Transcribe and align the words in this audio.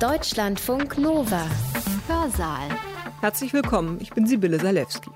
Deutschlandfunk 0.00 0.98
Nova. 0.98 1.46
Hörsaal. 2.08 2.68
Herzlich 3.20 3.52
willkommen, 3.52 3.98
ich 4.00 4.10
bin 4.10 4.26
Sibylle 4.26 4.58
Salewski. 4.58 5.10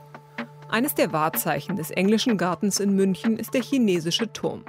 Eines 0.68 0.94
der 0.94 1.12
Wahrzeichen 1.12 1.75
des 1.75 1.91
englischen 1.91 2.39
Gartens 2.39 2.78
in 2.78 2.94
München 2.94 3.38
ist 3.38 3.54
der 3.54 3.62
chinesische 3.62 4.33
Turm. 4.33 4.64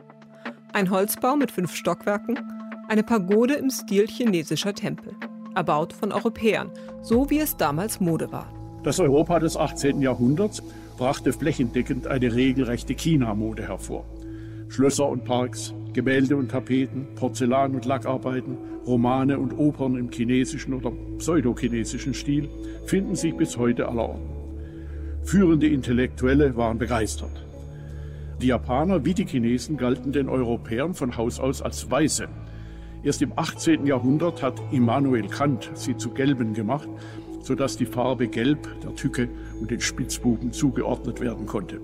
Ein 0.73 0.89
Holzbau 0.89 1.35
mit 1.35 1.51
fünf 1.51 1.75
Stockwerken, 1.75 2.39
eine 2.87 3.03
Pagode 3.03 3.53
im 3.53 3.69
Stil 3.69 4.07
chinesischer 4.07 4.73
Tempel. 4.73 5.15
Erbaut 5.53 5.93
von 5.93 6.11
Europäern, 6.11 6.71
so 7.03 7.29
wie 7.29 7.39
es 7.39 7.55
damals 7.55 7.99
Mode 7.99 8.31
war. 8.31 8.51
Das 8.83 8.99
Europa 8.99 9.39
des 9.39 9.57
18. 9.57 10.01
Jahrhunderts 10.01 10.63
brachte 10.97 11.33
flächendeckend 11.33 12.07
eine 12.07 12.33
regelrechte 12.33 12.95
China-Mode 12.95 13.67
hervor. 13.67 14.05
Schlösser 14.69 15.07
und 15.07 15.23
Parks, 15.23 15.73
Gemälde 15.93 16.35
und 16.35 16.51
Tapeten, 16.51 17.07
Porzellan- 17.15 17.73
und 17.73 17.85
Lackarbeiten, 17.85 18.57
Romane 18.85 19.39
und 19.39 19.57
Opern 19.57 19.95
im 19.95 20.11
chinesischen 20.11 20.73
oder 20.73 20.91
pseudochinesischen 21.17 22.13
Stil 22.13 22.49
finden 22.85 23.15
sich 23.15 23.35
bis 23.35 23.57
heute 23.57 23.87
allerorten. 23.87 24.29
Führende 25.23 25.67
Intellektuelle 25.67 26.55
waren 26.55 26.77
begeistert. 26.77 27.45
Die 28.41 28.47
Japaner 28.47 29.03
wie 29.03 29.13
die 29.13 29.25
Chinesen 29.25 29.77
galten 29.77 30.11
den 30.11 30.29
Europäern 30.29 30.93
von 30.93 31.17
Haus 31.17 31.39
aus 31.39 31.61
als 31.61 31.91
Weiße. 31.91 32.27
Erst 33.03 33.21
im 33.21 33.33
18. 33.35 33.85
Jahrhundert 33.85 34.41
hat 34.41 34.61
Immanuel 34.71 35.27
Kant 35.27 35.71
sie 35.73 35.97
zu 35.97 36.11
Gelben 36.11 36.53
gemacht, 36.53 36.87
sodass 37.41 37.77
die 37.77 37.85
Farbe 37.85 38.27
Gelb 38.27 38.67
der 38.81 38.95
Tücke 38.95 39.27
und 39.59 39.71
den 39.71 39.81
Spitzbuben 39.81 40.51
zugeordnet 40.53 41.19
werden 41.19 41.45
konnte. 41.45 41.81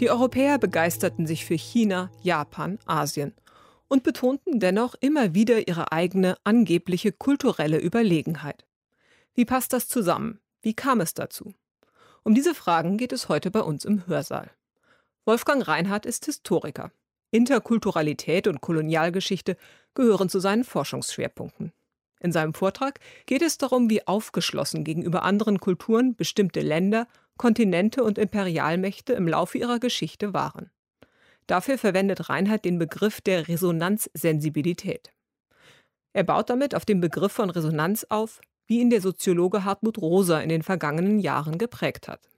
Die 0.00 0.10
Europäer 0.10 0.58
begeisterten 0.58 1.26
sich 1.26 1.44
für 1.44 1.56
China, 1.56 2.10
Japan, 2.22 2.78
Asien 2.86 3.34
und 3.88 4.04
betonten 4.04 4.60
dennoch 4.60 4.94
immer 5.00 5.34
wieder 5.34 5.66
ihre 5.66 5.90
eigene 5.90 6.36
angebliche 6.44 7.10
kulturelle 7.10 7.78
Überlegenheit. 7.78 8.64
Wie 9.34 9.44
passt 9.44 9.72
das 9.72 9.88
zusammen? 9.88 10.38
Wie 10.62 10.74
kam 10.74 11.00
es 11.00 11.14
dazu? 11.14 11.52
Um 12.22 12.34
diese 12.34 12.54
Fragen 12.54 12.96
geht 12.96 13.12
es 13.12 13.28
heute 13.28 13.50
bei 13.50 13.60
uns 13.60 13.84
im 13.84 14.06
Hörsaal. 14.06 14.50
Wolfgang 15.24 15.66
Reinhardt 15.66 16.06
ist 16.06 16.26
Historiker. 16.26 16.92
Interkulturalität 17.32 18.46
und 18.46 18.60
Kolonialgeschichte 18.60 19.56
gehören 19.94 20.28
zu 20.28 20.38
seinen 20.38 20.62
Forschungsschwerpunkten. 20.62 21.72
In 22.20 22.32
seinem 22.32 22.54
Vortrag 22.54 23.00
geht 23.26 23.42
es 23.42 23.58
darum, 23.58 23.90
wie 23.90 24.06
aufgeschlossen 24.06 24.84
gegenüber 24.84 25.24
anderen 25.24 25.58
Kulturen 25.58 26.14
bestimmte 26.14 26.60
Länder 26.60 27.08
Kontinente 27.38 28.04
und 28.04 28.18
Imperialmächte 28.18 29.14
im 29.14 29.26
Laufe 29.26 29.58
ihrer 29.58 29.78
Geschichte 29.78 30.34
waren. 30.34 30.70
Dafür 31.46 31.78
verwendet 31.78 32.28
Reinhardt 32.28 32.64
den 32.66 32.78
Begriff 32.78 33.22
der 33.22 33.48
Resonanzsensibilität. 33.48 35.12
Er 36.12 36.24
baut 36.24 36.50
damit 36.50 36.74
auf 36.74 36.84
den 36.84 37.00
Begriff 37.00 37.32
von 37.32 37.48
Resonanz 37.48 38.04
auf, 38.10 38.40
wie 38.66 38.80
ihn 38.80 38.90
der 38.90 39.00
Soziologe 39.00 39.64
Hartmut 39.64 39.98
Rosa 39.98 40.40
in 40.40 40.50
den 40.50 40.62
vergangenen 40.62 41.20
Jahren 41.20 41.56
geprägt 41.56 42.06
hat. 42.06 42.28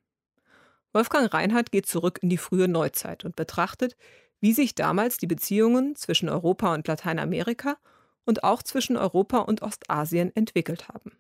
Wolfgang 0.93 1.33
Reinhardt 1.33 1.73
geht 1.73 1.87
zurück 1.87 2.19
in 2.23 2.29
die 2.29 2.39
frühe 2.39 2.69
Neuzeit 2.69 3.25
und 3.25 3.37
betrachtet, 3.37 3.97
wie 4.41 4.53
sich 4.53 4.75
damals 4.75 5.19
die 5.19 5.27
Beziehungen 5.27 5.97
zwischen 5.97 6.29
Europa 6.29 6.75
und 6.75 6.87
Lateinamerika 6.87 7.77
und 8.25 8.45
auch 8.45 8.63
zwischen 8.63 8.97
Europa 8.97 9.39
und 9.39 9.63
Ostasien 9.63 10.35
entwickelt 10.35 10.89
haben. 10.89 11.13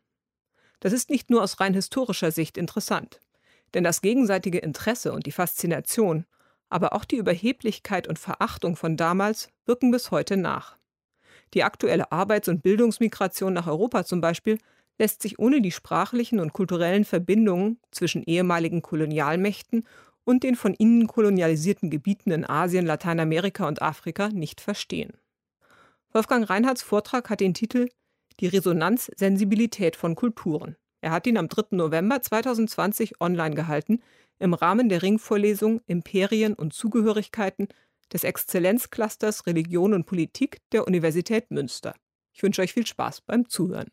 Das 0.81 0.93
ist 0.93 1.11
nicht 1.11 1.29
nur 1.29 1.43
aus 1.43 1.61
rein 1.61 1.75
historischer 1.75 2.31
Sicht 2.31 2.57
interessant. 2.57 3.21
Denn 3.75 3.85
das 3.85 4.01
gegenseitige 4.01 4.59
Interesse 4.59 5.13
und 5.13 5.27
die 5.27 5.33
Faszination, 5.33 6.27
aber 6.69 6.93
auch 6.93 7.05
die 7.05 7.17
Überheblichkeit 7.17 8.09
und 8.09 8.19
Verachtung 8.19 8.77
von 8.77 8.97
damals 8.97 9.49
wirken 9.67 9.91
bis 9.91 10.11
heute 10.11 10.37
nach. 10.37 10.77
Die 11.55 11.65
aktuelle 11.65 12.13
Arbeits- 12.13 12.49
und 12.49 12.63
Bildungsmigration 12.63 13.53
nach 13.53 13.67
Europa 13.67 14.05
zum 14.05 14.21
Beispiel 14.21 14.59
lässt 14.99 15.23
sich 15.23 15.39
ohne 15.39 15.61
die 15.63 15.73
sprachlichen 15.73 16.41
und 16.41 16.53
kulturellen 16.53 17.05
Verbindungen 17.05 17.79
zwischen 17.91 18.23
ehemaligen 18.23 18.83
Kolonialmächten 18.83 19.85
und 20.25 20.43
den 20.43 20.55
von 20.55 20.75
ihnen 20.75 21.07
kolonialisierten 21.07 21.91
Gebieten 21.91 22.31
in 22.31 22.49
Asien, 22.49 22.87
Lateinamerika 22.87 23.67
und 23.67 23.83
Afrika 23.83 24.29
nicht 24.29 24.61
verstehen. 24.61 25.15
Wolfgang 26.13 26.49
Reinhardts 26.49 26.83
Vortrag 26.83 27.31
hat 27.31 27.41
den 27.41 27.55
Titel 27.55 27.89
Die 28.41 28.47
Resonanzsensibilität 28.47 29.97
von 29.97 30.15
Kulturen. 30.15 30.77
Er 31.01 31.13
hat 31.13 31.27
ihn 31.27 31.37
am 31.37 31.49
3. 31.49 31.77
November 31.77 32.21
2020 32.21 33.21
online 33.21 33.55
gehalten, 33.55 34.01
im 34.39 34.55
Rahmen 34.55 34.89
der 34.89 35.03
Ringvorlesung 35.03 35.81
Imperien 35.87 36.55
und 36.55 36.73
Zugehörigkeiten 36.73 37.69
des 38.13 38.25
Exzellenzclusters 38.25 39.47
Religion 39.47 39.95
und 39.95 40.07
Politik 40.07 40.59
der 40.73 40.87
Universität 40.87 41.51
Münster. 41.51 41.95
Ich 42.33 42.43
wünsche 42.43 42.63
euch 42.63 42.73
viel 42.73 42.87
Spaß 42.87 43.23
beim 43.23 43.49
Zuhören. 43.49 43.91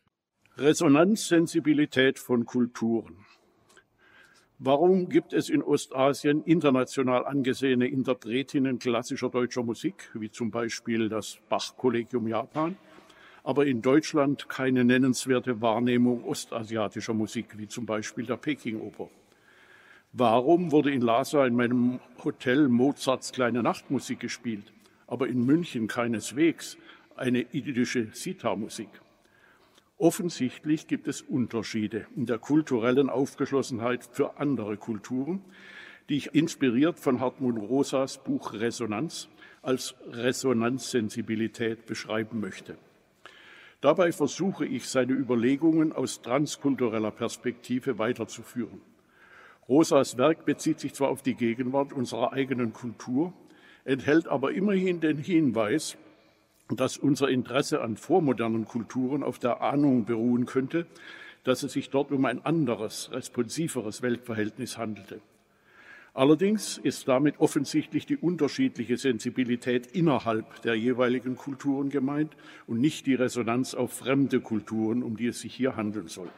Resonanzsensibilität 0.56 2.18
von 2.18 2.44
Kulturen. 2.44 3.24
Warum 4.58 5.08
gibt 5.08 5.32
es 5.32 5.48
in 5.50 5.62
Ostasien 5.62 6.42
international 6.42 7.24
angesehene 7.24 7.86
Interpretinnen 7.86 8.80
klassischer 8.80 9.28
deutscher 9.28 9.62
Musik, 9.62 10.10
wie 10.14 10.32
zum 10.32 10.50
Beispiel 10.50 11.08
das 11.08 11.38
Bach-Kollegium 11.48 12.26
Japan, 12.26 12.76
aber 13.48 13.64
in 13.64 13.80
Deutschland 13.80 14.50
keine 14.50 14.84
nennenswerte 14.84 15.62
Wahrnehmung 15.62 16.22
ostasiatischer 16.24 17.14
Musik, 17.14 17.56
wie 17.56 17.66
zum 17.66 17.86
Beispiel 17.86 18.26
der 18.26 18.36
Peking-Oper. 18.36 19.08
Warum 20.12 20.70
wurde 20.70 20.90
in 20.90 21.00
Lhasa 21.00 21.46
in 21.46 21.56
meinem 21.56 21.98
Hotel 22.22 22.68
Mozarts 22.68 23.32
kleine 23.32 23.62
Nachtmusik 23.62 24.20
gespielt, 24.20 24.74
aber 25.06 25.28
in 25.28 25.46
München 25.46 25.88
keineswegs 25.88 26.76
eine 27.16 27.40
idyllische 27.40 28.08
Sitar-Musik? 28.12 28.90
Offensichtlich 29.96 30.86
gibt 30.86 31.08
es 31.08 31.22
Unterschiede 31.22 32.06
in 32.16 32.26
der 32.26 32.36
kulturellen 32.36 33.08
Aufgeschlossenheit 33.08 34.06
für 34.12 34.38
andere 34.38 34.76
Kulturen, 34.76 35.40
die 36.10 36.18
ich 36.18 36.34
inspiriert 36.34 37.00
von 37.00 37.18
Hartmut 37.18 37.56
Rosas 37.58 38.22
Buch 38.22 38.52
Resonanz 38.52 39.30
als 39.62 39.94
Resonanzsensibilität 40.10 41.86
beschreiben 41.86 42.40
möchte. 42.40 42.76
Dabei 43.80 44.10
versuche 44.10 44.66
ich, 44.66 44.88
seine 44.88 45.12
Überlegungen 45.12 45.92
aus 45.92 46.20
transkultureller 46.22 47.12
Perspektive 47.12 47.98
weiterzuführen. 47.98 48.80
Rosas 49.68 50.16
Werk 50.16 50.44
bezieht 50.44 50.80
sich 50.80 50.94
zwar 50.94 51.10
auf 51.10 51.22
die 51.22 51.34
Gegenwart 51.34 51.92
unserer 51.92 52.32
eigenen 52.32 52.72
Kultur, 52.72 53.32
enthält 53.84 54.26
aber 54.26 54.52
immerhin 54.52 55.00
den 55.00 55.18
Hinweis, 55.18 55.96
dass 56.68 56.98
unser 56.98 57.28
Interesse 57.28 57.80
an 57.80 57.96
vormodernen 57.96 58.64
Kulturen 58.64 59.22
auf 59.22 59.38
der 59.38 59.62
Ahnung 59.62 60.04
beruhen 60.04 60.44
könnte, 60.46 60.86
dass 61.44 61.62
es 61.62 61.72
sich 61.72 61.90
dort 61.90 62.10
um 62.10 62.24
ein 62.24 62.44
anderes, 62.44 63.10
responsiveres 63.12 64.02
Weltverhältnis 64.02 64.76
handelte. 64.76 65.20
Allerdings 66.18 66.78
ist 66.78 67.06
damit 67.06 67.38
offensichtlich 67.38 68.04
die 68.04 68.16
unterschiedliche 68.16 68.96
Sensibilität 68.96 69.86
innerhalb 69.86 70.62
der 70.62 70.74
jeweiligen 70.74 71.36
Kulturen 71.36 71.90
gemeint 71.90 72.34
und 72.66 72.80
nicht 72.80 73.06
die 73.06 73.14
Resonanz 73.14 73.72
auf 73.74 73.92
fremde 73.92 74.40
Kulturen, 74.40 75.04
um 75.04 75.16
die 75.16 75.28
es 75.28 75.38
sich 75.38 75.54
hier 75.54 75.76
handeln 75.76 76.08
soll. 76.08 76.28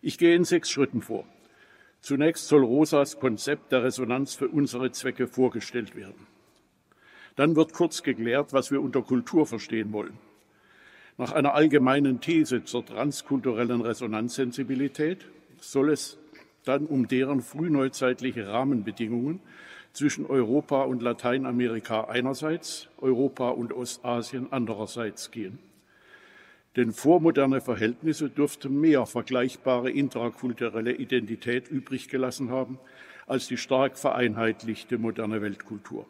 Ich 0.00 0.16
gehe 0.16 0.34
in 0.34 0.46
sechs 0.46 0.70
Schritten 0.70 1.02
vor. 1.02 1.26
Zunächst 2.00 2.48
soll 2.48 2.64
Rosas 2.64 3.20
Konzept 3.20 3.72
der 3.72 3.84
Resonanz 3.84 4.36
für 4.36 4.48
unsere 4.48 4.90
Zwecke 4.90 5.26
vorgestellt 5.26 5.94
werden. 5.94 6.26
Dann 7.36 7.56
wird 7.56 7.74
kurz 7.74 8.02
geklärt, 8.02 8.54
was 8.54 8.70
wir 8.70 8.80
unter 8.80 9.02
Kultur 9.02 9.44
verstehen 9.44 9.92
wollen. 9.92 10.16
Nach 11.18 11.32
einer 11.32 11.52
allgemeinen 11.52 12.22
These 12.22 12.64
zur 12.64 12.86
transkulturellen 12.86 13.82
Resonanzsensibilität 13.82 15.26
soll 15.60 15.90
es 15.90 16.16
dann 16.64 16.86
um 16.86 17.08
deren 17.08 17.42
frühneuzeitliche 17.42 18.48
Rahmenbedingungen 18.48 19.40
zwischen 19.92 20.26
Europa 20.26 20.82
und 20.82 21.02
Lateinamerika 21.02 22.04
einerseits, 22.04 22.88
Europa 23.00 23.50
und 23.50 23.72
Ostasien 23.72 24.48
andererseits 24.50 25.30
gehen. 25.30 25.58
Denn 26.76 26.92
vormoderne 26.92 27.60
Verhältnisse 27.60 28.30
dürften 28.30 28.80
mehr 28.80 29.04
vergleichbare 29.04 29.90
intrakulturelle 29.90 30.92
Identität 30.92 31.68
übrig 31.68 32.08
gelassen 32.08 32.50
haben 32.50 32.78
als 33.26 33.46
die 33.46 33.58
stark 33.58 33.98
vereinheitlichte 33.98 34.96
moderne 34.96 35.42
Weltkultur. 35.42 36.06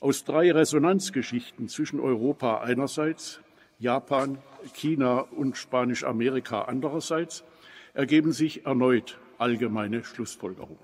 Aus 0.00 0.24
drei 0.24 0.52
Resonanzgeschichten 0.52 1.68
zwischen 1.68 1.98
Europa 1.98 2.60
einerseits, 2.60 3.40
Japan, 3.80 4.38
China 4.74 5.20
und 5.20 5.56
Spanisch-Amerika 5.56 6.62
andererseits 6.62 7.42
ergeben 7.94 8.32
sich 8.32 8.66
erneut 8.66 9.18
allgemeine 9.38 10.04
Schlussfolgerungen. 10.04 10.78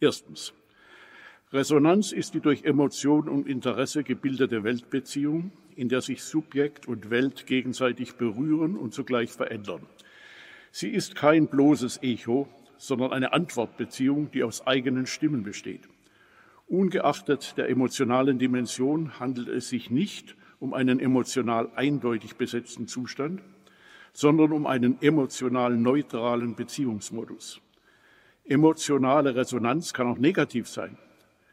Erstens. 0.00 0.52
Resonanz 1.52 2.12
ist 2.12 2.34
die 2.34 2.40
durch 2.40 2.64
Emotion 2.64 3.28
und 3.28 3.46
Interesse 3.46 4.02
gebildete 4.02 4.64
Weltbeziehung, 4.64 5.52
in 5.76 5.88
der 5.88 6.00
sich 6.00 6.22
Subjekt 6.22 6.88
und 6.88 7.10
Welt 7.10 7.46
gegenseitig 7.46 8.14
berühren 8.14 8.76
und 8.76 8.92
zugleich 8.94 9.30
verändern. 9.30 9.86
Sie 10.70 10.88
ist 10.88 11.14
kein 11.14 11.46
bloßes 11.48 12.02
Echo, 12.02 12.48
sondern 12.78 13.12
eine 13.12 13.32
Antwortbeziehung, 13.32 14.30
die 14.30 14.42
aus 14.42 14.66
eigenen 14.66 15.06
Stimmen 15.06 15.42
besteht. 15.42 15.88
Ungeachtet 16.66 17.54
der 17.58 17.68
emotionalen 17.68 18.38
Dimension 18.38 19.20
handelt 19.20 19.48
es 19.48 19.68
sich 19.68 19.90
nicht 19.90 20.36
um 20.58 20.72
einen 20.72 21.00
emotional 21.00 21.70
eindeutig 21.76 22.36
besetzten 22.36 22.88
Zustand, 22.88 23.42
sondern 24.12 24.52
um 24.52 24.66
einen 24.66 25.00
emotional 25.00 25.76
neutralen 25.76 26.54
Beziehungsmodus. 26.54 27.60
Emotionale 28.44 29.34
Resonanz 29.34 29.92
kann 29.94 30.08
auch 30.08 30.18
negativ 30.18 30.68
sein. 30.68 30.98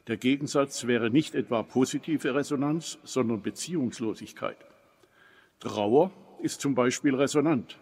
Der 0.08 0.18
Gegensatz 0.18 0.88
wäre 0.88 1.12
nicht 1.12 1.36
etwa 1.36 1.62
positive 1.62 2.34
Resonanz, 2.34 2.98
sondern 3.04 3.42
Beziehungslosigkeit. 3.42 4.58
Trauer 5.60 6.12
ist 6.42 6.62
zum 6.62 6.74
Beispiel 6.74 7.16
resonant. 7.16 7.78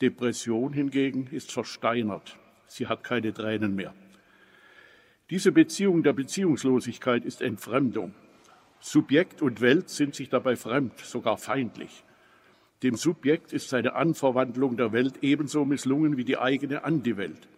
Depression 0.00 0.72
hingegen 0.72 1.28
ist 1.30 1.52
versteinert. 1.52 2.38
Sie 2.66 2.86
hat 2.86 3.04
keine 3.04 3.32
Tränen 3.32 3.74
mehr. 3.74 3.94
Diese 5.28 5.52
Beziehung 5.52 6.02
der 6.02 6.12
Beziehungslosigkeit 6.12 7.24
ist 7.24 7.42
Entfremdung. 7.42 8.14
Subjekt 8.80 9.42
und 9.42 9.60
Welt 9.60 9.88
sind 9.88 10.14
sich 10.14 10.28
dabei 10.28 10.56
fremd, 10.56 10.98
sogar 11.00 11.36
feindlich. 11.36 12.04
Dem 12.86 12.94
Subjekt 12.94 13.52
ist 13.52 13.68
seine 13.68 13.96
Anverwandlung 13.96 14.76
der 14.76 14.92
Welt 14.92 15.14
ebenso 15.20 15.64
misslungen 15.64 16.16
wie 16.16 16.24
die 16.24 16.38
eigene 16.38 16.84
an 16.84 17.02
die 17.02 17.16
Welt. 17.16 17.48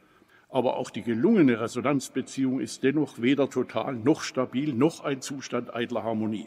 Aber 0.49 0.79
auch 0.79 0.89
die 0.89 1.03
gelungene 1.03 1.61
Resonanzbeziehung 1.61 2.61
ist 2.61 2.83
dennoch 2.83 3.21
weder 3.21 3.51
total 3.51 3.95
noch 3.95 4.23
stabil 4.23 4.73
noch 4.73 5.05
ein 5.05 5.21
Zustand 5.21 5.75
eitler 5.75 6.03
Harmonie. 6.03 6.47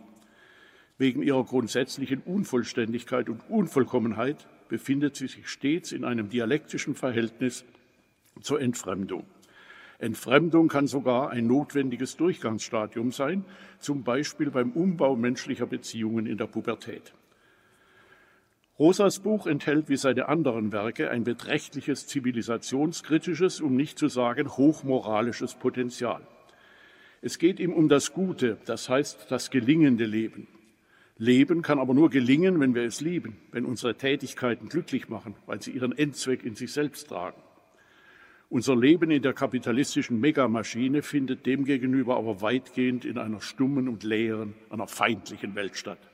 Wegen 0.98 1.22
ihrer 1.22 1.44
grundsätzlichen 1.44 2.24
Unvollständigkeit 2.26 3.30
und 3.30 3.42
Unvollkommenheit 3.52 4.48
befindet 4.68 5.16
sie 5.16 5.28
sich 5.28 5.48
stets 5.48 5.92
in 5.92 6.04
einem 6.04 6.30
dialektischen 6.30 6.96
Verhältnis 6.96 7.66
zur 8.42 8.62
Entfremdung. 8.62 9.26
Entfremdung 10.00 10.70
kann 10.70 10.88
sogar 10.88 11.30
ein 11.30 11.46
notwendiges 11.46 12.18
Durchgangsstadium 12.18 13.12
sein, 13.12 13.46
zum 13.78 14.02
Beispiel 14.02 14.50
beim 14.50 14.72
Umbau 14.72 15.16
menschlicher 15.16 15.68
Beziehungen 15.68 16.26
in 16.26 16.40
der 16.40 16.48
Pubertät. 16.48 17.14
Rosas 18.82 19.20
Buch 19.20 19.46
enthält 19.46 19.90
wie 19.90 19.96
seine 19.96 20.28
anderen 20.28 20.72
Werke 20.72 21.12
ein 21.12 21.24
beträchtliches 21.24 22.08
zivilisationskritisches, 22.08 23.62
um 23.62 23.76
nicht 23.76 24.00
zu 24.00 24.08
sagen 24.08 24.58
hochmoralisches 24.58 25.54
Potenzial. 25.54 26.26
Es 27.22 27.38
geht 27.38 27.60
ihm 27.60 27.74
um 27.74 27.90
das 27.90 28.12
Gute, 28.12 28.58
das 28.66 28.90
heißt 28.90 29.28
das 29.30 29.52
gelingende 29.52 30.06
Leben. 30.06 30.48
Leben 31.20 31.62
kann 31.62 31.78
aber 31.78 31.94
nur 31.94 32.10
gelingen, 32.10 32.60
wenn 32.60 32.74
wir 32.74 32.82
es 32.82 33.02
lieben, 33.02 33.38
wenn 33.52 33.66
unsere 33.66 33.94
Tätigkeiten 33.94 34.68
glücklich 34.68 35.10
machen, 35.10 35.36
weil 35.46 35.62
sie 35.62 35.74
ihren 35.74 35.96
Endzweck 35.96 36.44
in 36.44 36.56
sich 36.56 36.74
selbst 36.74 37.10
tragen. 37.10 37.40
Unser 38.50 38.76
Leben 38.76 39.12
in 39.12 39.22
der 39.22 39.34
kapitalistischen 39.34 40.20
Megamaschine 40.20 41.04
findet 41.04 41.46
demgegenüber 41.46 42.18
aber 42.18 42.42
weitgehend 42.42 43.06
in 43.06 43.20
einer 43.20 43.42
stummen 43.42 43.88
und 43.88 44.02
leeren, 44.02 44.56
einer 44.72 44.88
feindlichen 44.88 45.54
Welt 45.54 45.78
statt. 45.78 46.11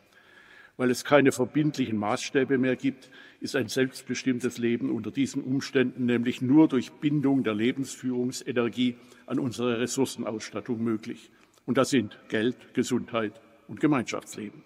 Weil 0.77 0.91
es 0.91 1.03
keine 1.03 1.31
verbindlichen 1.31 1.97
Maßstäbe 1.97 2.59
mehr 2.59 2.75
gibt, 2.75 3.09
ist 3.41 3.55
ein 3.55 3.67
selbstbestimmtes 3.67 4.59
Leben 4.59 4.91
unter 4.91 5.09
diesen 5.09 5.43
Umständen 5.43 6.05
nämlich 6.05 6.41
nur 6.41 6.67
durch 6.67 6.91
Bindung 6.91 7.43
der 7.43 7.55
Lebensführungsenergie 7.55 8.95
an 9.25 9.39
unsere 9.39 9.79
Ressourcenausstattung 9.79 10.83
möglich. 10.83 11.31
Und 11.65 11.79
das 11.79 11.89
sind 11.89 12.19
Geld, 12.29 12.75
Gesundheit 12.75 13.41
und 13.67 13.79
Gemeinschaftsleben. 13.79 14.63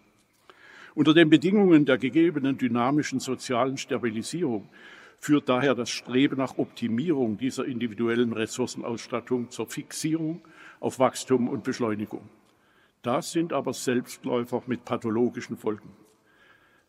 Unter 0.93 1.13
den 1.13 1.29
Bedingungen 1.29 1.85
der 1.85 1.97
gegebenen 1.97 2.57
dynamischen 2.57 3.21
sozialen 3.21 3.77
Stabilisierung 3.77 4.67
führt 5.17 5.47
daher 5.47 5.75
das 5.75 5.89
Streben 5.89 6.37
nach 6.37 6.57
Optimierung 6.57 7.37
dieser 7.37 7.65
individuellen 7.65 8.33
Ressourcenausstattung 8.33 9.49
zur 9.49 9.67
Fixierung 9.67 10.41
auf 10.81 10.99
Wachstum 10.99 11.47
und 11.47 11.63
Beschleunigung. 11.63 12.27
Das 13.01 13.31
sind 13.31 13.53
aber 13.53 13.73
Selbstläufer 13.73 14.61
mit 14.67 14.83
pathologischen 14.83 15.57
Folgen. 15.57 15.89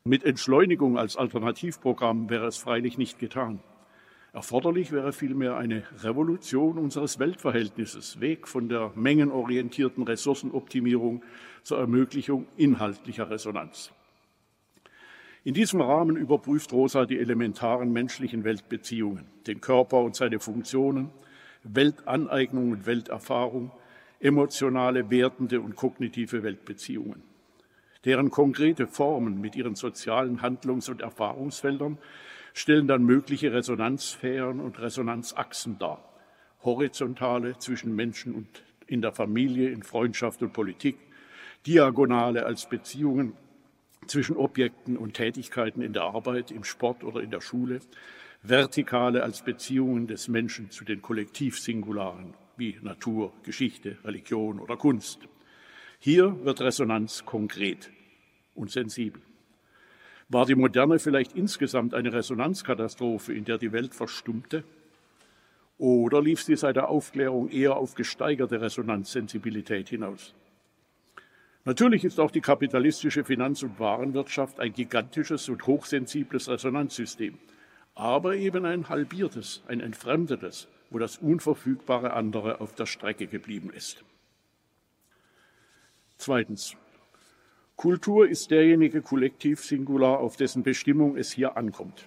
Mit 0.04 0.24
Entschleunigung 0.24 0.98
als 0.98 1.16
Alternativprogramm 1.16 2.28
wäre 2.28 2.46
es 2.46 2.56
freilich 2.56 2.98
nicht 2.98 3.20
getan. 3.20 3.60
Erforderlich 4.32 4.90
wäre 4.90 5.12
vielmehr 5.12 5.56
eine 5.56 5.84
Revolution 6.02 6.76
unseres 6.76 7.20
Weltverhältnisses, 7.20 8.20
weg 8.20 8.48
von 8.48 8.68
der 8.68 8.90
mengenorientierten 8.96 10.02
Ressourcenoptimierung 10.02 11.22
zur 11.62 11.78
Ermöglichung 11.78 12.48
inhaltlicher 12.56 13.30
Resonanz. 13.30 13.92
In 15.44 15.54
diesem 15.54 15.80
Rahmen 15.80 16.16
überprüft 16.16 16.72
Rosa 16.72 17.06
die 17.06 17.20
elementaren 17.20 17.92
menschlichen 17.92 18.42
Weltbeziehungen, 18.42 19.26
den 19.46 19.60
Körper 19.60 20.00
und 20.00 20.16
seine 20.16 20.40
Funktionen, 20.40 21.10
Weltaneignung 21.62 22.72
und 22.72 22.86
Welterfahrung, 22.86 23.70
emotionale, 24.18 25.10
wertende 25.10 25.60
und 25.60 25.76
kognitive 25.76 26.42
Weltbeziehungen. 26.42 27.22
Deren 28.04 28.30
konkrete 28.30 28.86
Formen 28.86 29.40
mit 29.40 29.54
ihren 29.54 29.74
sozialen 29.74 30.42
Handlungs- 30.42 30.88
und 30.88 31.02
Erfahrungsfeldern 31.02 31.98
stellen 32.52 32.88
dann 32.88 33.04
mögliche 33.04 33.52
Resonanzsphären 33.52 34.60
und 34.60 34.80
Resonanzachsen 34.80 35.78
dar. 35.78 36.04
Horizontale 36.64 37.58
zwischen 37.58 37.94
Menschen 37.94 38.34
und 38.34 38.62
in 38.86 39.02
der 39.02 39.12
Familie, 39.12 39.70
in 39.70 39.82
Freundschaft 39.82 40.42
und 40.42 40.52
Politik, 40.52 40.96
diagonale 41.66 42.44
als 42.44 42.68
Beziehungen 42.68 43.34
zwischen 44.06 44.36
Objekten 44.36 44.96
und 44.96 45.14
Tätigkeiten 45.14 45.80
in 45.80 45.92
der 45.92 46.02
Arbeit, 46.02 46.50
im 46.50 46.64
Sport 46.64 47.04
oder 47.04 47.20
in 47.20 47.30
der 47.30 47.40
Schule, 47.40 47.80
vertikale 48.42 49.22
als 49.22 49.42
Beziehungen 49.42 50.08
des 50.08 50.28
Menschen 50.28 50.70
zu 50.70 50.84
den 50.84 51.00
Kollektivsingularen 51.00 52.34
wie 52.56 52.78
Natur, 52.82 53.32
Geschichte, 53.44 53.96
Religion 54.04 54.58
oder 54.58 54.76
Kunst. 54.76 55.20
Hier 56.04 56.44
wird 56.44 56.60
Resonanz 56.60 57.24
konkret 57.24 57.92
und 58.56 58.72
sensibel. 58.72 59.22
War 60.28 60.46
die 60.46 60.56
Moderne 60.56 60.98
vielleicht 60.98 61.36
insgesamt 61.36 61.94
eine 61.94 62.12
Resonanzkatastrophe, 62.12 63.32
in 63.32 63.44
der 63.44 63.56
die 63.56 63.70
Welt 63.70 63.94
verstummte? 63.94 64.64
Oder 65.78 66.20
lief 66.20 66.42
sie 66.42 66.56
seit 66.56 66.74
der 66.74 66.88
Aufklärung 66.88 67.50
eher 67.50 67.76
auf 67.76 67.94
gesteigerte 67.94 68.60
Resonanzsensibilität 68.60 69.90
hinaus? 69.90 70.34
Natürlich 71.64 72.02
ist 72.02 72.18
auch 72.18 72.32
die 72.32 72.40
kapitalistische 72.40 73.22
Finanz- 73.22 73.62
und 73.62 73.78
Warenwirtschaft 73.78 74.58
ein 74.58 74.72
gigantisches 74.72 75.48
und 75.48 75.64
hochsensibles 75.68 76.48
Resonanzsystem, 76.48 77.38
aber 77.94 78.34
eben 78.34 78.66
ein 78.66 78.88
halbiertes, 78.88 79.62
ein 79.68 79.78
entfremdetes, 79.78 80.66
wo 80.90 80.98
das 80.98 81.18
unverfügbare 81.18 82.12
andere 82.12 82.60
auf 82.60 82.74
der 82.74 82.86
Strecke 82.86 83.28
geblieben 83.28 83.70
ist. 83.72 84.02
Zweitens. 86.24 86.76
Kultur 87.74 88.28
ist 88.28 88.52
derjenige 88.52 89.02
Kollektiv-Singular, 89.02 90.20
auf 90.20 90.36
dessen 90.36 90.62
Bestimmung 90.62 91.16
es 91.16 91.32
hier 91.32 91.56
ankommt. 91.56 92.06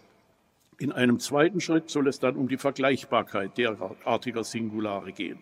In 0.78 0.94
einem 0.94 1.20
zweiten 1.20 1.60
Schritt 1.60 1.90
soll 1.90 2.08
es 2.08 2.22
dann 2.22 2.38
um 2.38 2.48
die 2.48 2.56
Vergleichbarkeit 2.56 3.58
derartiger 3.58 4.46
Singulare 4.46 5.12
gehen. 5.12 5.40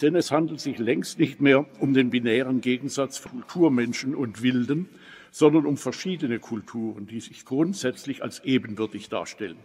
Denn 0.00 0.14
es 0.14 0.30
handelt 0.30 0.60
sich 0.60 0.78
längst 0.78 1.18
nicht 1.18 1.40
mehr 1.40 1.66
um 1.80 1.92
den 1.92 2.10
binären 2.10 2.60
Gegensatz 2.60 3.24
Kulturmenschen 3.24 4.14
und 4.14 4.40
Wilden, 4.40 4.88
sondern 5.32 5.66
um 5.66 5.76
verschiedene 5.76 6.38
Kulturen, 6.38 7.08
die 7.08 7.18
sich 7.18 7.44
grundsätzlich 7.44 8.22
als 8.22 8.38
ebenwürdig 8.44 9.08
darstellen 9.08 9.58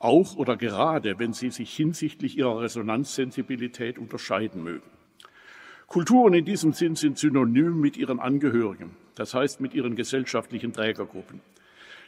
auch 0.00 0.36
oder 0.36 0.56
gerade, 0.56 1.18
wenn 1.18 1.32
sie 1.32 1.50
sich 1.50 1.74
hinsichtlich 1.74 2.38
ihrer 2.38 2.60
Resonanzsensibilität 2.60 3.98
unterscheiden 3.98 4.62
mögen. 4.62 4.97
Kulturen 5.88 6.34
in 6.34 6.44
diesem 6.44 6.74
Sinn 6.74 6.96
sind 6.96 7.16
synonym 7.16 7.80
mit 7.80 7.96
ihren 7.96 8.20
Angehörigen, 8.20 8.90
das 9.14 9.32
heißt 9.32 9.62
mit 9.62 9.72
ihren 9.72 9.96
gesellschaftlichen 9.96 10.74
Trägergruppen. 10.74 11.40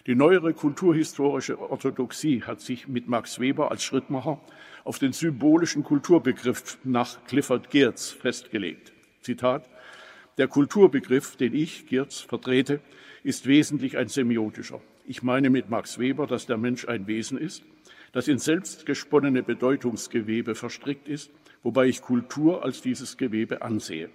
Die 0.06 0.14
neuere 0.14 0.52
kulturhistorische 0.52 1.58
Orthodoxie 1.58 2.42
hat 2.42 2.60
sich 2.60 2.88
mit 2.88 3.08
Max 3.08 3.40
Weber 3.40 3.70
als 3.70 3.82
Schrittmacher 3.82 4.38
auf 4.84 4.98
den 4.98 5.14
symbolischen 5.14 5.82
Kulturbegriff 5.82 6.76
nach 6.84 7.24
Clifford 7.24 7.70
Geertz 7.70 8.10
festgelegt. 8.10 8.92
Zitat 9.22 9.66
Der 10.36 10.46
Kulturbegriff, 10.46 11.36
den 11.36 11.54
ich, 11.54 11.86
Geertz, 11.86 12.20
vertrete, 12.20 12.80
ist 13.24 13.46
wesentlich 13.46 13.96
ein 13.96 14.08
semiotischer. 14.08 14.82
Ich 15.06 15.22
meine 15.22 15.48
mit 15.48 15.70
Max 15.70 15.98
Weber, 15.98 16.26
dass 16.26 16.44
der 16.44 16.58
Mensch 16.58 16.86
ein 16.86 17.06
Wesen 17.06 17.38
ist, 17.38 17.62
das 18.12 18.28
in 18.28 18.38
selbstgesponnene 18.38 19.42
Bedeutungsgewebe 19.42 20.54
verstrickt 20.54 21.08
ist, 21.08 21.30
wobei 21.62 21.86
ich 21.86 22.02
Kultur 22.02 22.64
als 22.64 22.82
dieses 22.82 23.16
Gewebe 23.16 23.62
ansehe. 23.62 24.10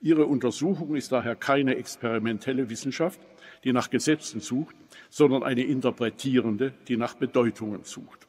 Ihre 0.00 0.26
Untersuchung 0.26 0.96
ist 0.96 1.12
daher 1.12 1.34
keine 1.34 1.76
experimentelle 1.76 2.68
Wissenschaft, 2.68 3.20
die 3.64 3.72
nach 3.72 3.88
Gesetzen 3.88 4.40
sucht, 4.40 4.76
sondern 5.08 5.42
eine 5.42 5.62
interpretierende, 5.62 6.74
die 6.88 6.96
nach 6.96 7.14
Bedeutungen 7.14 7.84
sucht. 7.84 8.26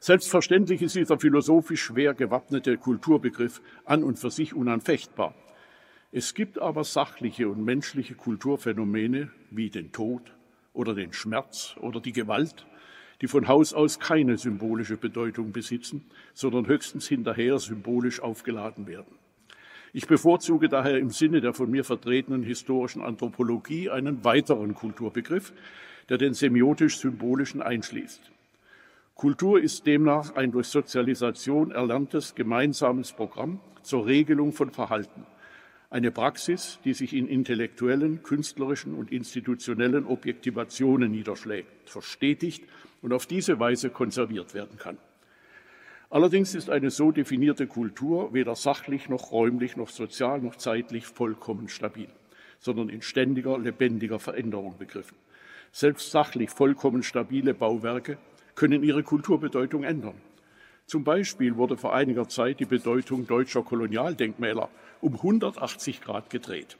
Selbstverständlich 0.00 0.82
ist 0.82 0.96
dieser 0.96 1.18
philosophisch 1.18 1.82
schwer 1.82 2.14
gewappnete 2.14 2.78
Kulturbegriff 2.78 3.60
an 3.84 4.02
und 4.02 4.18
für 4.18 4.30
sich 4.30 4.54
unanfechtbar. 4.54 5.34
Es 6.12 6.34
gibt 6.34 6.58
aber 6.58 6.84
sachliche 6.84 7.48
und 7.48 7.64
menschliche 7.64 8.14
Kulturphänomene 8.14 9.30
wie 9.50 9.70
den 9.70 9.92
Tod 9.92 10.22
oder 10.72 10.94
den 10.94 11.12
Schmerz 11.12 11.76
oder 11.80 12.00
die 12.00 12.12
Gewalt, 12.12 12.66
die 13.20 13.28
von 13.28 13.48
Haus 13.48 13.74
aus 13.74 13.98
keine 13.98 14.38
symbolische 14.38 14.96
Bedeutung 14.96 15.52
besitzen, 15.52 16.04
sondern 16.34 16.66
höchstens 16.66 17.06
hinterher 17.06 17.58
symbolisch 17.58 18.20
aufgeladen 18.20 18.86
werden. 18.86 19.14
Ich 19.92 20.06
bevorzuge 20.06 20.68
daher 20.68 20.98
im 20.98 21.10
Sinne 21.10 21.40
der 21.40 21.52
von 21.52 21.70
mir 21.70 21.84
vertretenen 21.84 22.42
historischen 22.42 23.02
Anthropologie 23.02 23.90
einen 23.90 24.24
weiteren 24.24 24.74
Kulturbegriff, 24.74 25.52
der 26.08 26.18
den 26.18 26.32
semiotisch-symbolischen 26.34 27.60
einschließt. 27.60 28.30
Kultur 29.14 29.60
ist 29.60 29.86
demnach 29.86 30.34
ein 30.36 30.52
durch 30.52 30.68
Sozialisation 30.68 31.72
erlerntes 31.72 32.34
gemeinsames 32.34 33.12
Programm 33.12 33.60
zur 33.82 34.06
Regelung 34.06 34.52
von 34.52 34.70
Verhalten. 34.70 35.26
Eine 35.92 36.12
Praxis, 36.12 36.78
die 36.84 36.94
sich 36.94 37.12
in 37.12 37.26
intellektuellen, 37.26 38.22
künstlerischen 38.22 38.94
und 38.94 39.10
institutionellen 39.10 40.06
Objektivationen 40.06 41.10
niederschlägt, 41.10 41.90
verstetigt 41.90 42.62
und 43.02 43.12
auf 43.12 43.26
diese 43.26 43.58
Weise 43.58 43.90
konserviert 43.90 44.54
werden 44.54 44.78
kann. 44.78 44.98
Allerdings 46.08 46.54
ist 46.54 46.70
eine 46.70 46.90
so 46.90 47.10
definierte 47.10 47.66
Kultur 47.66 48.32
weder 48.32 48.54
sachlich 48.54 49.08
noch 49.08 49.32
räumlich 49.32 49.76
noch 49.76 49.88
sozial 49.88 50.40
noch 50.40 50.54
zeitlich 50.54 51.06
vollkommen 51.06 51.68
stabil, 51.68 52.08
sondern 52.60 52.88
in 52.88 53.02
ständiger, 53.02 53.58
lebendiger 53.58 54.20
Veränderung 54.20 54.78
begriffen. 54.78 55.16
Selbst 55.72 56.12
sachlich 56.12 56.50
vollkommen 56.50 57.02
stabile 57.02 57.52
Bauwerke 57.52 58.16
können 58.54 58.84
ihre 58.84 59.02
Kulturbedeutung 59.02 59.82
ändern. 59.82 60.20
Zum 60.90 61.04
Beispiel 61.04 61.56
wurde 61.56 61.76
vor 61.76 61.94
einiger 61.94 62.28
Zeit 62.28 62.58
die 62.58 62.64
Bedeutung 62.64 63.24
deutscher 63.24 63.62
Kolonialdenkmäler 63.62 64.68
um 65.00 65.14
180 65.14 66.00
Grad 66.00 66.30
gedreht. 66.30 66.78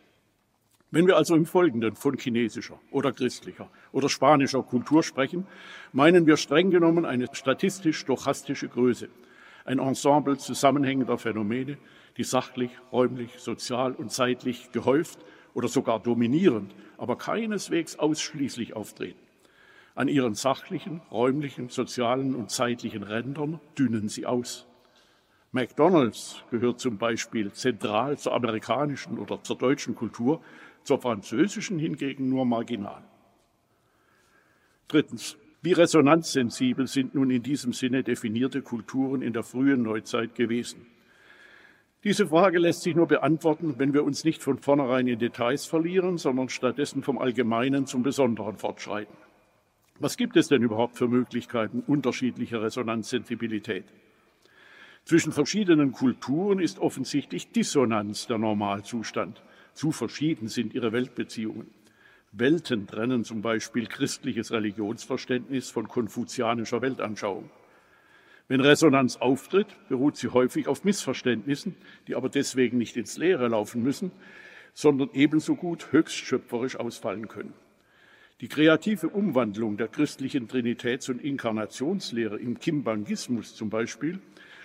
Wenn 0.90 1.07
wir 1.07 1.17
also 1.17 1.37
im 1.37 1.47
Folgenden 1.47 1.95
von 1.95 2.19
chinesischer 2.19 2.81
oder 2.90 3.12
christlicher 3.12 3.71
oder 3.93 4.09
spanischer 4.09 4.64
Kultur 4.64 5.05
sprechen, 5.05 5.47
meinen 5.93 6.26
wir 6.26 6.37
streng 6.38 6.73
genommen 6.73 7.05
eine 7.05 7.29
statistisch-stochastische 7.33 8.67
Größe, 8.67 9.11
ein 9.64 9.79
Ensemble 9.79 10.38
zusammenhängender 10.38 11.17
Phänomene, 11.17 11.79
die 12.17 12.25
sachlich, 12.25 12.73
räumlich, 12.90 13.38
sozial 13.38 13.93
und 13.93 14.11
zeitlich 14.11 14.73
gehäuft 14.73 15.21
oder 15.55 15.69
sogar 15.69 16.00
dominierend, 16.00 16.75
aber 16.99 17.14
keineswegs 17.14 17.97
ausschließlich 17.97 18.75
auftreten. 18.75 19.29
An 19.94 20.09
ihren 20.09 20.35
sachlichen, 20.35 21.02
räumlichen, 21.11 21.68
sozialen 21.68 22.35
und 22.35 22.50
zeitlichen 22.50 23.02
Rändern 23.02 23.61
dünnen 23.78 24.09
sie 24.09 24.26
aus. 24.26 24.66
McDonald's 25.52 26.44
gehört 26.50 26.78
zum 26.78 26.97
Beispiel 26.97 27.52
zentral 27.52 28.16
zur 28.16 28.35
amerikanischen 28.35 29.18
oder 29.18 29.42
zur 29.42 29.59
deutschen 29.59 29.97
Kultur, 29.97 30.40
zur 30.85 31.00
französischen 31.00 31.78
hingegen 31.78 32.28
nur 32.28 32.44
marginal. 32.44 33.02
Drittens. 34.88 35.37
Wie 35.62 35.73
resonanzsensibel 35.73 36.87
sind 36.87 37.14
nun 37.14 37.30
in 37.30 37.42
diesem 37.42 37.75
Sinne 37.75 38.02
definierte 38.02 38.62
Kulturen 38.62 39.20
in 39.20 39.35
der 39.35 39.42
frühen 39.42 39.82
Neuzeit 39.82 40.35
gewesen? 40.35 40.87
Diese 42.02 42.28
Frage 42.28 42.59
lässt 42.59 42.80
sich 42.80 42.94
nur 42.94 43.06
beantworten, 43.06 43.75
wenn 43.76 43.92
wir 43.92 44.04
uns 44.04 44.25
nicht 44.25 44.42
von 44.42 44.56
vornherein 44.56 45.06
in 45.06 45.18
Details 45.18 45.66
verlieren, 45.66 46.16
sondern 46.16 46.49
stattdessen 46.49 47.02
vom 47.02 47.18
Allgemeinen 47.18 47.85
zum 47.85 48.02
Besonderen 48.02 48.56
fortschreiten. 48.56 49.14
Was 50.00 50.16
gibt 50.16 50.38
es 50.38 50.49
denn 50.49 50.62
überhaupt 50.62 50.97
für 50.97 51.09
Möglichkeiten 51.09 51.85
unterschiedlicher 51.87 52.62
Resonanzsensibilität? 52.62 53.85
Zwischen 55.04 55.30
verschiedenen 55.30 55.92
Kulturen 55.92 56.59
ist 56.59 56.78
offensichtlich 56.78 57.52
Dissonanz 57.52 58.26
der 58.26 58.38
Normalzustand. 58.38 59.42
Zu 59.75 59.92
verschieden 59.92 60.49
sind 60.49 60.73
ihre 60.73 60.92
Weltbeziehungen. 60.92 61.66
Welten 62.33 62.87
trennen 62.87 63.25
zum 63.25 63.42
Beispiel 63.42 63.87
christliches 63.87 64.52
Religionsverständnis 64.52 65.69
von 65.69 65.87
konfuzianischer 65.87 66.80
Weltanschauung. 66.80 67.50
Wenn 68.49 68.62
Resonanz 68.62 69.19
auftritt, 69.19 69.76
beruht 69.90 70.16
sie 70.16 70.28
häufig 70.28 70.66
auf 70.66 70.83
Missverständnissen, 70.83 71.76
die 72.09 72.14
aber 72.14 72.30
deswegen 72.30 72.78
nicht 72.78 72.97
ins 72.97 73.19
Leere 73.19 73.49
laufen 73.49 73.83
müssen, 73.83 74.12
sondern 74.73 75.11
ebenso 75.12 75.57
gut 75.57 75.92
höchst 75.92 76.16
schöpferisch 76.16 76.76
ausfallen 76.76 77.28
können. 77.28 77.52
Die 78.40 78.49
kreative 78.49 79.11
Umwandlung 79.11 79.76
der 79.76 79.88
christlichen 79.88 80.49
Trinitäts- 80.49 81.11
und 81.11 81.23
Inkarnationslehre 81.23 82.38
im 82.38 82.59
Kimbangismus 82.59 83.54
zum 83.54 83.68
Beispiel 83.68 84.18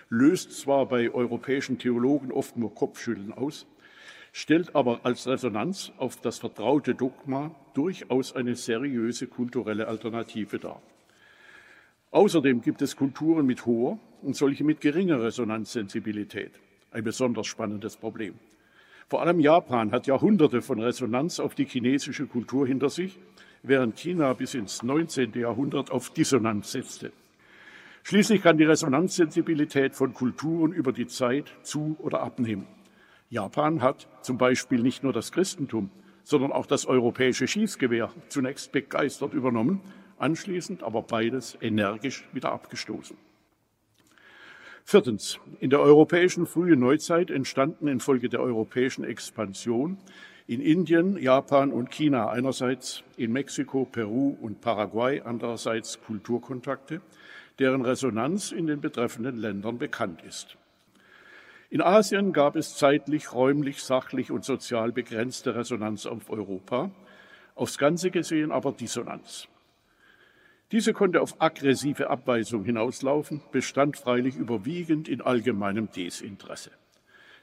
löst 0.08 0.54
zwar 0.54 0.86
bei 0.86 1.14
europäischen 1.14 1.78
Theologen 1.78 2.32
oft 2.32 2.56
nur 2.56 2.74
Kopfschütteln 2.74 3.34
aus, 3.34 3.68
stellt 4.32 4.78
aber 4.78 5.02
als 5.04 5.28
Resonanz 5.28 5.92
auf 5.98 6.16
das 6.22 6.40
vertraute 6.40 6.96
Dogma 6.96 7.54
durchaus 7.74 8.34
eine 8.34 8.56
seriöse 8.56 9.28
kulturelle 9.28 9.90
Alternative 9.90 10.58
dar. 10.58 10.82
Außerdem 12.12 12.62
gibt 12.62 12.82
es 12.82 12.96
Kulturen 12.96 13.46
mit 13.46 13.66
hoher 13.66 14.00
und 14.22 14.38
solche 14.38 14.64
mit 14.64 14.80
geringer 14.80 15.22
Resonanzsensibilität. 15.22 16.62
Ein 16.92 17.04
besonders 17.04 17.48
spannendes 17.48 17.98
Problem. 17.98 18.36
Vor 19.10 19.22
allem 19.22 19.42
Japan 19.42 19.92
hat 19.92 20.08
Jahrhunderte 20.08 20.62
von 20.62 20.80
Resonanz 20.80 21.42
auf 21.42 21.56
die 21.56 21.66
chinesische 21.66 22.26
Kultur 22.26 22.66
hinter 22.66 22.90
sich, 22.90 23.20
während 23.68 23.98
China 23.98 24.34
bis 24.34 24.54
ins 24.54 24.84
19. 24.84 25.34
Jahrhundert 25.34 25.92
auf 25.92 26.10
Dissonanz 26.12 26.72
setzte. 26.72 27.12
Schließlich 28.04 28.42
kann 28.42 28.58
die 28.58 28.66
Resonanzsensibilität 28.66 29.96
von 29.96 30.14
Kulturen 30.14 30.72
über 30.72 30.92
die 30.92 31.08
Zeit 31.08 31.52
zu 31.64 31.96
oder 32.00 32.22
abnehmen. 32.22 32.68
Japan 33.30 33.82
hat 33.82 34.08
zum 34.22 34.38
Beispiel 34.38 34.82
nicht 34.82 35.04
nur 35.04 35.12
das 35.12 35.32
Christentum, 35.32 35.90
sondern 36.24 36.52
auch 36.52 36.66
das 36.66 36.86
europäische 36.86 37.48
Schießgewehr 37.48 38.12
zunächst 38.30 38.72
begeistert 38.72 39.34
übernommen, 39.34 39.82
anschließend 40.18 40.84
aber 40.84 41.02
beides 41.02 41.58
energisch 41.62 42.28
wieder 42.34 42.52
abgestoßen. 42.52 43.18
Viertens. 44.84 45.40
In 45.60 45.72
der 45.72 45.80
europäischen 45.80 46.46
frühen 46.46 46.80
Neuzeit 46.80 47.32
entstanden 47.32 47.88
infolge 47.88 48.30
der 48.30 48.42
europäischen 48.42 49.04
Expansion 49.04 49.98
in 50.48 50.62
Indien, 50.62 51.18
Japan 51.18 51.72
und 51.72 51.90
China 51.90 52.30
einerseits, 52.30 53.04
in 53.18 53.32
Mexiko, 53.32 53.86
Peru 53.86 54.38
und 54.40 54.62
Paraguay 54.62 55.22
andererseits 55.26 56.00
Kulturkontakte, 56.02 57.02
deren 57.58 57.82
Resonanz 57.82 58.52
in 58.52 58.68
den 58.68 58.80
betreffenden 58.80 59.38
Ländern 59.38 59.80
bekannt 59.80 60.22
ist. 60.22 60.58
In 61.72 61.82
Asien 61.82 62.32
gab 62.32 62.56
es 62.56 62.78
zeitlich, 62.78 63.34
räumlich, 63.34 63.82
sachlich 63.82 64.30
und 64.30 64.46
sozial 64.46 64.92
begrenzte 64.92 65.56
Resonanz 65.56 66.06
auf 66.06 66.30
Europa, 66.30 66.92
aufs 67.56 67.78
Ganze 67.80 68.12
gesehen 68.12 68.52
aber 68.52 68.72
Dissonanz. 68.72 69.48
Diese 70.72 70.94
konnte 70.94 71.22
auf 71.22 71.42
aggressive 71.42 72.10
Abweisung 72.10 72.64
hinauslaufen, 72.64 73.42
bestand 73.52 73.98
freilich 73.98 74.36
überwiegend 74.36 75.08
in 75.08 75.22
allgemeinem 75.22 75.90
Desinteresse. 75.92 76.72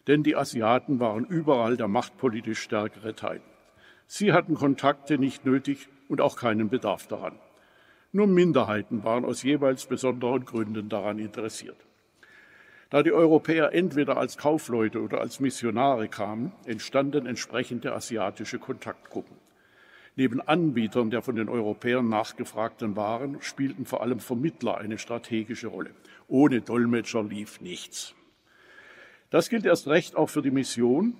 Denn 0.06 0.22
die 0.22 0.36
Asiaten 0.36 1.00
waren 1.00 1.24
überall 1.24 1.76
der 1.76 1.88
machtpolitisch 1.88 2.60
stärkere 2.60 3.14
Teil. 3.14 3.40
Sie 4.06 4.32
hatten 4.32 4.54
Kontakte 4.54 5.18
nicht 5.18 5.44
nötig 5.44 5.88
und 6.08 6.20
auch 6.20 6.36
keinen 6.36 6.68
Bedarf 6.68 7.06
daran. 7.06 7.38
Nur 8.10 8.26
Minderheiten 8.26 9.04
waren 9.04 9.24
aus 9.24 9.42
jeweils 9.42 9.86
besonderen 9.86 10.44
Gründen 10.44 10.88
daran 10.88 11.18
interessiert. 11.18 11.76
Da 12.90 13.02
die 13.02 13.12
Europäer 13.12 13.72
entweder 13.72 14.18
als 14.18 14.36
Kaufleute 14.36 15.00
oder 15.00 15.22
als 15.22 15.40
Missionare 15.40 16.08
kamen, 16.08 16.52
entstanden 16.66 17.24
entsprechende 17.24 17.94
asiatische 17.94 18.58
Kontaktgruppen. 18.58 19.36
Neben 20.14 20.42
Anbietern 20.42 21.08
der 21.08 21.22
von 21.22 21.36
den 21.36 21.48
Europäern 21.48 22.10
nachgefragten 22.10 22.94
Waren 22.96 23.40
spielten 23.40 23.86
vor 23.86 24.02
allem 24.02 24.20
Vermittler 24.20 24.76
eine 24.76 24.98
strategische 24.98 25.68
Rolle. 25.68 25.92
Ohne 26.28 26.60
Dolmetscher 26.60 27.22
lief 27.22 27.62
nichts. 27.62 28.14
Das 29.32 29.48
gilt 29.48 29.66
erst 29.66 29.88
recht 29.88 30.14
auch 30.14 30.28
für 30.28 30.42
die 30.42 30.50
Mission, 30.50 31.14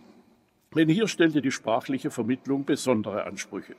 denn 0.77 0.89
hier 0.89 1.09
stellte 1.09 1.43
die 1.43 1.51
sprachliche 1.51 2.11
Vermittlung 2.11 2.65
besondere 2.65 3.25
Ansprüche. 3.25 3.75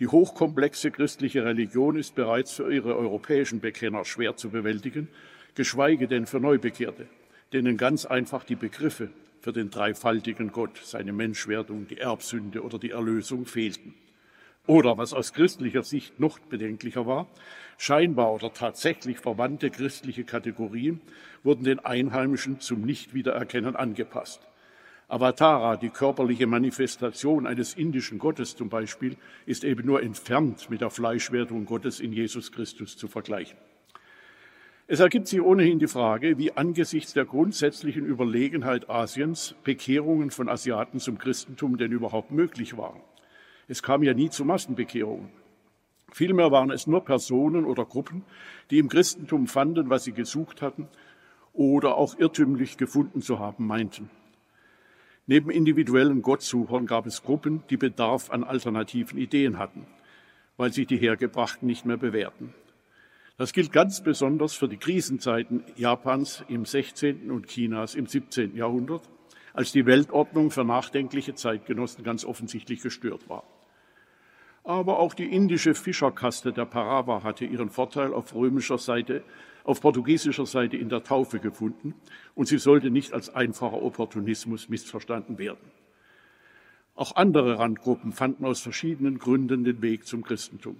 Die 0.00 0.08
hochkomplexe 0.08 0.90
christliche 0.90 1.44
Religion 1.44 1.96
ist 1.96 2.16
bereits 2.16 2.52
für 2.52 2.74
ihre 2.74 2.96
europäischen 2.96 3.60
Bekenner 3.60 4.04
schwer 4.04 4.36
zu 4.36 4.50
bewältigen 4.50 5.08
geschweige 5.54 6.08
denn 6.08 6.26
für 6.26 6.40
Neubekehrte, 6.40 7.06
denen 7.52 7.76
ganz 7.76 8.04
einfach 8.06 8.42
die 8.42 8.56
Begriffe 8.56 9.10
für 9.40 9.52
den 9.52 9.70
dreifaltigen 9.70 10.50
Gott, 10.50 10.80
seine 10.82 11.12
Menschwerdung, 11.12 11.86
die 11.86 11.98
Erbsünde 11.98 12.62
oder 12.62 12.78
die 12.78 12.90
Erlösung 12.90 13.46
fehlten. 13.46 13.94
Oder 14.66 14.96
was 14.96 15.12
aus 15.12 15.34
christlicher 15.34 15.82
Sicht 15.82 16.18
noch 16.18 16.38
bedenklicher 16.38 17.06
war, 17.06 17.26
scheinbar 17.76 18.32
oder 18.32 18.52
tatsächlich 18.52 19.18
verwandte 19.18 19.70
christliche 19.70 20.24
Kategorien 20.24 21.02
wurden 21.42 21.64
den 21.64 21.80
Einheimischen 21.80 22.60
zum 22.60 22.80
Nichtwiedererkennen 22.80 23.76
angepasst. 23.76 24.40
Avatara, 25.06 25.76
die 25.76 25.90
körperliche 25.90 26.46
Manifestation 26.46 27.46
eines 27.46 27.74
indischen 27.74 28.18
Gottes 28.18 28.56
zum 28.56 28.70
Beispiel, 28.70 29.18
ist 29.44 29.64
eben 29.64 29.86
nur 29.86 30.02
entfernt 30.02 30.70
mit 30.70 30.80
der 30.80 30.88
Fleischwerdung 30.88 31.66
Gottes 31.66 32.00
in 32.00 32.14
Jesus 32.14 32.50
Christus 32.50 32.96
zu 32.96 33.06
vergleichen. 33.06 33.58
Es 34.86 35.00
ergibt 35.00 35.28
sich 35.28 35.42
ohnehin 35.42 35.78
die 35.78 35.88
Frage, 35.88 36.38
wie 36.38 36.52
angesichts 36.52 37.12
der 37.12 37.26
grundsätzlichen 37.26 38.06
Überlegenheit 38.06 38.88
Asiens 38.88 39.54
Bekehrungen 39.62 40.30
von 40.30 40.48
Asiaten 40.48 41.00
zum 41.00 41.18
Christentum 41.18 41.76
denn 41.76 41.92
überhaupt 41.92 42.30
möglich 42.30 42.76
waren. 42.78 43.00
Es 43.68 43.82
kam 43.82 44.02
ja 44.02 44.14
nie 44.14 44.30
zu 44.30 44.44
Massenbekehrungen. 44.44 45.30
Vielmehr 46.12 46.52
waren 46.52 46.70
es 46.70 46.86
nur 46.86 47.04
Personen 47.04 47.64
oder 47.64 47.84
Gruppen, 47.84 48.22
die 48.70 48.78
im 48.78 48.88
Christentum 48.88 49.46
fanden, 49.48 49.90
was 49.90 50.04
sie 50.04 50.12
gesucht 50.12 50.62
hatten 50.62 50.88
oder 51.52 51.96
auch 51.96 52.18
irrtümlich 52.18 52.76
gefunden 52.76 53.22
zu 53.22 53.38
haben 53.38 53.66
meinten. 53.66 54.10
Neben 55.26 55.50
individuellen 55.50 56.20
Gottsuchern 56.20 56.86
gab 56.86 57.06
es 57.06 57.22
Gruppen, 57.22 57.62
die 57.70 57.78
Bedarf 57.78 58.30
an 58.30 58.44
alternativen 58.44 59.18
Ideen 59.18 59.58
hatten, 59.58 59.86
weil 60.56 60.72
sich 60.72 60.86
die 60.86 60.98
hergebrachten 60.98 61.66
nicht 61.66 61.86
mehr 61.86 61.96
bewährten. 61.96 62.52
Das 63.36 63.52
gilt 63.52 63.72
ganz 63.72 64.02
besonders 64.02 64.52
für 64.52 64.68
die 64.68 64.76
Krisenzeiten 64.76 65.64
Japans 65.76 66.44
im 66.48 66.66
16. 66.66 67.30
und 67.30 67.48
Chinas 67.48 67.94
im 67.94 68.06
17. 68.06 68.54
Jahrhundert, 68.54 69.02
als 69.54 69.72
die 69.72 69.86
Weltordnung 69.86 70.50
für 70.50 70.64
nachdenkliche 70.64 71.34
Zeitgenossen 71.34 72.04
ganz 72.04 72.24
offensichtlich 72.24 72.82
gestört 72.82 73.28
war. 73.28 73.44
Aber 74.64 74.98
auch 74.98 75.12
die 75.12 75.30
indische 75.30 75.74
Fischerkaste 75.74 76.50
der 76.50 76.64
Parawa 76.64 77.22
hatte 77.22 77.44
ihren 77.44 77.68
Vorteil 77.68 78.14
auf 78.14 78.34
römischer 78.34 78.78
Seite, 78.78 79.22
auf 79.62 79.82
portugiesischer 79.82 80.46
Seite 80.46 80.78
in 80.78 80.88
der 80.88 81.04
Taufe 81.04 81.38
gefunden 81.38 81.94
und 82.34 82.48
sie 82.48 82.58
sollte 82.58 82.90
nicht 82.90 83.12
als 83.12 83.28
einfacher 83.34 83.82
Opportunismus 83.82 84.70
missverstanden 84.70 85.38
werden. 85.38 85.70
Auch 86.94 87.14
andere 87.16 87.58
Randgruppen 87.58 88.12
fanden 88.12 88.46
aus 88.46 88.60
verschiedenen 88.60 89.18
Gründen 89.18 89.64
den 89.64 89.82
Weg 89.82 90.06
zum 90.06 90.24
Christentum. 90.24 90.76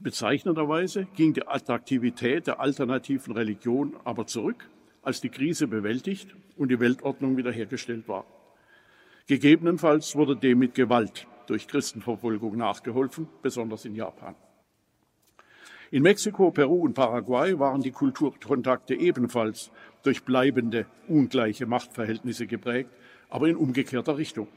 Bezeichnenderweise 0.00 1.06
ging 1.16 1.32
die 1.32 1.48
Attraktivität 1.48 2.46
der 2.46 2.60
alternativen 2.60 3.32
Religion 3.32 3.96
aber 4.04 4.26
zurück, 4.26 4.68
als 5.02 5.20
die 5.20 5.30
Krise 5.30 5.66
bewältigt 5.66 6.36
und 6.56 6.70
die 6.70 6.78
Weltordnung 6.78 7.36
wiederhergestellt 7.36 8.06
war. 8.06 8.24
Gegebenenfalls 9.26 10.14
wurde 10.14 10.36
dem 10.36 10.58
mit 10.60 10.74
Gewalt 10.74 11.26
durch 11.48 11.66
Christenverfolgung 11.66 12.56
nachgeholfen, 12.56 13.28
besonders 13.42 13.84
in 13.84 13.94
Japan. 13.94 14.34
In 15.90 16.02
Mexiko, 16.02 16.50
Peru 16.50 16.82
und 16.82 16.92
Paraguay 16.92 17.58
waren 17.58 17.80
die 17.80 17.92
Kulturkontakte 17.92 18.94
ebenfalls 18.94 19.70
durch 20.02 20.22
bleibende 20.22 20.84
ungleiche 21.08 21.64
Machtverhältnisse 21.66 22.46
geprägt, 22.46 22.90
aber 23.30 23.48
in 23.48 23.56
umgekehrter 23.56 24.18
Richtung. 24.18 24.48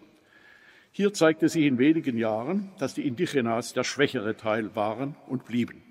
Hier 0.92 1.14
zeigte 1.14 1.48
sich 1.48 1.64
in 1.64 1.78
wenigen 1.78 2.18
Jahren, 2.18 2.72
dass 2.80 2.94
die 2.94 3.08
Indigenas 3.08 3.72
der 3.72 3.86
schwächere 3.86 4.36
Teil 4.36 4.76
waren 4.76 5.16
und 5.28 5.46
blieben. 5.46 5.82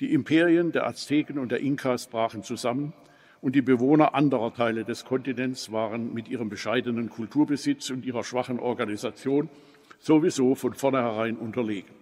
Die 0.00 0.14
Imperien 0.14 0.72
der 0.72 0.86
Azteken 0.86 1.38
und 1.38 1.52
der 1.52 1.60
Inkas 1.60 2.06
brachen 2.06 2.42
zusammen 2.42 2.94
und 3.42 3.54
die 3.54 3.62
Bewohner 3.62 4.14
anderer 4.14 4.54
Teile 4.54 4.84
des 4.84 5.04
Kontinents 5.04 5.70
waren 5.72 6.14
mit 6.14 6.28
ihrem 6.28 6.48
bescheidenen 6.48 7.10
Kulturbesitz 7.10 7.90
und 7.90 8.06
ihrer 8.06 8.24
schwachen 8.24 8.60
Organisation 8.60 9.50
sowieso 9.98 10.54
von 10.54 10.74
vornherein 10.74 11.36
unterlegen. 11.36 11.94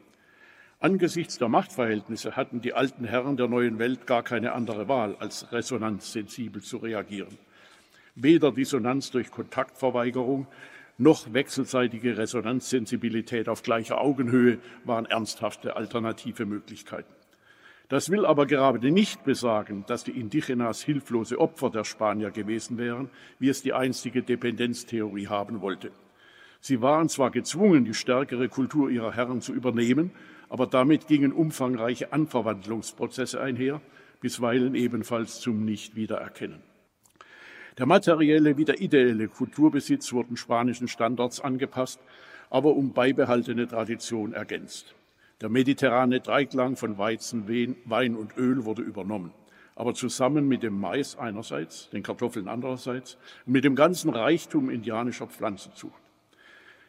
Angesichts 0.79 1.39
der 1.39 1.49
Machtverhältnisse 1.49 2.37
hatten 2.37 2.61
die 2.61 2.75
alten 2.75 3.05
Herren 3.05 3.37
der 3.37 3.49
neuen 3.49 3.79
Welt 3.79 4.07
gar 4.07 4.23
keine 4.23 4.53
andere 4.53 4.89
Wahl, 4.89 5.17
als 5.17 5.51
resonanzsensibel 5.51 6.63
zu 6.63 6.77
reagieren. 6.77 7.39
Weder 8.15 8.53
Dissonanz 8.53 9.11
durch 9.11 9.31
Kontaktverweigerung 9.31 10.47
noch 10.99 11.33
wechselseitige 11.33 12.17
Resonanzsensibilität 12.17 13.49
auf 13.49 13.63
gleicher 13.63 14.01
Augenhöhe 14.01 14.59
waren 14.85 15.07
ernsthafte 15.07 15.77
alternative 15.77 16.47
Möglichkeiten. 16.47 17.13
Das 17.89 18.11
will 18.11 18.27
aber 18.27 18.47
gerade 18.47 18.91
nicht 18.91 19.23
besagen, 19.25 19.85
dass 19.87 20.05
die 20.05 20.19
Indigenas 20.19 20.83
hilflose 20.83 21.39
Opfer 21.39 21.71
der 21.71 21.85
Spanier 21.85 22.31
gewesen 22.31 22.79
wären, 22.79 23.11
wie 23.39 23.49
es 23.49 23.63
die 23.63 23.75
einstige 23.75 24.23
Dependenztheorie 24.23 25.29
haben 25.29 25.61
wollte. 25.61 25.93
Sie 26.67 26.83
waren 26.83 27.09
zwar 27.09 27.31
gezwungen, 27.31 27.85
die 27.85 27.95
stärkere 27.95 28.49
Kultur 28.49 28.91
ihrer 28.91 29.13
Herren 29.13 29.41
zu 29.41 29.53
übernehmen, 29.53 30.11
aber 30.49 30.67
damit 30.67 31.07
gingen 31.07 31.33
umfangreiche 31.33 32.13
Anverwandlungsprozesse 32.13 33.41
einher, 33.41 33.81
bisweilen 34.21 34.75
ebenfalls 34.75 35.39
zum 35.39 35.65
Nicht-Wiedererkennen. 35.65 36.59
Der 37.79 37.87
materielle 37.87 38.57
wie 38.57 38.65
der 38.65 38.81
ideelle 38.81 39.29
Kulturbesitz 39.29 40.13
wurden 40.13 40.37
spanischen 40.37 40.89
Standards 40.89 41.41
angepasst, 41.41 42.01
aber 42.51 42.75
um 42.75 42.93
beibehaltene 42.93 43.69
Tradition 43.69 44.33
ergänzt. 44.33 44.97
Der 45.41 45.51
mediterrane 45.51 46.19
Dreiklang 46.19 46.75
von 46.75 46.99
Weizen, 46.99 47.47
Wein 47.85 48.17
und 48.17 48.37
Öl 48.37 48.65
wurde 48.65 48.83
übernommen, 48.83 49.31
aber 49.77 49.95
zusammen 49.95 50.49
mit 50.49 50.65
dem 50.65 50.81
Mais 50.81 51.17
einerseits, 51.17 51.91
den 51.91 52.03
Kartoffeln 52.03 52.49
andererseits 52.49 53.19
und 53.47 53.53
mit 53.53 53.63
dem 53.63 53.77
ganzen 53.77 54.11
Reichtum 54.11 54.69
indianischer 54.69 55.29
Pflanzenzucht. 55.29 56.06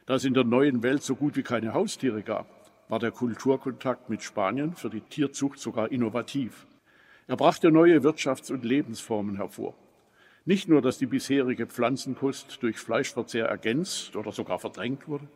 Da 0.08 0.16
es 0.16 0.24
in 0.24 0.34
der 0.34 0.46
neuen 0.46 0.84
Welt 0.84 1.04
so 1.04 1.16
gut 1.16 1.36
wie 1.36 1.44
keine 1.44 1.74
Haustiere 1.74 2.24
gab, 2.24 2.48
war 2.88 2.98
der 2.98 3.12
Kulturkontakt 3.12 4.10
mit 4.10 4.24
Spanien 4.24 4.74
für 4.74 4.90
die 4.90 5.02
Tierzucht 5.02 5.60
sogar 5.60 5.92
innovativ. 5.92 6.66
Er 7.28 7.36
brachte 7.36 7.72
neue 7.72 8.00
Wirtschafts- 8.00 8.50
und 8.50 8.64
Lebensformen 8.64 9.36
hervor. 9.36 9.76
Nicht 10.46 10.70
nur, 10.70 10.82
dass 10.82 10.98
die 10.98 11.08
bisherige 11.08 11.68
Pflanzenkost 11.68 12.64
durch 12.64 12.78
Fleischverzehr 12.78 13.48
ergänzt 13.48 14.16
oder 14.16 14.32
sogar 14.32 14.60
verdrängt 14.60 15.10
wurde, 15.10 15.28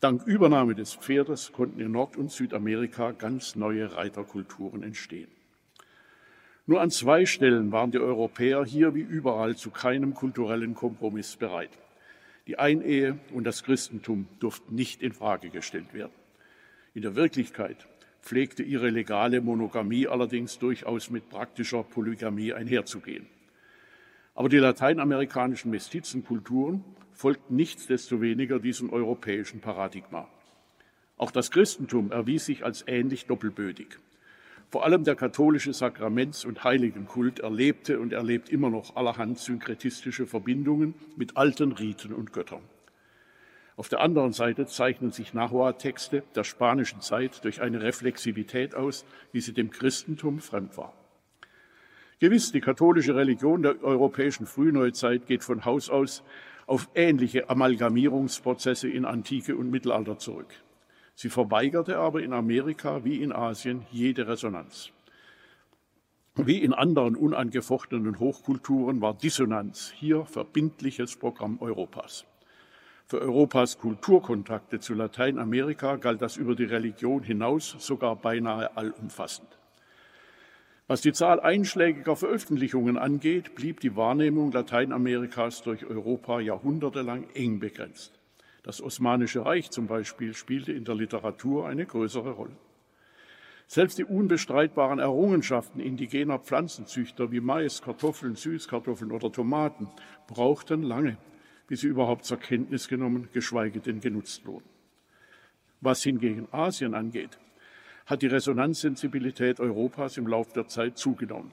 dank 0.00 0.26
Übernahme 0.26 0.74
des 0.74 0.96
Pferdes 0.96 1.52
konnten 1.52 1.78
in 1.78 1.92
Nord- 1.92 2.16
und 2.16 2.32
Südamerika 2.32 3.12
ganz 3.12 3.54
neue 3.54 3.94
Reiterkulturen 3.94 4.82
entstehen. 4.82 5.30
Nur 6.66 6.80
an 6.80 6.90
zwei 6.90 7.26
Stellen 7.26 7.70
waren 7.70 7.92
die 7.92 8.00
Europäer 8.00 8.64
hier 8.64 8.92
wie 8.96 9.02
überall 9.02 9.54
zu 9.54 9.70
keinem 9.70 10.14
kulturellen 10.14 10.74
Kompromiss 10.74 11.36
bereit. 11.36 11.70
Die 12.46 12.58
Einehe 12.58 13.18
und 13.32 13.44
das 13.44 13.62
Christentum 13.64 14.28
durften 14.38 14.74
nicht 14.74 15.02
in 15.02 15.12
Frage 15.12 15.50
gestellt 15.50 15.92
werden. 15.94 16.12
In 16.94 17.02
der 17.02 17.14
Wirklichkeit 17.14 17.86
pflegte 18.22 18.62
ihre 18.62 18.90
legale 18.90 19.40
Monogamie 19.40 20.06
allerdings 20.06 20.58
durchaus 20.58 21.10
mit 21.10 21.28
praktischer 21.28 21.82
Polygamie 21.82 22.52
einherzugehen. 22.52 23.26
Aber 24.34 24.48
die 24.48 24.58
lateinamerikanischen 24.58 25.70
Mestizenkulturen 25.70 26.84
folgten 27.12 27.56
nichtsdestoweniger 27.56 28.58
diesem 28.58 28.90
europäischen 28.90 29.60
Paradigma. 29.60 30.28
Auch 31.16 31.30
das 31.30 31.50
Christentum 31.50 32.12
erwies 32.12 32.46
sich 32.46 32.64
als 32.64 32.84
ähnlich 32.86 33.26
doppelbödig. 33.26 33.98
Vor 34.70 34.84
allem 34.84 35.02
der 35.02 35.16
katholische 35.16 35.72
Sakraments- 35.72 36.46
und 36.46 36.62
Heiligenkult 36.62 37.40
erlebte 37.40 37.98
und 37.98 38.12
erlebt 38.12 38.48
immer 38.48 38.70
noch 38.70 38.94
allerhand 38.94 39.36
synkretistische 39.36 40.28
Verbindungen 40.28 40.94
mit 41.16 41.36
alten 41.36 41.72
Riten 41.72 42.12
und 42.12 42.32
Göttern. 42.32 42.62
Auf 43.74 43.88
der 43.88 44.00
anderen 44.00 44.32
Seite 44.32 44.66
zeichnen 44.66 45.10
sich 45.10 45.34
Nahua-Texte 45.34 46.22
der 46.36 46.44
spanischen 46.44 47.00
Zeit 47.00 47.42
durch 47.44 47.60
eine 47.60 47.82
Reflexivität 47.82 48.76
aus, 48.76 49.04
wie 49.32 49.40
sie 49.40 49.54
dem 49.54 49.72
Christentum 49.72 50.38
fremd 50.38 50.76
war. 50.76 50.92
Gewiss, 52.20 52.52
die 52.52 52.60
katholische 52.60 53.16
Religion 53.16 53.62
der 53.62 53.82
europäischen 53.82 54.46
Frühneuzeit 54.46 55.26
geht 55.26 55.42
von 55.42 55.64
Haus 55.64 55.90
aus 55.90 56.22
auf 56.66 56.88
ähnliche 56.94 57.50
Amalgamierungsprozesse 57.50 58.88
in 58.88 59.04
Antike 59.04 59.56
und 59.56 59.70
Mittelalter 59.70 60.18
zurück. 60.18 60.54
Sie 61.14 61.28
verweigerte 61.28 61.98
aber 61.98 62.22
in 62.22 62.32
Amerika 62.32 63.04
wie 63.04 63.22
in 63.22 63.32
Asien 63.32 63.86
jede 63.90 64.26
Resonanz. 64.28 64.90
Wie 66.36 66.58
in 66.58 66.72
anderen 66.72 67.16
unangefochtenen 67.16 68.18
Hochkulturen 68.18 69.00
war 69.00 69.14
Dissonanz 69.14 69.92
hier 69.96 70.24
verbindliches 70.24 71.16
Programm 71.16 71.58
Europas. 71.60 72.24
Für 73.06 73.20
Europas 73.20 73.78
Kulturkontakte 73.78 74.78
zu 74.78 74.94
Lateinamerika 74.94 75.96
galt 75.96 76.22
das 76.22 76.36
über 76.36 76.54
die 76.54 76.64
Religion 76.64 77.24
hinaus 77.24 77.74
sogar 77.80 78.14
beinahe 78.14 78.76
allumfassend. 78.76 79.48
Was 80.86 81.00
die 81.00 81.12
Zahl 81.12 81.40
einschlägiger 81.40 82.14
Veröffentlichungen 82.14 82.96
angeht, 82.96 83.56
blieb 83.56 83.80
die 83.80 83.96
Wahrnehmung 83.96 84.52
Lateinamerikas 84.52 85.62
durch 85.62 85.86
Europa 85.86 86.38
jahrhundertelang 86.38 87.26
eng 87.34 87.58
begrenzt. 87.58 88.19
Das 88.62 88.82
Osmanische 88.82 89.44
Reich 89.44 89.70
zum 89.70 89.86
Beispiel 89.86 90.34
spielte 90.34 90.72
in 90.72 90.84
der 90.84 90.94
Literatur 90.94 91.66
eine 91.66 91.86
größere 91.86 92.32
Rolle. 92.32 92.56
Selbst 93.66 93.98
die 93.98 94.04
unbestreitbaren 94.04 94.98
Errungenschaften 94.98 95.80
indigener 95.80 96.38
Pflanzenzüchter 96.38 97.30
wie 97.30 97.40
Mais, 97.40 97.80
Kartoffeln, 97.82 98.34
Süßkartoffeln 98.34 99.12
oder 99.12 99.30
Tomaten 99.30 99.88
brauchten 100.26 100.82
lange, 100.82 101.16
bis 101.68 101.80
sie 101.82 101.86
überhaupt 101.86 102.24
zur 102.24 102.38
Kenntnis 102.38 102.88
genommen, 102.88 103.28
geschweige 103.32 103.78
denn 103.80 104.00
genutzt 104.00 104.44
wurden. 104.44 104.68
Was 105.80 106.02
hingegen 106.02 106.48
Asien 106.50 106.94
angeht, 106.94 107.38
hat 108.06 108.22
die 108.22 108.26
Resonanzsensibilität 108.26 109.60
Europas 109.60 110.16
im 110.16 110.26
Laufe 110.26 110.52
der 110.52 110.66
Zeit 110.66 110.98
zugenommen. 110.98 111.52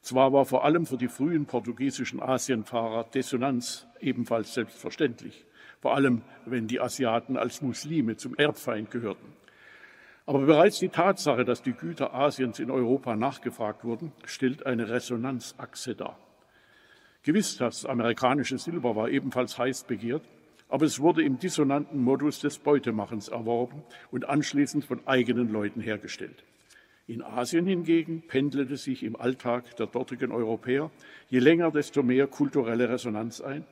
Zwar 0.00 0.32
war 0.32 0.44
vor 0.44 0.64
allem 0.64 0.86
für 0.86 0.96
die 0.96 1.08
frühen 1.08 1.46
portugiesischen 1.46 2.22
Asienfahrer 2.22 3.04
Dissonanz 3.04 3.86
ebenfalls 4.00 4.54
selbstverständlich, 4.54 5.44
vor 5.82 5.96
allem 5.96 6.22
wenn 6.46 6.68
die 6.68 6.80
Asiaten 6.80 7.36
als 7.36 7.60
Muslime 7.60 8.16
zum 8.16 8.36
Erbfeind 8.36 8.92
gehörten. 8.92 9.32
Aber 10.24 10.38
bereits 10.38 10.78
die 10.78 10.88
Tatsache, 10.88 11.44
dass 11.44 11.60
die 11.60 11.72
Güter 11.72 12.14
Asiens 12.14 12.60
in 12.60 12.70
Europa 12.70 13.16
nachgefragt 13.16 13.84
wurden, 13.84 14.12
stellt 14.24 14.64
eine 14.64 14.88
Resonanzachse 14.88 15.96
dar. 15.96 16.16
Gewiss, 17.24 17.56
das 17.56 17.84
amerikanische 17.84 18.58
Silber 18.58 18.94
war 18.94 19.08
ebenfalls 19.08 19.58
heiß 19.58 19.84
begehrt, 19.84 20.22
aber 20.68 20.86
es 20.86 21.00
wurde 21.00 21.22
im 21.22 21.40
dissonanten 21.40 22.02
Modus 22.02 22.38
des 22.38 22.58
Beutemachens 22.58 23.28
erworben 23.28 23.82
und 24.12 24.28
anschließend 24.28 24.84
von 24.84 25.00
eigenen 25.06 25.50
Leuten 25.50 25.80
hergestellt. 25.80 26.44
In 27.08 27.22
Asien 27.22 27.66
hingegen 27.66 28.22
pendelte 28.28 28.76
sich 28.76 29.02
im 29.02 29.16
Alltag 29.16 29.76
der 29.76 29.86
dortigen 29.86 30.30
Europäer 30.30 30.92
je 31.28 31.40
länger, 31.40 31.72
desto 31.72 32.04
mehr 32.04 32.28
kulturelle 32.28 32.88
Resonanz 32.88 33.40
ein, 33.40 33.64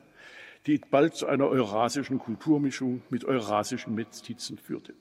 die 0.67 0.79
bald 0.89 1.15
zu 1.15 1.27
einer 1.27 1.47
eurasischen 1.47 2.19
Kulturmischung 2.19 3.01
mit 3.09 3.25
eurasischen 3.25 3.95
Mestizen 3.95 4.57
führte. 4.57 4.93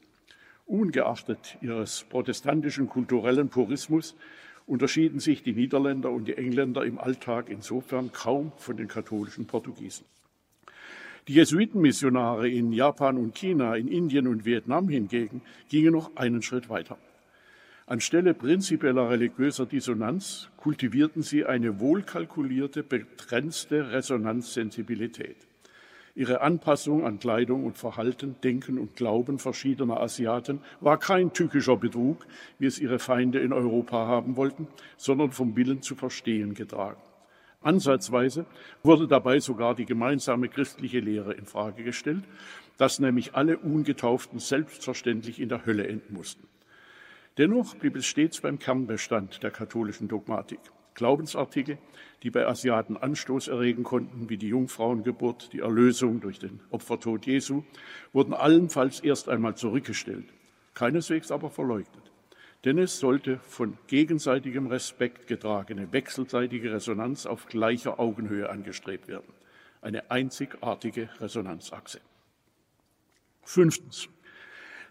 Ungeachtet 0.66 1.58
ihres 1.60 2.04
protestantischen 2.08 2.88
kulturellen 2.88 3.48
Purismus 3.48 4.16
unterschieden 4.66 5.18
sich 5.18 5.42
die 5.42 5.52
Niederländer 5.52 6.10
und 6.10 6.28
die 6.28 6.36
Engländer 6.36 6.84
im 6.84 6.98
Alltag 6.98 7.48
insofern 7.48 8.12
kaum 8.12 8.52
von 8.56 8.76
den 8.76 8.88
katholischen 8.88 9.46
Portugiesen. 9.46 10.06
Die 11.28 11.34
Jesuitenmissionare 11.34 12.48
in 12.48 12.72
Japan 12.72 13.18
und 13.18 13.34
China, 13.34 13.76
in 13.76 13.88
Indien 13.88 14.26
und 14.26 14.44
Vietnam 14.44 14.88
hingegen 14.88 15.42
gingen 15.68 15.92
noch 15.92 16.16
einen 16.16 16.42
Schritt 16.42 16.70
weiter. 16.70 16.96
Anstelle 17.86 18.34
prinzipieller 18.34 19.10
religiöser 19.10 19.66
Dissonanz 19.66 20.48
kultivierten 20.56 21.22
sie 21.22 21.44
eine 21.44 21.80
wohlkalkulierte, 21.80 22.84
begrenzte 22.84 23.90
Resonanzsensibilität. 23.90 25.49
Ihre 26.14 26.40
Anpassung 26.40 27.06
an 27.06 27.18
Kleidung 27.18 27.64
und 27.64 27.78
Verhalten, 27.78 28.36
Denken 28.42 28.78
und 28.78 28.96
Glauben 28.96 29.38
verschiedener 29.38 30.00
Asiaten 30.00 30.60
war 30.80 30.98
kein 30.98 31.32
tückischer 31.32 31.76
Betrug, 31.76 32.26
wie 32.58 32.66
es 32.66 32.80
ihre 32.80 32.98
Feinde 32.98 33.38
in 33.38 33.52
Europa 33.52 34.06
haben 34.06 34.36
wollten, 34.36 34.66
sondern 34.96 35.30
vom 35.30 35.56
Willen 35.56 35.82
zu 35.82 35.94
verstehen 35.94 36.54
getragen. 36.54 37.00
Ansatzweise 37.62 38.46
wurde 38.82 39.06
dabei 39.06 39.38
sogar 39.38 39.74
die 39.74 39.84
gemeinsame 39.84 40.48
christliche 40.48 41.00
Lehre 41.00 41.34
in 41.34 41.44
Frage 41.44 41.84
gestellt, 41.84 42.24
dass 42.78 42.98
nämlich 42.98 43.34
alle 43.34 43.58
Ungetauften 43.58 44.38
selbstverständlich 44.38 45.38
in 45.40 45.50
der 45.50 45.66
Hölle 45.66 45.86
enden 45.86 46.14
mussten. 46.14 46.48
Dennoch 47.36 47.74
blieb 47.76 47.96
es 47.96 48.06
stets 48.06 48.40
beim 48.40 48.58
Kernbestand 48.58 49.42
der 49.42 49.50
katholischen 49.50 50.08
Dogmatik. 50.08 50.60
Glaubensartikel, 50.94 51.78
die 52.22 52.30
bei 52.30 52.46
Asiaten 52.46 52.96
Anstoß 52.96 53.48
erregen 53.48 53.82
konnten, 53.82 54.28
wie 54.28 54.36
die 54.36 54.48
Jungfrauengeburt, 54.48 55.52
die 55.52 55.60
Erlösung 55.60 56.20
durch 56.20 56.38
den 56.38 56.60
Opfertod 56.70 57.26
Jesu, 57.26 57.64
wurden 58.12 58.34
allenfalls 58.34 59.00
erst 59.00 59.28
einmal 59.28 59.56
zurückgestellt, 59.56 60.26
keineswegs 60.74 61.30
aber 61.30 61.50
verleugnet. 61.50 62.10
Denn 62.64 62.78
es 62.78 62.98
sollte 62.98 63.38
von 63.38 63.78
gegenseitigem 63.86 64.66
Respekt 64.66 65.26
getragene 65.26 65.92
wechselseitige 65.92 66.72
Resonanz 66.72 67.24
auf 67.24 67.46
gleicher 67.46 67.98
Augenhöhe 67.98 68.50
angestrebt 68.50 69.08
werden. 69.08 69.32
Eine 69.80 70.10
einzigartige 70.10 71.08
Resonanzachse. 71.20 72.00
Fünftens. 73.42 74.08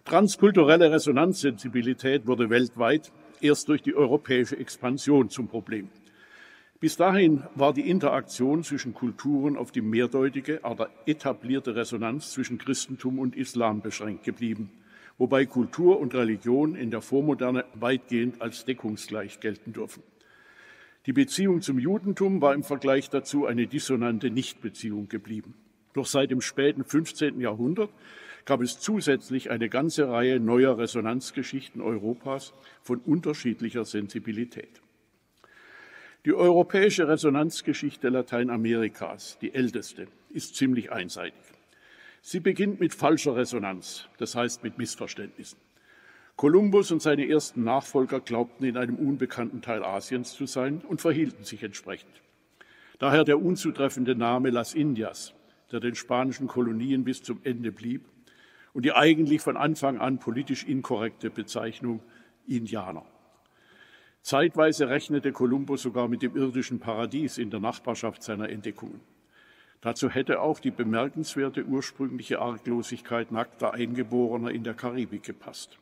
Transkulturelle 0.03 0.91
Resonanzsensibilität 0.91 2.25
wurde 2.25 2.49
weltweit 2.49 3.11
erst 3.41 3.69
durch 3.69 3.81
die 3.81 3.95
europäische 3.95 4.57
Expansion 4.57 5.29
zum 5.29 5.47
Problem. 5.47 5.89
Bis 6.79 6.95
dahin 6.95 7.43
war 7.55 7.73
die 7.73 7.89
Interaktion 7.89 8.63
zwischen 8.63 8.93
Kulturen 8.93 9.57
auf 9.57 9.71
die 9.71 9.81
mehrdeutige, 9.81 10.63
aber 10.63 10.89
etablierte 11.05 11.75
Resonanz 11.75 12.31
zwischen 12.31 12.57
Christentum 12.57 13.19
und 13.19 13.35
Islam 13.35 13.81
beschränkt 13.81 14.23
geblieben, 14.23 14.71
wobei 15.17 15.45
Kultur 15.45 15.99
und 15.99 16.15
Religion 16.15 16.75
in 16.75 16.89
der 16.89 17.01
Vormoderne 17.01 17.65
weitgehend 17.73 18.41
als 18.41 18.63
deckungsgleich 18.63 19.41
gelten 19.41 19.73
dürfen. 19.73 20.03
Die 21.05 21.13
Beziehung 21.13 21.61
zum 21.61 21.79
Judentum 21.79 22.41
war 22.41 22.53
im 22.53 22.63
Vergleich 22.63 23.09
dazu 23.09 23.45
eine 23.45 23.67
dissonante 23.67 24.29
Nichtbeziehung 24.29 25.09
geblieben. 25.09 25.55
Doch 25.93 26.05
seit 26.05 26.31
dem 26.31 26.39
späten 26.39 26.85
15. 26.85 27.41
Jahrhundert 27.41 27.89
gab 28.49 28.61
es 28.61 28.79
zusätzlich 28.79 29.51
eine 29.51 29.69
ganze 29.69 30.09
Reihe 30.09 30.39
neuer 30.39 30.75
Resonanzgeschichten 30.79 31.81
Europas 31.81 32.51
von 32.81 32.97
unterschiedlicher 32.97 33.85
Sensibilität. 33.85 34.81
Die 36.25 36.33
europäische 36.33 37.07
Resonanzgeschichte 37.07 38.09
Lateinamerikas, 38.09 39.37
die 39.39 39.53
älteste, 39.53 40.07
ist 40.31 40.55
ziemlich 40.55 40.91
einseitig. 40.91 41.39
Sie 42.23 42.39
beginnt 42.39 42.79
mit 42.79 42.95
falscher 42.95 43.35
Resonanz, 43.35 44.09
das 44.17 44.33
heißt 44.33 44.63
mit 44.63 44.79
Missverständnissen. 44.79 45.59
Kolumbus 46.35 46.91
und 46.91 47.03
seine 47.03 47.29
ersten 47.29 47.63
Nachfolger 47.63 48.19
glaubten 48.19 48.63
in 48.63 48.77
einem 48.77 48.95
unbekannten 48.95 49.61
Teil 49.61 49.83
Asiens 49.83 50.33
zu 50.33 50.47
sein 50.47 50.81
und 50.87 51.01
verhielten 51.01 51.43
sich 51.43 51.61
entsprechend. 51.61 52.23
Daher 52.97 53.25
der 53.25 53.39
unzutreffende 53.39 54.15
Name 54.15 54.49
Las 54.49 54.73
Indias, 54.73 55.35
der 55.71 55.79
den 55.79 55.93
spanischen 55.93 56.47
Kolonien 56.47 57.03
bis 57.03 57.21
zum 57.21 57.41
Ende 57.43 57.71
blieb, 57.71 58.05
und 58.73 58.85
die 58.85 58.93
eigentlich 58.93 59.41
von 59.41 59.57
Anfang 59.57 59.97
an 59.99 60.19
politisch 60.19 60.63
inkorrekte 60.63 61.29
Bezeichnung 61.29 62.01
Indianer. 62.47 63.05
Zeitweise 64.21 64.89
rechnete 64.89 65.31
Kolumbus 65.31 65.81
sogar 65.81 66.07
mit 66.07 66.21
dem 66.21 66.35
irdischen 66.35 66.79
Paradies 66.79 67.37
in 67.37 67.49
der 67.49 67.59
Nachbarschaft 67.59 68.21
seiner 68.21 68.49
Entdeckungen. 68.49 68.99
Dazu 69.81 70.09
hätte 70.09 70.41
auch 70.41 70.59
die 70.59 70.71
bemerkenswerte 70.71 71.65
ursprüngliche 71.65 72.39
Arglosigkeit 72.39 73.31
nackter 73.31 73.73
Eingeborener 73.73 74.51
in 74.51 74.63
der 74.63 74.73
Karibik 74.73 75.23
gepasst. 75.23 75.77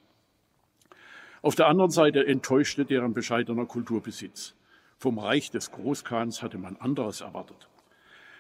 Auf 1.42 1.56
der 1.56 1.68
anderen 1.68 1.92
Seite 1.92 2.26
enttäuschte 2.26 2.86
deren 2.86 3.14
bescheidener 3.14 3.66
Kulturbesitz. 3.66 4.54
Vom 5.00 5.18
Reich 5.18 5.50
des 5.50 5.72
Großkans 5.72 6.44
hatte 6.44 6.58
man 6.58 6.78
anderes 6.78 7.22
erwartet. 7.22 7.70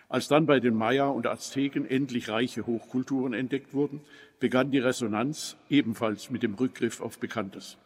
Als 0.09 0.29
dann 0.29 0.45
bei 0.45 0.61
den 0.61 0.73
Maya 0.73 1.07
und 1.07 1.27
Azteken 1.27 1.85
endlich 1.85 2.29
reiche 2.29 2.65
Hochkulturen 2.65 3.33
entdeckt 3.33 3.73
wurden, 3.73 4.01
begann 4.39 4.71
die 4.71 4.79
Resonanz 4.79 5.57
ebenfalls 5.69 6.29
mit 6.29 6.43
dem 6.43 6.53
Rückgriff 6.53 7.01
auf 7.01 7.19
Bekanntes. 7.19 7.77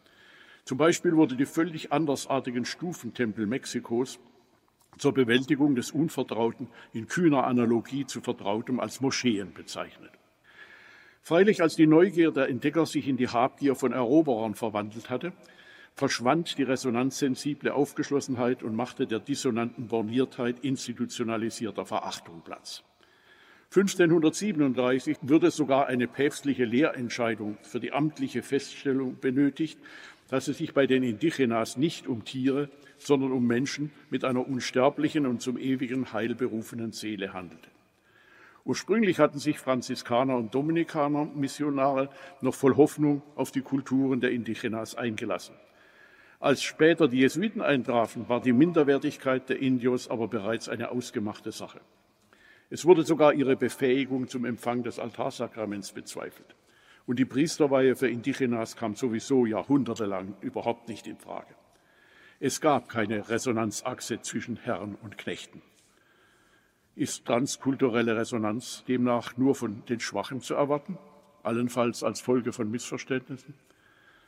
Zum 0.64 0.78
Beispiel 0.78 1.16
wurde 1.16 1.36
die 1.36 1.48
völlig 1.48 1.92
andersartigen 1.92 2.66
Stufentempel 2.66 3.48
Mexikos 3.48 4.20
zur 5.00 5.14
Bewältigung 5.14 5.74
des 5.74 5.90
Unvertrauten 5.90 6.68
in 6.94 7.08
kühner 7.08 7.46
Analogie 7.46 8.06
zu 8.06 8.22
Vertrautem 8.22 8.80
als 8.80 9.02
Moscheen 9.02 9.54
bezeichnet. 9.54 10.12
Freilich, 11.24 11.62
als 11.62 11.76
die 11.76 11.88
Neugier 11.88 12.32
der 12.32 12.50
Entdecker 12.50 12.86
sich 12.86 13.08
in 13.08 13.18
die 13.18 13.28
Habgier 13.28 13.76
von 13.76 13.94
Eroberern 13.94 14.54
verwandelt 14.54 15.10
hatte, 15.10 15.34
verschwand 15.96 16.58
die 16.58 16.64
resonanzsensible 16.64 17.74
Aufgeschlossenheit 17.74 18.64
und 18.64 18.76
machte 18.76 19.08
der 19.08 19.20
dissonanten 19.20 19.88
Borniertheit 19.88 20.60
institutionalisierter 20.62 21.86
Verachtung 21.86 22.42
Platz. 22.44 22.84
1537 23.74 25.18
würde 25.22 25.50
sogar 25.50 25.88
eine 25.88 26.08
päpstliche 26.08 26.66
Lehrentscheidung 26.66 27.58
für 27.62 27.80
die 27.80 27.94
amtliche 27.94 28.44
Feststellung 28.44 29.18
benötigt, 29.20 29.80
dass 30.28 30.48
es 30.48 30.58
sich 30.58 30.74
bei 30.74 30.88
den 30.88 31.04
Indigenas 31.04 31.78
nicht 31.78 32.08
um 32.08 32.26
Tiere, 32.26 32.70
sondern 32.98 33.32
um 33.32 33.48
Menschen 33.48 33.92
mit 34.10 34.26
einer 34.26 34.48
unsterblichen 34.48 35.26
und 35.26 35.42
zum 35.42 35.58
ewigen 35.58 36.12
Heil 36.12 36.36
berufenen 36.36 36.92
Seele 36.92 37.34
handelte. 37.34 37.70
Ursprünglich 38.64 39.20
hatten 39.20 39.40
sich 39.40 39.58
Franziskaner 39.58 40.38
und 40.38 40.54
Dominikaner 40.54 41.26
Missionare 41.26 42.10
noch 42.42 42.54
voll 42.54 42.76
Hoffnung 42.76 43.24
auf 43.36 43.52
die 43.52 43.62
Kulturen 43.62 44.22
der 44.22 44.32
Indigenas 44.32 44.96
eingelassen. 44.96 45.56
Als 46.42 46.64
später 46.64 47.08
die 47.08 47.20
Jesuiten 47.20 47.62
eintrafen, 47.62 48.28
war 48.28 48.42
die 48.42 48.52
Minderwertigkeit 48.52 49.48
der 49.48 49.60
Indios 49.60 50.10
aber 50.10 50.28
bereits 50.28 50.70
eine 50.70 50.90
ausgemachte 50.90 51.52
Sache. 51.52 51.80
Es 52.72 52.84
wurde 52.84 53.04
sogar 53.04 53.34
ihre 53.34 53.56
Befähigung 53.56 54.28
zum 54.28 54.46
Empfang 54.46 54.82
des 54.82 54.98
Altarsakraments 54.98 55.92
bezweifelt. 55.92 56.56
Und 57.06 57.20
die 57.20 57.26
Priesterweihe 57.26 57.96
für 57.96 58.10
Indigenas 58.10 58.76
kam 58.76 58.96
sowieso 58.96 59.46
jahrhundertelang 59.46 60.34
überhaupt 60.42 60.90
nicht 60.90 61.06
in 61.06 61.18
Frage. 61.18 61.54
Es 62.40 62.60
gab 62.60 62.90
keine 62.90 63.30
Resonanzachse 63.30 64.22
zwischen 64.22 64.58
Herren 64.58 64.96
und 64.96 65.20
Knechten. 65.20 65.62
Ist 66.96 67.24
transkulturelle 67.26 68.18
Resonanz 68.18 68.84
demnach 68.88 69.38
nur 69.38 69.54
von 69.54 69.86
den 69.86 70.00
Schwachen 70.00 70.42
zu 70.42 70.56
erwarten, 70.56 70.98
allenfalls 71.44 72.04
als 72.04 72.20
Folge 72.20 72.52
von 72.52 72.72
Missverständnissen? 72.72 73.54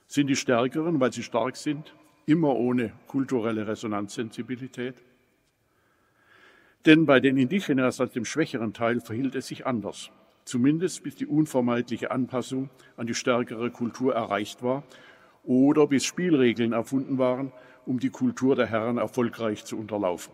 Sind 0.05 0.27
die 0.27 0.35
Stärkeren, 0.35 0.99
weil 0.99 1.11
sie 1.11 1.23
stark 1.23 1.55
sind, 1.55 1.95
immer 2.25 2.55
ohne 2.55 2.91
kulturelle 3.07 3.67
Resonanzsensibilität. 3.67 4.95
Denn 6.85 7.05
bei 7.05 7.19
den 7.19 7.37
Indigenas 7.37 8.01
als 8.01 8.11
dem 8.11 8.25
schwächeren 8.25 8.73
Teil 8.73 8.99
verhielt 8.99 9.35
es 9.35 9.47
sich 9.47 9.65
anders, 9.65 10.11
zumindest 10.43 11.03
bis 11.03 11.15
die 11.15 11.25
unvermeidliche 11.25 12.11
Anpassung 12.11 12.69
an 12.97 13.07
die 13.07 13.15
stärkere 13.15 13.71
Kultur 13.71 14.13
erreicht 14.13 14.63
war 14.63 14.83
oder 15.43 15.87
bis 15.87 16.03
Spielregeln 16.03 16.73
erfunden 16.73 17.17
waren, 17.17 17.51
um 17.85 17.99
die 17.99 18.09
Kultur 18.09 18.55
der 18.55 18.67
Herren 18.67 18.97
erfolgreich 18.97 19.65
zu 19.65 19.77
unterlaufen. 19.77 20.33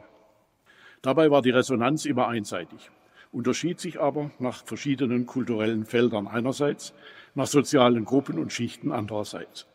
Dabei 1.01 1.31
war 1.31 1.41
die 1.41 1.51
Resonanz 1.51 2.05
immer 2.05 2.27
einseitig, 2.27 2.91
unterschied 3.31 3.79
sich 3.79 3.99
aber 4.01 4.31
nach 4.39 4.65
verschiedenen 4.65 5.25
kulturellen 5.25 5.85
Feldern 5.85 6.27
einerseits, 6.27 6.93
nach 7.35 7.47
sozialen 7.47 8.05
Gruppen 8.05 8.37
und 8.37 8.51
Schichten 8.51 8.91
andererseits. 8.91 9.68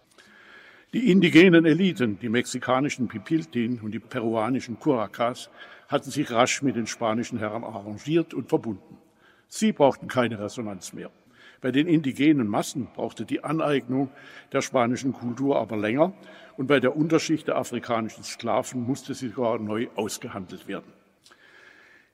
Die 0.95 1.11
indigenen 1.11 1.65
Eliten, 1.65 2.21
die 2.21 2.29
mexikanischen 2.29 3.09
Pipiltin 3.09 3.81
und 3.81 3.91
die 3.91 3.99
peruanischen 3.99 4.79
Curacas, 4.79 5.51
hatten 5.89 6.09
sich 6.09 6.31
rasch 6.31 6.63
mit 6.63 6.77
den 6.77 6.87
spanischen 6.87 7.41
Herren 7.41 7.65
arrangiert 7.65 8.33
und 8.33 8.49
verbunden. 8.49 8.97
Sie 9.49 9.73
brauchten 9.73 10.07
keine 10.07 10.39
Resonanz 10.39 10.93
mehr. 10.93 11.11
Bei 11.61 11.73
den 11.73 11.89
indigenen 11.89 12.47
Massen 12.47 12.87
brauchte 12.95 13.25
die 13.25 13.43
Aneignung 13.43 14.09
der 14.53 14.63
spanischen 14.63 15.13
Kultur 15.13 15.59
aber 15.59 15.77
länger 15.77 16.13
und 16.57 16.69
bei 16.69 16.79
der 16.79 16.97
Unterschicht 16.97 17.49
der 17.49 17.57
afrikanischen 17.57 18.23
Sklaven 18.23 18.85
musste 18.85 19.15
sie 19.15 19.31
sogar 19.31 19.59
neu 19.59 19.89
ausgehandelt 19.97 20.69
werden. 20.69 20.93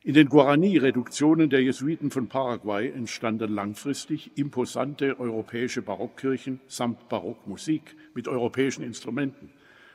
In 0.03 0.15
den 0.15 0.31
Guarani-Reduktionen 0.31 1.51
der 1.51 1.63
Jesuiten 1.63 2.11
von 2.11 2.27
Paraguay 2.27 2.89
entstanden 2.89 3.53
langfristig 3.53 4.31
imposante 4.35 5.21
europäische 5.21 5.83
Barockkirchen 5.83 6.59
samt 6.67 7.11
Barockmusik 7.11 7.95
mit 8.15 8.27
europäischen 8.27 8.83
Instrumenten 8.83 9.51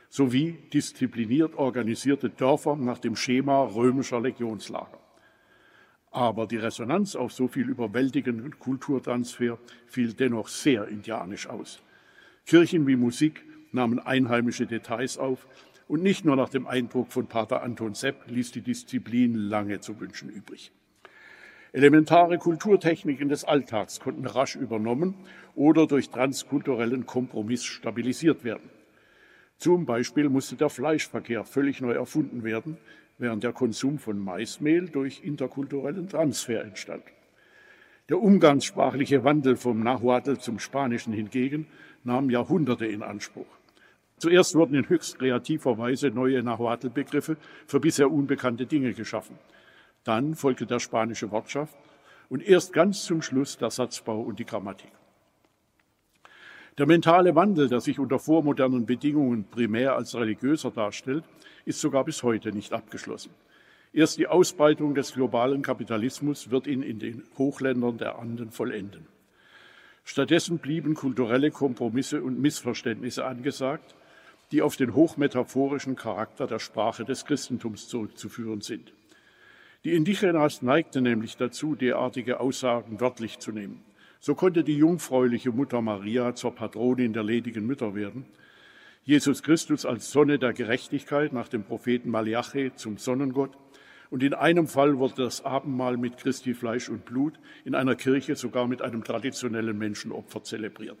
sowie 0.08 0.58
diszipliniert 0.72 1.56
organisierte 1.56 2.30
Dörfer 2.30 2.76
nach 2.76 2.98
dem 2.98 3.16
Schema 3.16 3.64
römischer 3.64 4.20
Legionslager. 4.20 5.00
Aber 6.12 6.46
die 6.46 6.58
Resonanz 6.58 7.16
auf 7.16 7.32
so 7.32 7.48
viel 7.48 7.68
überwältigenden 7.68 8.60
Kulturtransfer 8.60 9.58
fiel 9.88 10.12
dennoch 10.12 10.46
sehr 10.46 10.86
indianisch 10.86 11.48
aus. 11.48 11.82
Kirchen 12.46 12.86
wie 12.86 12.94
Musik 12.94 13.44
nahmen 13.72 13.98
einheimische 13.98 14.66
Details 14.66 15.18
auf, 15.18 15.48
und 15.88 16.02
nicht 16.02 16.24
nur 16.24 16.36
nach 16.36 16.48
dem 16.48 16.66
Eindruck 16.66 17.12
von 17.12 17.26
Pater 17.26 17.62
Anton 17.62 17.94
Sepp 17.94 18.28
ließ 18.28 18.52
die 18.52 18.60
Disziplin 18.60 19.34
lange 19.34 19.80
zu 19.80 20.00
wünschen 20.00 20.28
übrig. 20.28 20.72
Elementare 21.72 22.38
Kulturtechniken 22.38 23.28
des 23.28 23.44
Alltags 23.44 24.00
konnten 24.00 24.26
rasch 24.26 24.56
übernommen 24.56 25.14
oder 25.54 25.86
durch 25.86 26.10
transkulturellen 26.10 27.06
Kompromiss 27.06 27.64
stabilisiert 27.64 28.44
werden. 28.44 28.70
Zum 29.58 29.86
Beispiel 29.86 30.28
musste 30.28 30.56
der 30.56 30.70
Fleischverkehr 30.70 31.44
völlig 31.44 31.80
neu 31.80 31.92
erfunden 31.92 32.44
werden, 32.44 32.78
während 33.18 33.42
der 33.42 33.52
Konsum 33.52 33.98
von 33.98 34.18
Maismehl 34.18 34.88
durch 34.88 35.22
interkulturellen 35.22 36.08
Transfer 36.08 36.62
entstand. 36.62 37.04
Der 38.08 38.20
umgangssprachliche 38.20 39.24
Wandel 39.24 39.56
vom 39.56 39.80
Nahuatl 39.80 40.38
zum 40.38 40.58
Spanischen 40.58 41.12
hingegen 41.12 41.66
nahm 42.04 42.30
Jahrhunderte 42.30 42.86
in 42.86 43.02
Anspruch. 43.02 43.55
Zuerst 44.18 44.54
wurden 44.54 44.74
in 44.74 44.88
höchst 44.88 45.18
kreativer 45.18 45.76
Weise 45.76 46.10
neue 46.10 46.42
Nahuatl-Begriffe 46.42 47.36
für 47.66 47.80
bisher 47.80 48.10
unbekannte 48.10 48.66
Dinge 48.66 48.94
geschaffen. 48.94 49.38
Dann 50.04 50.34
folgte 50.34 50.64
der 50.66 50.80
spanische 50.80 51.30
Wortschaft 51.30 51.76
und 52.28 52.42
erst 52.42 52.72
ganz 52.72 53.04
zum 53.04 53.20
Schluss 53.20 53.58
der 53.58 53.70
Satzbau 53.70 54.20
und 54.20 54.38
die 54.38 54.46
Grammatik. 54.46 54.90
Der 56.78 56.86
mentale 56.86 57.34
Wandel, 57.34 57.68
der 57.68 57.80
sich 57.80 57.98
unter 57.98 58.18
vormodernen 58.18 58.86
Bedingungen 58.86 59.44
primär 59.44 59.96
als 59.96 60.14
religiöser 60.14 60.70
darstellt, 60.70 61.24
ist 61.64 61.80
sogar 61.80 62.04
bis 62.04 62.22
heute 62.22 62.52
nicht 62.52 62.72
abgeschlossen. 62.72 63.30
Erst 63.92 64.18
die 64.18 64.26
Ausbreitung 64.26 64.94
des 64.94 65.14
globalen 65.14 65.62
Kapitalismus 65.62 66.50
wird 66.50 66.66
ihn 66.66 66.82
in 66.82 66.98
den 66.98 67.22
Hochländern 67.38 67.96
der 67.96 68.18
Anden 68.18 68.50
vollenden. 68.50 69.06
Stattdessen 70.04 70.58
blieben 70.58 70.94
kulturelle 70.94 71.50
Kompromisse 71.50 72.22
und 72.22 72.38
Missverständnisse 72.38 73.24
angesagt, 73.24 73.94
die 74.52 74.62
auf 74.62 74.76
den 74.76 74.94
hochmetaphorischen 74.94 75.96
Charakter 75.96 76.46
der 76.46 76.58
Sprache 76.58 77.04
des 77.04 77.24
Christentums 77.24 77.88
zurückzuführen 77.88 78.60
sind. 78.60 78.92
Die 79.84 79.94
Indigenas 79.94 80.62
neigten 80.62 81.04
nämlich 81.04 81.36
dazu, 81.36 81.74
derartige 81.74 82.40
Aussagen 82.40 83.00
wörtlich 83.00 83.38
zu 83.38 83.52
nehmen. 83.52 83.84
So 84.20 84.34
konnte 84.34 84.64
die 84.64 84.76
jungfräuliche 84.76 85.52
Mutter 85.52 85.82
Maria 85.82 86.34
zur 86.34 86.54
Patronin 86.54 87.12
der 87.12 87.22
ledigen 87.22 87.66
Mütter 87.66 87.94
werden, 87.94 88.26
Jesus 89.04 89.44
Christus 89.44 89.86
als 89.86 90.10
Sonne 90.10 90.40
der 90.40 90.52
Gerechtigkeit 90.52 91.32
nach 91.32 91.46
dem 91.46 91.62
Propheten 91.62 92.10
Malachi 92.10 92.72
zum 92.74 92.98
Sonnengott 92.98 93.56
und 94.10 94.24
in 94.24 94.34
einem 94.34 94.66
Fall 94.66 94.98
wurde 94.98 95.22
das 95.22 95.44
Abendmahl 95.44 95.96
mit 95.96 96.16
Christi 96.16 96.54
Fleisch 96.54 96.88
und 96.88 97.04
Blut 97.04 97.38
in 97.64 97.76
einer 97.76 97.94
Kirche 97.94 98.34
sogar 98.34 98.66
mit 98.66 98.82
einem 98.82 99.04
traditionellen 99.04 99.78
Menschenopfer 99.78 100.42
zelebriert. 100.42 100.98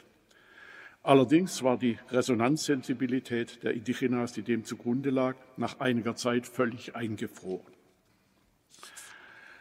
Allerdings 1.06 1.62
war 1.62 1.78
die 1.78 1.98
Resonanzsensibilität 2.10 3.62
der 3.62 3.74
Indigenas, 3.74 4.32
die 4.32 4.42
dem 4.42 4.64
zugrunde 4.64 5.10
lag, 5.10 5.36
nach 5.56 5.78
einiger 5.78 6.16
Zeit 6.16 6.48
völlig 6.48 6.96
eingefroren. 6.96 7.72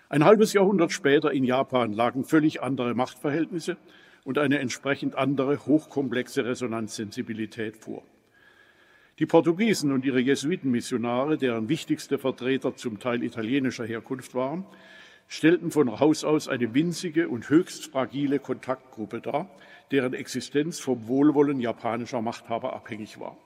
Ein 0.09 0.25
halbes 0.25 0.53
Jahrhundert 0.53 0.91
später 0.91 1.31
in 1.31 1.43
Japan 1.43 1.93
lagen 1.93 2.23
völlig 2.23 2.63
andere 2.63 2.95
Machtverhältnisse 2.95 3.77
und 4.23 4.39
eine 4.39 4.57
entsprechend 4.57 5.13
andere 5.13 5.67
hochkomplexe 5.67 6.45
Resonanzsensibilität 6.45 7.77
vor. 7.77 8.01
Die 9.19 9.27
Portugiesen 9.27 9.91
und 9.91 10.03
ihre 10.03 10.21
Jesuitenmissionare, 10.21 11.37
deren 11.37 11.69
wichtigste 11.69 12.17
Vertreter 12.17 12.75
zum 12.75 12.97
Teil 12.97 13.21
italienischer 13.21 13.85
Herkunft 13.85 14.33
waren, 14.33 14.65
stellten 15.27 15.69
von 15.69 15.99
Haus 15.99 16.23
aus 16.23 16.47
eine 16.47 16.73
winzige 16.73 17.29
und 17.29 17.49
höchst 17.49 17.85
fragile 17.85 18.39
Kontaktgruppe 18.39 19.21
dar, 19.21 19.49
deren 19.91 20.13
Existenz 20.13 20.79
vom 20.79 21.07
Wohlwollen 21.07 21.59
japanischer 21.59 22.21
Machthaber 22.21 22.73
abhängig 22.73 23.19
war. 23.19 23.37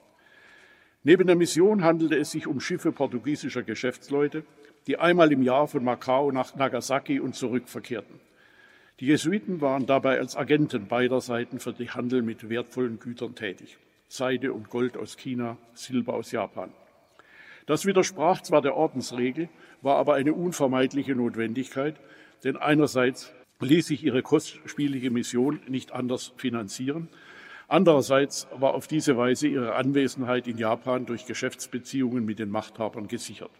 Neben 1.03 1.27
der 1.27 1.35
Mission 1.35 1.83
handelte 1.83 2.17
es 2.17 2.31
sich 2.31 2.47
um 2.47 2.59
Schiffe 2.59 2.91
portugiesischer 2.91 3.63
Geschäftsleute, 3.63 4.43
die 4.87 4.97
einmal 4.97 5.31
im 5.31 5.43
Jahr 5.43 5.67
von 5.67 5.83
Macau 5.83 6.31
nach 6.31 6.55
Nagasaki 6.55 7.19
und 7.19 7.35
zurück 7.35 7.67
verkehrten. 7.67 8.19
Die 8.99 9.05
Jesuiten 9.05 9.61
waren 9.61 9.85
dabei 9.85 10.19
als 10.19 10.35
Agenten 10.35 10.87
beider 10.87 11.21
Seiten 11.21 11.59
für 11.59 11.71
den 11.71 11.93
Handel 11.93 12.21
mit 12.21 12.49
wertvollen 12.49 12.99
Gütern 12.99 13.33
tätig. 13.33 13.77
Seide 14.09 14.51
und 14.51 14.69
Gold 14.69 14.97
aus 14.97 15.15
China, 15.15 15.57
Silber 15.73 16.15
aus 16.15 16.31
Japan. 16.31 16.71
Das 17.65 17.85
widersprach 17.85 18.41
zwar 18.41 18.61
der 18.61 18.75
Ordensregel, 18.75 19.47
war 19.81 19.97
aber 19.97 20.15
eine 20.15 20.33
unvermeidliche 20.33 21.15
Notwendigkeit, 21.15 21.95
denn 22.43 22.57
einerseits 22.57 23.31
ließ 23.61 23.87
sich 23.87 24.03
ihre 24.03 24.21
kostspielige 24.21 25.11
Mission 25.11 25.59
nicht 25.67 25.91
anders 25.91 26.33
finanzieren, 26.37 27.09
andererseits 27.67 28.47
war 28.57 28.73
auf 28.73 28.87
diese 28.87 29.17
Weise 29.17 29.47
ihre 29.47 29.75
Anwesenheit 29.75 30.47
in 30.47 30.57
Japan 30.57 31.05
durch 31.05 31.25
Geschäftsbeziehungen 31.25 32.25
mit 32.25 32.39
den 32.39 32.49
Machthabern 32.49 33.07
gesichert. 33.07 33.51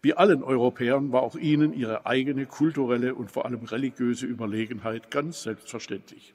Wie 0.00 0.14
allen 0.14 0.42
Europäern 0.42 1.12
war 1.12 1.22
auch 1.22 1.36
ihnen 1.36 1.72
ihre 1.72 2.04
eigene 2.04 2.44
kulturelle 2.44 3.14
und 3.14 3.30
vor 3.30 3.46
allem 3.46 3.64
religiöse 3.64 4.26
Überlegenheit 4.26 5.10
ganz 5.10 5.42
selbstverständlich. 5.42 6.34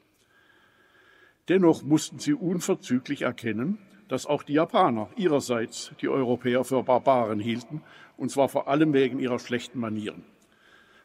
Dennoch 1.48 1.82
mussten 1.82 2.18
sie 2.18 2.34
unverzüglich 2.34 3.22
erkennen, 3.22 3.78
dass 4.08 4.26
auch 4.26 4.42
die 4.42 4.54
Japaner 4.54 5.08
ihrerseits 5.16 5.92
die 6.00 6.08
Europäer 6.08 6.64
für 6.64 6.82
Barbaren 6.82 7.38
hielten, 7.38 7.82
und 8.16 8.30
zwar 8.30 8.48
vor 8.48 8.66
allem 8.66 8.92
wegen 8.92 9.20
ihrer 9.20 9.38
schlechten 9.38 9.78
Manieren. 9.78 10.24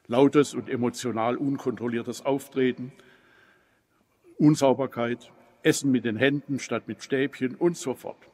Lautes 0.08 0.54
und 0.54 0.70
emotional 0.70 1.36
unkontrolliertes 1.36 2.26
Auftreten, 2.26 2.92
Unsauberkeit, 4.38 5.32
Essen 5.64 5.92
mit 5.92 6.06
den 6.06 6.18
Händen 6.18 6.60
statt 6.60 6.88
mit 6.88 7.04
Stäbchen 7.04 7.56
und 7.56 7.78
so 7.78 7.96
fort. 7.96 8.30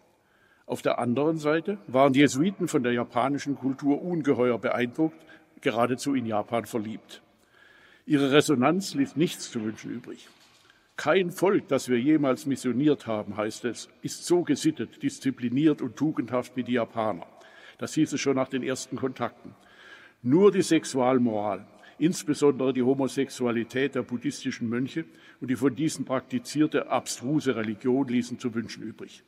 Auf 0.65 0.81
der 0.81 0.99
anderen 0.99 1.37
Seite 1.37 1.77
waren 1.87 2.13
die 2.13 2.19
Jesuiten 2.19 2.67
von 2.67 2.83
der 2.83 2.93
japanischen 2.93 3.55
Kultur 3.55 4.01
ungeheuer 4.01 4.57
beeindruckt, 4.57 5.17
geradezu 5.61 6.13
in 6.15 6.25
Japan 6.25 6.65
verliebt. 6.65 7.21
Ihre 8.05 8.31
Resonanz 8.31 8.93
ließ 8.95 9.15
nichts 9.15 9.51
zu 9.51 9.63
wünschen 9.63 9.91
übrig. 9.91 10.27
Kein 10.97 11.31
Volk, 11.31 11.67
das 11.67 11.89
wir 11.89 11.99
jemals 11.99 12.45
missioniert 12.45 13.07
haben, 13.07 13.37
heißt 13.37 13.65
es, 13.65 13.89
ist 14.01 14.25
so 14.25 14.43
gesittet, 14.43 15.01
diszipliniert 15.01 15.81
und 15.81 15.95
tugendhaft 15.95 16.55
wie 16.55 16.63
die 16.63 16.73
Japaner. 16.73 17.25
Das 17.77 17.93
hieß 17.93 18.13
es 18.13 18.21
schon 18.21 18.35
nach 18.35 18.49
den 18.49 18.63
ersten 18.63 18.97
Kontakten. 18.97 19.55
Nur 20.23 20.51
die 20.51 20.61
Sexualmoral, 20.61 21.65
insbesondere 21.97 22.73
die 22.73 22.83
Homosexualität 22.83 23.95
der 23.95 24.03
buddhistischen 24.03 24.69
Mönche 24.69 25.05
und 25.39 25.49
die 25.49 25.55
von 25.55 25.75
diesen 25.75 26.05
praktizierte 26.05 26.89
abstruse 26.89 27.55
Religion 27.55 28.07
ließen 28.07 28.37
zu 28.37 28.53
wünschen 28.53 28.83
übrig. 28.83 29.23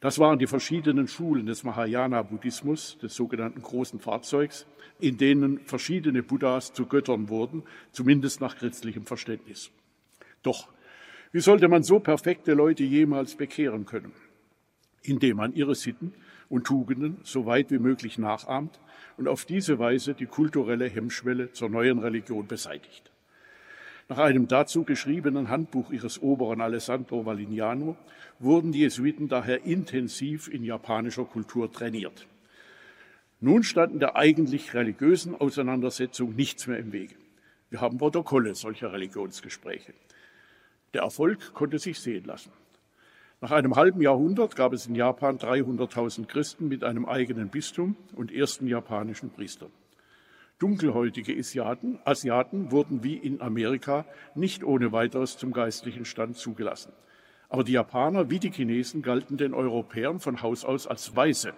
Das 0.00 0.18
waren 0.18 0.38
die 0.38 0.46
verschiedenen 0.46 1.08
Schulen 1.08 1.46
des 1.46 1.64
Mahayana-Buddhismus, 1.64 2.98
des 2.98 3.14
sogenannten 3.14 3.62
großen 3.62 3.98
Fahrzeugs, 3.98 4.66
in 5.00 5.16
denen 5.16 5.58
verschiedene 5.60 6.22
Buddhas 6.22 6.72
zu 6.72 6.86
Göttern 6.86 7.28
wurden, 7.28 7.62
zumindest 7.92 8.40
nach 8.40 8.56
christlichem 8.56 9.04
Verständnis. 9.04 9.70
Doch 10.42 10.68
wie 11.32 11.40
sollte 11.40 11.68
man 11.68 11.82
so 11.82 11.98
perfekte 11.98 12.54
Leute 12.54 12.84
jemals 12.84 13.34
bekehren 13.34 13.84
können? 13.84 14.12
Indem 15.02 15.36
man 15.38 15.54
ihre 15.54 15.74
Sitten 15.74 16.14
und 16.48 16.64
Tugenden 16.64 17.18
so 17.22 17.46
weit 17.46 17.70
wie 17.70 17.78
möglich 17.78 18.18
nachahmt 18.18 18.78
und 19.16 19.28
auf 19.28 19.44
diese 19.44 19.78
Weise 19.78 20.14
die 20.14 20.26
kulturelle 20.26 20.88
Hemmschwelle 20.88 21.52
zur 21.52 21.68
neuen 21.68 21.98
Religion 21.98 22.46
beseitigt. 22.46 23.10
Nach 24.08 24.18
einem 24.18 24.46
dazu 24.46 24.84
geschriebenen 24.84 25.48
Handbuch 25.48 25.90
ihres 25.90 26.22
Oberen 26.22 26.60
Alessandro 26.60 27.26
Valignano 27.26 27.96
wurden 28.38 28.70
die 28.70 28.80
Jesuiten 28.80 29.26
daher 29.26 29.64
intensiv 29.64 30.46
in 30.48 30.62
japanischer 30.62 31.24
Kultur 31.24 31.72
trainiert. 31.72 32.26
Nun 33.40 33.64
standen 33.64 33.98
der 33.98 34.16
eigentlich 34.16 34.74
religiösen 34.74 35.34
Auseinandersetzung 35.34 36.36
nichts 36.36 36.68
mehr 36.68 36.78
im 36.78 36.92
Wege. 36.92 37.16
Wir 37.68 37.80
haben 37.80 37.98
Protokolle 37.98 38.54
solcher 38.54 38.92
Religionsgespräche. 38.92 39.92
Der 40.94 41.02
Erfolg 41.02 41.52
konnte 41.52 41.78
sich 41.80 41.98
sehen 41.98 42.24
lassen. 42.24 42.52
Nach 43.42 43.50
einem 43.50 43.76
halben 43.76 44.00
Jahrhundert 44.00 44.56
gab 44.56 44.72
es 44.72 44.86
in 44.86 44.94
Japan 44.94 45.36
300.000 45.36 46.24
Christen 46.24 46.68
mit 46.68 46.82
einem 46.82 47.04
eigenen 47.04 47.50
Bistum 47.50 47.94
und 48.14 48.32
ersten 48.32 48.66
japanischen 48.66 49.28
Priestern. 49.28 49.70
Dunkelhäutige 50.58 51.36
Asiaten, 51.36 51.98
Asiaten 52.06 52.72
wurden 52.72 53.04
wie 53.04 53.14
in 53.14 53.42
Amerika 53.42 54.06
nicht 54.34 54.64
ohne 54.64 54.92
weiteres 54.92 55.36
zum 55.36 55.52
geistlichen 55.52 56.06
Stand 56.06 56.38
zugelassen. 56.38 56.92
Aber 57.50 57.62
die 57.62 57.72
Japaner 57.72 58.30
wie 58.30 58.38
die 58.38 58.50
Chinesen 58.50 59.02
galten 59.02 59.36
den 59.36 59.52
Europäern 59.52 60.18
von 60.18 60.40
Haus 60.40 60.64
aus 60.64 60.86
als 60.86 61.14
Weise. 61.14 61.52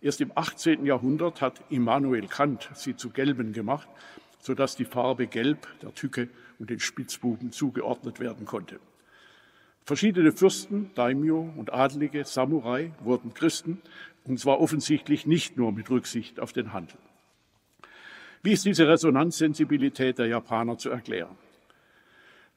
Erst 0.00 0.20
im 0.20 0.30
18. 0.32 0.86
Jahrhundert 0.86 1.40
hat 1.40 1.60
Immanuel 1.70 2.28
Kant 2.28 2.70
sie 2.74 2.94
zu 2.94 3.10
gelben 3.10 3.52
gemacht, 3.52 3.88
sodass 4.38 4.76
die 4.76 4.84
Farbe 4.84 5.26
Gelb 5.26 5.66
der 5.82 5.92
Tücke 5.92 6.28
und 6.60 6.70
den 6.70 6.78
Spitzbuben 6.78 7.50
zugeordnet 7.50 8.20
werden 8.20 8.46
konnte. 8.46 8.78
Verschiedene 9.84 10.32
Fürsten, 10.32 10.90
Daimyo 10.94 11.52
und 11.56 11.72
Adlige, 11.72 12.24
Samurai 12.24 12.92
wurden 13.00 13.34
Christen, 13.34 13.80
und 14.24 14.38
zwar 14.38 14.60
offensichtlich 14.60 15.26
nicht 15.26 15.56
nur 15.56 15.72
mit 15.72 15.90
Rücksicht 15.90 16.38
auf 16.38 16.52
den 16.52 16.72
Handel. 16.72 16.98
Wie 18.42 18.52
ist 18.52 18.64
diese 18.64 18.88
Resonanzsensibilität 18.88 20.18
der 20.18 20.26
Japaner 20.26 20.78
zu 20.78 20.90
erklären? 20.90 21.36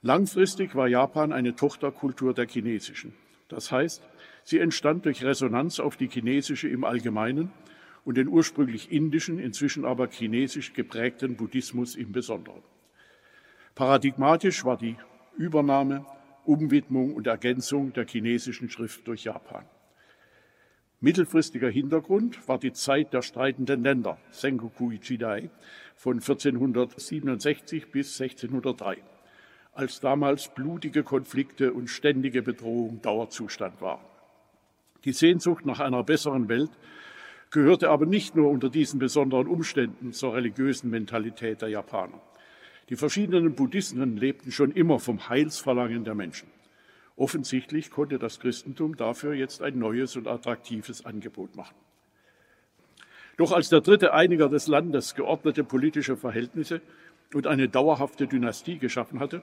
Langfristig 0.02 0.76
war 0.76 0.88
Japan 0.88 1.32
eine 1.32 1.56
Tochterkultur 1.56 2.34
der 2.34 2.48
chinesischen. 2.48 3.14
Das 3.48 3.72
heißt, 3.72 4.02
sie 4.44 4.60
entstand 4.60 5.06
durch 5.06 5.24
Resonanz 5.24 5.80
auf 5.80 5.98
die 5.98 6.10
chinesische 6.10 6.68
im 6.68 6.84
Allgemeinen 6.84 7.52
und 8.06 8.18
den 8.18 8.28
ursprünglich 8.28 8.92
indischen, 8.92 9.40
inzwischen 9.40 9.86
aber 9.86 10.08
chinesisch 10.08 10.74
geprägten 10.74 11.36
Buddhismus 11.36 11.96
im 11.96 12.12
Besonderen. 12.12 12.62
Paradigmatisch 13.76 14.66
war 14.66 14.78
die 14.78 14.98
Übernahme, 15.38 16.06
Umwidmung 16.46 17.14
und 17.14 17.28
Ergänzung 17.28 17.94
der 17.94 18.06
chinesischen 18.06 18.70
Schrift 18.70 19.08
durch 19.08 19.24
Japan. 19.24 19.66
Mittelfristiger 21.00 21.70
Hintergrund 21.70 22.48
war 22.48 22.58
die 22.58 22.72
Zeit 22.72 23.14
der 23.14 23.22
streitenden 23.22 23.84
Länder, 23.84 24.18
Sengoku 24.32 24.92
Ichidai, 24.92 25.50
von 25.96 26.14
1467 26.14 27.92
bis 27.92 28.22
1603, 28.22 28.98
als 29.74 30.00
damals 30.00 30.48
blutige 30.48 31.04
Konflikte 31.04 31.74
und 31.74 31.90
ständige 31.90 32.42
Bedrohung 32.42 33.02
Dauerzustand 33.02 33.82
waren. 33.82 34.06
Die 35.04 35.12
Sehnsucht 35.12 35.66
nach 35.66 35.82
einer 35.82 36.04
besseren 36.04 36.48
Welt 36.48 36.72
gehörte 37.52 37.90
aber 37.90 38.06
nicht 38.06 38.36
nur 38.36 38.50
unter 38.50 38.70
diesen 38.70 39.00
besonderen 39.00 39.48
Umständen 39.48 40.14
zur 40.14 40.34
religiösen 40.34 40.90
Mentalität 40.90 41.62
der 41.62 41.70
Japaner. 41.70 42.22
Die 42.90 42.96
verschiedenen 42.96 43.56
Buddhismen 43.56 44.18
lebten 44.18 44.52
schon 44.52 44.72
immer 44.72 45.00
vom 45.00 45.30
Heilsverlangen 45.30 46.04
der 46.04 46.16
Menschen. 46.16 46.50
Offensichtlich 47.16 47.92
konnte 47.92 48.20
das 48.20 48.40
Christentum 48.40 48.98
dafür 48.98 49.34
jetzt 49.34 49.62
ein 49.62 49.78
neues 49.78 50.16
und 50.16 50.28
attraktives 50.28 51.06
Angebot 51.06 51.56
machen. 51.56 51.76
Doch 53.38 53.52
als 53.52 53.70
der 53.70 53.82
dritte 53.82 54.14
Einiger 54.14 54.50
des 54.50 54.68
Landes 54.68 55.16
geordnete 55.16 55.64
politische 55.64 56.18
Verhältnisse 56.18 56.82
und 57.34 57.48
eine 57.48 57.70
dauerhafte 57.70 58.28
Dynastie 58.28 58.78
geschaffen 58.78 59.20
hatte, 59.20 59.42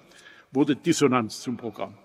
wurde 0.52 0.76
Dissonanz 0.76 1.40
zum 1.40 1.56
Programm. 1.56 1.96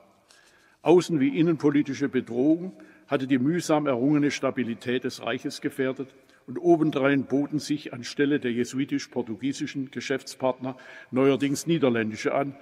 Außen- 0.84 1.20
wie 1.20 1.38
innenpolitische 1.40 2.10
Bedrohung 2.10 2.74
hatte 3.08 3.28
die 3.28 3.40
mühsam 3.40 3.88
errungene 3.88 4.32
Stabilität 4.32 5.04
des 5.04 5.22
Reiches 5.22 5.62
gefährdet 5.62 6.10
und 6.48 6.58
obendrein 6.60 7.26
boten 7.26 7.60
sich 7.60 7.94
anstelle 7.94 8.40
der 8.40 8.52
jesuitisch-portugiesischen 8.52 9.92
Geschäftspartner 9.92 10.78
neuerdings 11.12 11.68
niederländische 11.68 12.34
an, 12.34 12.56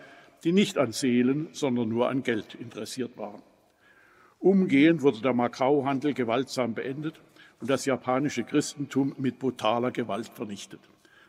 die 0.43 0.51
nicht 0.51 0.77
an 0.77 0.91
Seelen, 0.91 1.49
sondern 1.51 1.89
nur 1.89 2.09
an 2.09 2.23
Geld 2.23 2.55
interessiert 2.55 3.17
waren. 3.17 3.41
Umgehend 4.39 5.01
wurde 5.01 5.21
der 5.21 5.33
Macau-Handel 5.33 6.13
gewaltsam 6.13 6.73
beendet 6.73 7.19
und 7.61 7.69
das 7.69 7.85
japanische 7.85 8.43
Christentum 8.43 9.15
mit 9.17 9.39
brutaler 9.39 9.91
Gewalt 9.91 10.27
vernichtet. 10.27 10.81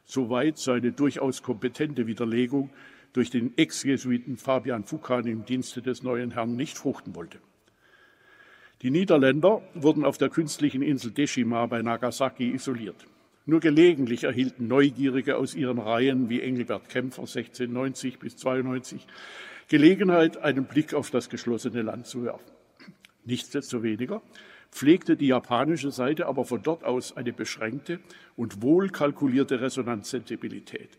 Soweit 0.05 0.59
seine 0.59 0.93
durchaus 0.93 1.43
kompetente 1.43 2.07
Widerlegung 2.07 2.71
durch 3.13 3.31
den 3.31 3.57
Ex-Jesuiten 3.57 4.37
Fabian 4.37 4.85
Fukan 4.85 5.27
im 5.27 5.45
Dienste 5.45 5.81
des 5.81 6.03
neuen 6.03 6.33
Herrn 6.33 6.57
nicht 6.57 6.77
fruchten 6.77 7.15
wollte. 7.15 7.39
Die 8.85 8.91
Niederländer 8.91 9.63
wurden 9.73 10.05
auf 10.05 10.19
der 10.19 10.29
künstlichen 10.29 10.83
Insel 10.83 11.11
Deshima 11.11 11.65
bei 11.65 11.81
Nagasaki 11.81 12.51
isoliert. 12.51 13.07
Nur 13.47 13.61
gelegentlich 13.61 14.25
erhielten 14.25 14.69
Neugierige 14.69 15.39
aus 15.39 15.55
ihren 15.55 15.79
Reihen 15.79 16.29
wie 16.29 16.43
Engelbert 16.43 16.91
Kämpfer 16.91 17.23
1690 17.23 18.19
bis 18.19 18.37
92 18.37 19.07
Gelegenheit, 19.69 20.37
einen 20.37 20.67
Blick 20.67 20.93
auf 20.93 21.11
das 21.11 21.31
geschlossene 21.31 21.81
Land 21.81 22.07
zu 22.07 22.25
werfen. 22.25 22.45
Nichtsdestoweniger 23.25 24.21
pflegte 24.71 25.17
die 25.17 25.29
japanische 25.29 25.91
Seite 25.91 26.27
aber 26.27 26.45
von 26.45 26.63
dort 26.63 26.85
aus 26.85 27.17
eine 27.17 27.33
beschränkte 27.33 28.01
und 28.37 28.61
wohl 28.61 28.91
kalkulierte 28.91 29.63
Resonanzsensibilität. 29.63 30.91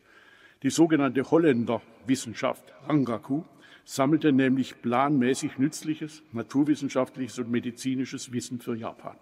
Die 0.63 0.71
sogenannte 0.71 1.29
Holländerwissenschaft 1.29 2.63
Rangaku 2.87 3.43
sammelte 3.85 4.31
nämlich 4.31 4.81
planmäßig 4.81 5.57
nützliches, 5.57 6.23
naturwissenschaftliches 6.33 7.39
und 7.39 7.51
medizinisches 7.51 8.33
Wissen 8.33 8.59
für 8.59 8.75
Japan. 8.75 9.15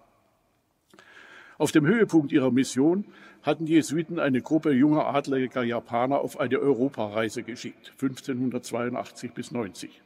Auf 1.57 1.71
dem 1.71 1.85
Höhepunkt 1.85 2.31
ihrer 2.31 2.49
Mission 2.49 3.05
hatten 3.43 3.65
die 3.65 3.73
Jesuiten 3.73 4.19
eine 4.19 4.41
Gruppe 4.41 4.71
junger 4.71 5.05
adliger 5.07 5.63
Japaner 5.63 6.19
auf 6.19 6.39
eine 6.39 6.59
Europareise 6.59 7.43
geschickt, 7.43 7.91
1582 8.01 9.33
bis 9.33 9.51
90. 9.51 10.01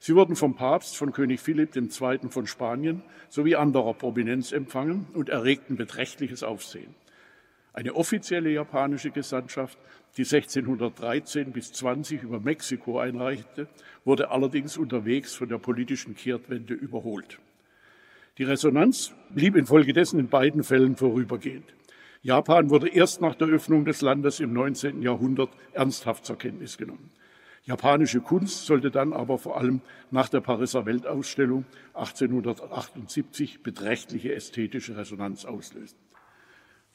Sie 0.00 0.14
wurden 0.14 0.36
vom 0.36 0.56
Papst, 0.56 0.96
von 0.96 1.12
König 1.12 1.40
Philipp 1.40 1.76
II. 1.76 2.28
von 2.28 2.46
Spanien 2.46 3.02
sowie 3.28 3.54
anderer 3.54 3.94
Prominenz 3.94 4.52
empfangen 4.52 5.06
und 5.14 5.28
erregten 5.28 5.76
beträchtliches 5.76 6.42
Aufsehen. 6.42 6.94
Eine 7.72 7.94
offizielle 7.94 8.50
japanische 8.50 9.10
Gesandtschaft 9.10 9.78
die 10.16 10.22
1613 10.22 11.52
bis 11.52 11.72
20 11.72 12.22
über 12.22 12.40
Mexiko 12.40 12.98
einreichte, 12.98 13.68
wurde 14.04 14.30
allerdings 14.30 14.76
unterwegs 14.76 15.34
von 15.34 15.48
der 15.48 15.58
politischen 15.58 16.14
Kehrtwende 16.14 16.74
überholt. 16.74 17.38
Die 18.38 18.44
Resonanz 18.44 19.12
blieb 19.30 19.56
infolgedessen 19.56 20.18
in 20.18 20.28
beiden 20.28 20.62
Fällen 20.62 20.96
vorübergehend. 20.96 21.74
Japan 22.22 22.70
wurde 22.70 22.88
erst 22.88 23.20
nach 23.20 23.34
der 23.34 23.48
Öffnung 23.48 23.84
des 23.84 24.00
Landes 24.00 24.40
im 24.40 24.52
19. 24.52 25.02
Jahrhundert 25.02 25.50
ernsthaft 25.72 26.24
zur 26.24 26.38
Kenntnis 26.38 26.78
genommen. 26.78 27.10
Japanische 27.64 28.20
Kunst 28.20 28.66
sollte 28.66 28.90
dann 28.90 29.12
aber 29.12 29.38
vor 29.38 29.58
allem 29.58 29.80
nach 30.10 30.28
der 30.28 30.40
Pariser 30.40 30.84
Weltausstellung 30.84 31.64
1878 31.94 33.62
beträchtliche 33.62 34.34
ästhetische 34.34 34.96
Resonanz 34.96 35.44
auslösen. 35.44 35.96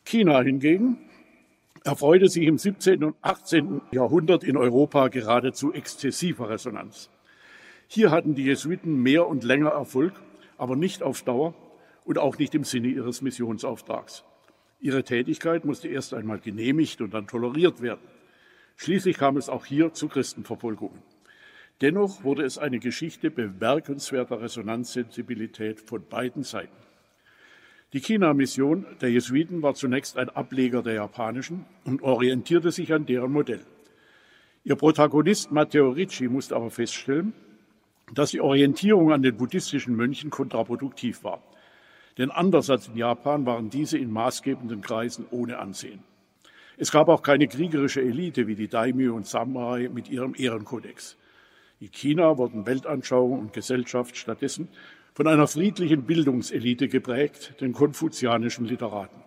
China 0.04 0.42
hingegen 0.42 1.10
erfreute 1.84 2.28
sich 2.30 2.44
im 2.44 2.58
17. 2.58 3.04
und 3.04 3.16
18. 3.22 3.82
Jahrhundert 3.92 4.44
in 4.44 4.58
Europa 4.58 5.08
geradezu 5.08 5.74
exzessiver 5.74 6.50
Resonanz. 6.50 7.10
Hier 7.88 8.12
hatten 8.12 8.36
die 8.36 8.44
Jesuiten 8.44 9.02
mehr 9.02 9.28
und 9.28 9.44
länger 9.44 9.72
Erfolg, 9.72 10.14
aber 10.58 10.76
nicht 10.76 11.02
auf 11.02 11.24
Dauer 11.24 11.54
und 12.06 12.18
auch 12.18 12.38
nicht 12.38 12.54
im 12.56 12.64
Sinne 12.64 12.90
ihres 12.90 13.22
Missionsauftrags. 13.22 14.24
Ihre 14.80 15.04
Tätigkeit 15.04 15.66
musste 15.66 15.88
erst 15.88 16.14
einmal 16.14 16.40
genehmigt 16.40 17.02
und 17.02 17.14
dann 17.14 17.28
toleriert 17.28 17.82
werden. 17.82 18.08
Schließlich 18.78 19.18
kam 19.18 19.38
es 19.38 19.50
auch 19.50 19.66
hier 19.66 19.94
zu 19.94 20.08
Christenverfolgungen. 20.08 21.02
Dennoch 21.82 22.24
wurde 22.24 22.44
es 22.44 22.58
eine 22.58 22.80
Geschichte 22.80 23.32
bemerkenswerter 23.32 24.42
Resonanzsensibilität 24.42 25.82
von 25.82 26.06
beiden 26.08 26.44
Seiten. 26.44 26.76
Die 27.92 28.02
China-Mission 28.02 28.86
der 29.02 29.10
Jesuiten 29.10 29.64
war 29.64 29.74
zunächst 29.74 30.16
ein 30.18 30.30
Ableger 30.30 30.84
der 30.84 30.94
japanischen 30.94 31.66
und 31.86 32.04
orientierte 32.04 32.70
sich 32.70 32.94
an 32.94 33.08
deren 33.08 33.32
Modell. 33.32 33.66
Ihr 34.64 34.76
Protagonist 34.76 35.52
Matteo 35.52 35.90
Ricci 35.90 36.28
musste 36.28 36.56
aber 36.56 36.70
feststellen, 36.70 37.34
dass 38.14 38.30
die 38.30 38.42
Orientierung 38.42 39.12
an 39.12 39.24
den 39.24 39.38
buddhistischen 39.38 39.96
Mönchen 39.96 40.30
kontraproduktiv 40.30 41.24
war. 41.24 41.42
Denn 42.20 42.30
anders 42.30 42.70
als 42.70 42.90
in 42.90 42.96
Japan 42.96 43.48
waren 43.48 43.72
diese 43.72 43.98
in 43.98 44.12
maßgebenden 44.12 44.82
Kreisen 44.82 45.26
ohne 45.32 45.58
Ansehen. 45.58 46.04
Es 46.78 46.92
gab 46.92 47.10
auch 47.10 47.24
keine 47.24 47.48
kriegerische 47.48 48.02
Elite 48.02 48.46
wie 48.46 48.56
die 48.56 48.68
Daimyo 48.68 49.16
und 49.16 49.26
Samurai 49.26 49.90
mit 49.92 50.10
ihrem 50.10 50.36
Ehrenkodex. 50.38 51.18
In 51.80 51.92
China 51.92 52.38
wurden 52.38 52.68
Weltanschauung 52.68 53.40
und 53.40 53.54
Gesellschaft 53.54 54.16
stattdessen 54.16 54.68
von 55.20 55.28
einer 55.28 55.48
friedlichen 55.48 56.04
Bildungselite 56.04 56.88
geprägt, 56.88 57.56
den 57.60 57.74
konfuzianischen 57.74 58.64
Literaten. 58.64 59.20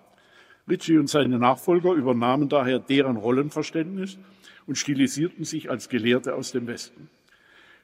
Ritchie 0.66 0.96
und 0.96 1.10
seine 1.10 1.38
Nachfolger 1.38 1.92
übernahmen 1.92 2.48
daher 2.48 2.78
deren 2.78 3.18
Rollenverständnis 3.18 4.16
und 4.66 4.78
stilisierten 4.78 5.44
sich 5.44 5.68
als 5.68 5.90
Gelehrte 5.90 6.34
aus 6.34 6.50
dem 6.50 6.66
Westen. 6.66 7.10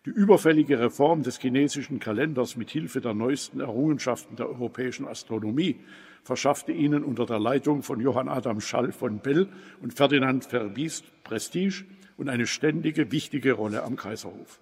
Die 0.06 0.10
überfällige 0.10 0.80
Reform 0.80 1.22
des 1.22 1.38
chinesischen 1.38 2.00
Kalenders 2.00 2.56
mit 2.56 2.70
Hilfe 2.70 3.02
der 3.02 3.12
neuesten 3.12 3.60
Errungenschaften 3.60 4.36
der 4.36 4.48
europäischen 4.48 5.06
Astronomie 5.06 5.76
verschaffte 6.22 6.72
ihnen 6.72 7.04
unter 7.04 7.26
der 7.26 7.38
Leitung 7.38 7.82
von 7.82 8.00
Johann 8.00 8.30
Adam 8.30 8.62
Schall 8.62 8.90
von 8.90 9.18
Bell 9.18 9.48
und 9.82 9.92
Ferdinand 9.92 10.46
Verbiest 10.46 11.04
Prestige 11.24 11.84
und 12.16 12.30
eine 12.30 12.46
ständige, 12.46 13.12
wichtige 13.12 13.52
Rolle 13.52 13.82
am 13.82 13.96
Kaiserhof. 13.96 14.60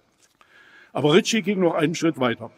Aber 0.91 1.13
Ritchie 1.13 1.43
ging 1.43 1.61
noch 1.61 1.75
einen 1.75 1.95
Schritt 1.95 2.19
weiter. 2.19 2.51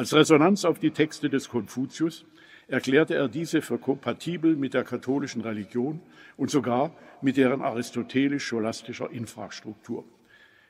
Als 0.00 0.14
Resonanz 0.14 0.64
auf 0.64 0.78
die 0.78 0.92
Texte 0.92 1.28
des 1.28 1.50
Konfuzius 1.50 2.24
erklärte 2.68 3.16
er 3.16 3.28
diese 3.28 3.60
für 3.60 3.76
kompatibel 3.76 4.56
mit 4.56 4.72
der 4.72 4.82
katholischen 4.82 5.42
Religion 5.42 6.00
und 6.38 6.50
sogar 6.50 6.94
mit 7.20 7.36
deren 7.36 7.60
aristotelisch-scholastischer 7.60 9.10
Infrastruktur. 9.10 10.04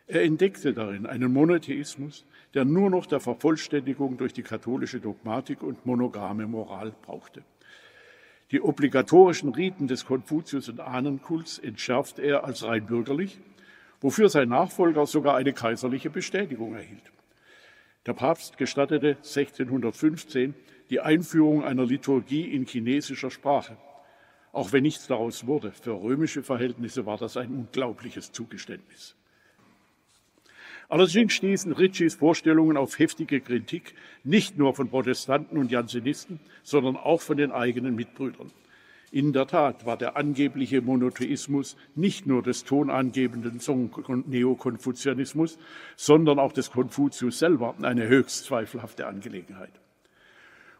Er 0.08 0.24
entdeckte 0.24 0.72
darin 0.74 1.06
einen 1.06 1.32
Monotheismus, 1.32 2.24
der 2.54 2.64
nur 2.64 2.90
noch 2.90 3.06
der 3.06 3.20
Vervollständigung 3.20 4.16
durch 4.16 4.32
die 4.32 4.42
katholische 4.42 4.98
Dogmatik 4.98 5.62
und 5.62 5.86
monogame 5.86 6.48
Moral 6.48 6.92
brauchte. 7.02 7.44
Die 8.50 8.60
obligatorischen 8.60 9.54
Riten 9.54 9.86
des 9.86 10.06
Konfuzius 10.06 10.68
und 10.68 10.80
Ahnenkults 10.80 11.60
entschärft 11.60 12.18
er 12.18 12.42
als 12.42 12.64
rein 12.64 12.84
bürgerlich, 12.84 13.38
wofür 14.00 14.28
sein 14.28 14.48
Nachfolger 14.48 15.06
sogar 15.06 15.36
eine 15.36 15.52
kaiserliche 15.52 16.10
Bestätigung 16.10 16.74
erhielt. 16.74 17.12
Der 18.06 18.14
Papst 18.14 18.56
gestattete 18.56 19.16
1615 19.18 20.54
die 20.88 21.00
Einführung 21.00 21.62
einer 21.62 21.84
Liturgie 21.84 22.44
in 22.44 22.66
chinesischer 22.66 23.30
Sprache, 23.30 23.76
auch 24.52 24.72
wenn 24.72 24.82
nichts 24.82 25.06
daraus 25.06 25.46
wurde. 25.46 25.70
Für 25.72 26.00
römische 26.00 26.42
Verhältnisse 26.42 27.04
war 27.04 27.18
das 27.18 27.36
ein 27.36 27.50
unglaubliches 27.50 28.32
Zugeständnis. 28.32 29.16
Allerdings 30.88 31.34
stießen 31.34 31.72
Ritchies 31.72 32.16
Vorstellungen 32.16 32.76
auf 32.76 32.98
heftige 32.98 33.40
Kritik, 33.40 33.94
nicht 34.24 34.58
nur 34.58 34.74
von 34.74 34.88
Protestanten 34.88 35.56
und 35.56 35.70
Jansenisten, 35.70 36.40
sondern 36.64 36.96
auch 36.96 37.20
von 37.20 37.36
den 37.36 37.52
eigenen 37.52 37.94
Mitbrüdern. 37.94 38.50
In 39.12 39.32
der 39.32 39.48
Tat 39.48 39.86
war 39.86 39.96
der 39.96 40.16
angebliche 40.16 40.82
Monotheismus 40.82 41.76
nicht 41.96 42.26
nur 42.26 42.42
des 42.42 42.64
tonangebenden 42.64 43.60
Neokonfuzianismus, 44.26 45.58
sondern 45.96 46.38
auch 46.38 46.52
des 46.52 46.70
Konfuzius 46.70 47.40
selber 47.40 47.74
eine 47.82 48.06
höchst 48.06 48.44
zweifelhafte 48.44 49.08
Angelegenheit. 49.08 49.72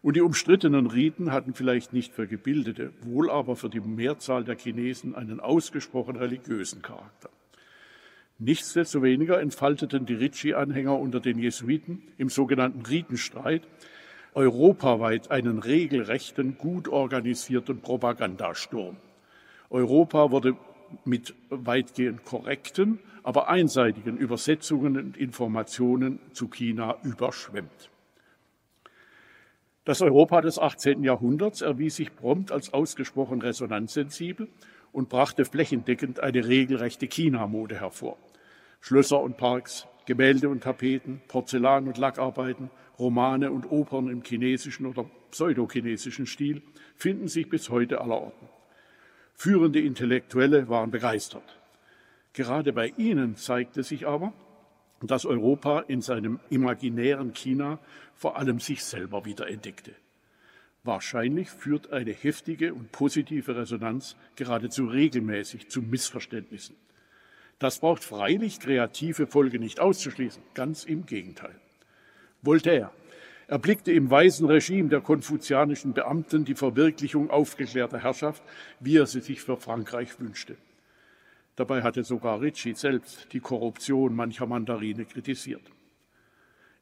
Und 0.03 0.17
die 0.17 0.21
umstrittenen 0.21 0.87
Riten 0.87 1.33
hatten 1.33 1.55
vielleicht 1.55 1.93
nicht 1.93 2.15
für 2.15 2.29
Gebildete, 2.29 2.93
wohl 3.03 3.31
aber 3.31 3.57
für 3.57 3.69
die 3.69 3.81
Mehrzahl 3.81 4.45
der 4.45 4.57
Chinesen 4.57 5.17
einen 5.17 5.41
ausgesprochen 5.41 6.17
religiösen 6.17 6.83
Charakter. 6.83 7.31
Nichtsdestoweniger 8.39 9.41
entfalteten 9.41 10.07
die 10.07 10.15
Ricci-Anhänger 10.15 10.99
unter 10.99 11.21
den 11.21 11.39
Jesuiten 11.39 12.03
im 12.17 12.31
sogenannten 12.31 12.87
Ritenstreit 12.87 13.63
europaweit 14.35 15.31
einen 15.31 15.59
regelrechten, 15.59 16.57
gut 16.59 16.89
organisierten 16.89 17.81
Propagandasturm. 17.81 18.97
Europa 19.71 20.31
wurde 20.31 20.57
mit 21.05 21.35
weitgehend 21.51 22.25
korrekten, 22.25 23.01
aber 23.23 23.49
einseitigen 23.49 24.17
Übersetzungen 24.17 24.97
und 24.97 25.17
Informationen 25.17 26.19
zu 26.33 26.49
China 26.49 26.97
überschwemmt. 27.03 27.91
Das 29.85 30.03
Europa 30.03 30.41
des 30.41 30.59
18. 30.59 31.03
Jahrhunderts 31.03 31.63
erwies 31.63 31.97
sich 31.97 32.15
prompt 32.15 32.53
als 32.53 32.73
ausgesprochen 32.73 33.41
resonanzsensibel 33.41 34.49
und 34.93 35.09
brachte 35.09 35.45
flächendeckend 35.45 36.21
eine 36.21 36.47
regelrechte 36.47 37.07
China-Mode 37.07 37.81
hervor. 37.81 38.17
Schlösser 38.81 39.21
und 39.21 39.37
Parks, 39.37 39.87
Gemälde 40.11 40.49
und 40.49 40.65
Tapeten, 40.65 41.21
Porzellan 41.29 41.87
und 41.87 41.97
Lackarbeiten, 41.97 42.69
Romane 42.99 43.53
und 43.53 43.71
Opern 43.71 44.09
im 44.09 44.25
chinesischen 44.25 44.87
oder 44.87 45.09
pseudochinesischen 45.31 46.27
Stil 46.27 46.63
finden 46.97 47.29
sich 47.29 47.49
bis 47.49 47.71
heute 47.71 48.01
allerorten. 48.01 48.49
Führende 49.35 49.79
Intellektuelle 49.79 50.69
waren 50.69 50.91
begeistert. 50.91 51.61
Gerade 52.33 52.73
bei 52.73 52.89
ihnen 52.97 53.37
zeigte 53.37 53.85
sich 53.85 54.09
aber, 54.09 54.33
dass 55.01 55.27
Europa 55.27 55.85
in 55.87 56.03
seinem 56.03 56.41
imaginären 56.51 57.33
China 57.33 57.79
vor 58.17 58.37
allem 58.37 58.59
sich 58.59 58.83
selber 58.83 59.25
wiederentdeckte. 59.25 59.93
Wahrscheinlich 60.83 61.51
führt 61.51 61.93
eine 61.93 62.11
heftige 62.11 62.75
und 62.75 62.91
positive 62.91 63.55
Resonanz 63.55 64.17
geradezu 64.35 64.87
regelmäßig 64.87 65.69
zu 65.69 65.83
Missverständnissen. 65.83 66.75
Das 67.61 67.79
braucht 67.79 68.03
freilich 68.03 68.59
kreative 68.59 69.27
Folge 69.27 69.59
nicht 69.59 69.81
auszuschließen, 69.81 70.43
ganz 70.55 70.85
im 70.85 71.05
Gegenteil. 71.05 71.55
Voltaire 72.41 72.91
erblickte 73.49 73.93
im 73.93 74.11
weisen 74.11 74.47
Regime 74.47 74.89
der 74.89 75.03
konfuzianischen 75.03 75.93
Beamten 75.93 76.47
die 76.47 76.55
Verwirklichung 76.55 77.29
aufgeklärter 77.29 77.99
Herrschaft, 77.99 78.43
wie 78.81 78.97
er 78.97 79.07
sie 79.07 79.21
sich 79.21 79.43
für 79.43 79.59
Frankreich 79.59 80.19
wünschte. 80.19 80.57
Dabei 81.55 81.83
hatte 81.83 82.03
sogar 82.03 82.41
Ricci 82.41 82.73
selbst 82.75 83.31
die 83.33 83.41
Korruption 83.41 84.17
mancher 84.17 84.47
Mandarine 84.47 85.05
kritisiert. 85.05 85.63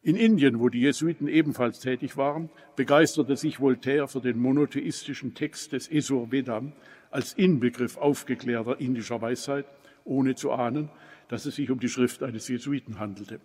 In 0.02 0.14
Indien, 0.14 0.60
wo 0.60 0.68
die 0.68 0.82
Jesuiten 0.82 1.26
ebenfalls 1.26 1.80
tätig 1.80 2.16
waren, 2.16 2.50
begeisterte 2.76 3.36
sich 3.36 3.58
Voltaire 3.58 4.06
für 4.06 4.20
den 4.20 4.38
monotheistischen 4.38 5.34
Text 5.34 5.72
des 5.72 5.90
Esur 5.90 6.30
Vedam 6.30 6.72
als 7.10 7.32
Inbegriff 7.32 7.96
aufgeklärter 7.96 8.78
indischer 8.78 9.20
Weisheit 9.20 9.66
ohne 10.08 10.34
zu 10.34 10.50
ahnen, 10.50 10.90
dass 11.28 11.46
es 11.46 11.56
sich 11.56 11.70
um 11.70 11.78
die 11.78 11.88
Schrift 11.88 12.22
eines 12.22 12.48
Jesuiten 12.48 12.98
handelte. 12.98 13.40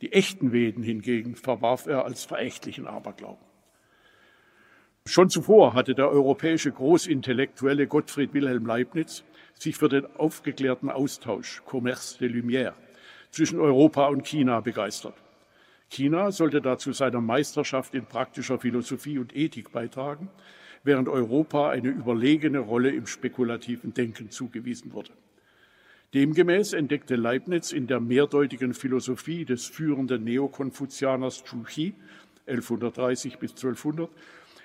Die 0.00 0.12
echten 0.12 0.52
Veden 0.52 0.82
hingegen 0.82 1.36
verwarf 1.36 1.86
er 1.86 2.04
als 2.04 2.24
verächtlichen 2.24 2.86
Aberglauben. 2.86 3.44
Schon 5.06 5.28
zuvor 5.28 5.74
hatte 5.74 5.94
der 5.94 6.10
europäische 6.10 6.72
Großintellektuelle 6.72 7.86
Gottfried 7.86 8.32
Wilhelm 8.32 8.66
Leibniz 8.66 9.24
sich 9.54 9.76
für 9.76 9.88
den 9.88 10.06
aufgeklärten 10.16 10.90
Austausch 10.90 11.62
Commerce 11.66 12.18
de 12.18 12.28
Lumière 12.28 12.74
zwischen 13.30 13.60
Europa 13.60 14.08
und 14.08 14.26
China 14.26 14.60
begeistert. 14.60 15.14
China 15.88 16.30
sollte 16.30 16.60
dazu 16.60 16.92
seiner 16.92 17.20
Meisterschaft 17.20 17.94
in 17.94 18.06
praktischer 18.06 18.58
Philosophie 18.58 19.18
und 19.18 19.34
Ethik 19.34 19.72
beitragen, 19.72 20.28
während 20.84 21.08
Europa 21.08 21.70
eine 21.70 21.88
überlegene 21.88 22.60
Rolle 22.60 22.90
im 22.90 23.06
spekulativen 23.06 23.92
Denken 23.92 24.30
zugewiesen 24.30 24.92
wurde. 24.92 25.10
Demgemäß 26.12 26.72
entdeckte 26.72 27.14
Leibniz 27.14 27.70
in 27.70 27.86
der 27.86 28.00
mehrdeutigen 28.00 28.74
Philosophie 28.74 29.44
des 29.44 29.66
führenden 29.66 30.24
Neokonfuzianers 30.24 31.44
Zhu 31.44 31.62
Xi 31.62 31.94
1130 32.46 33.38
bis 33.38 33.52
1200 33.52 34.10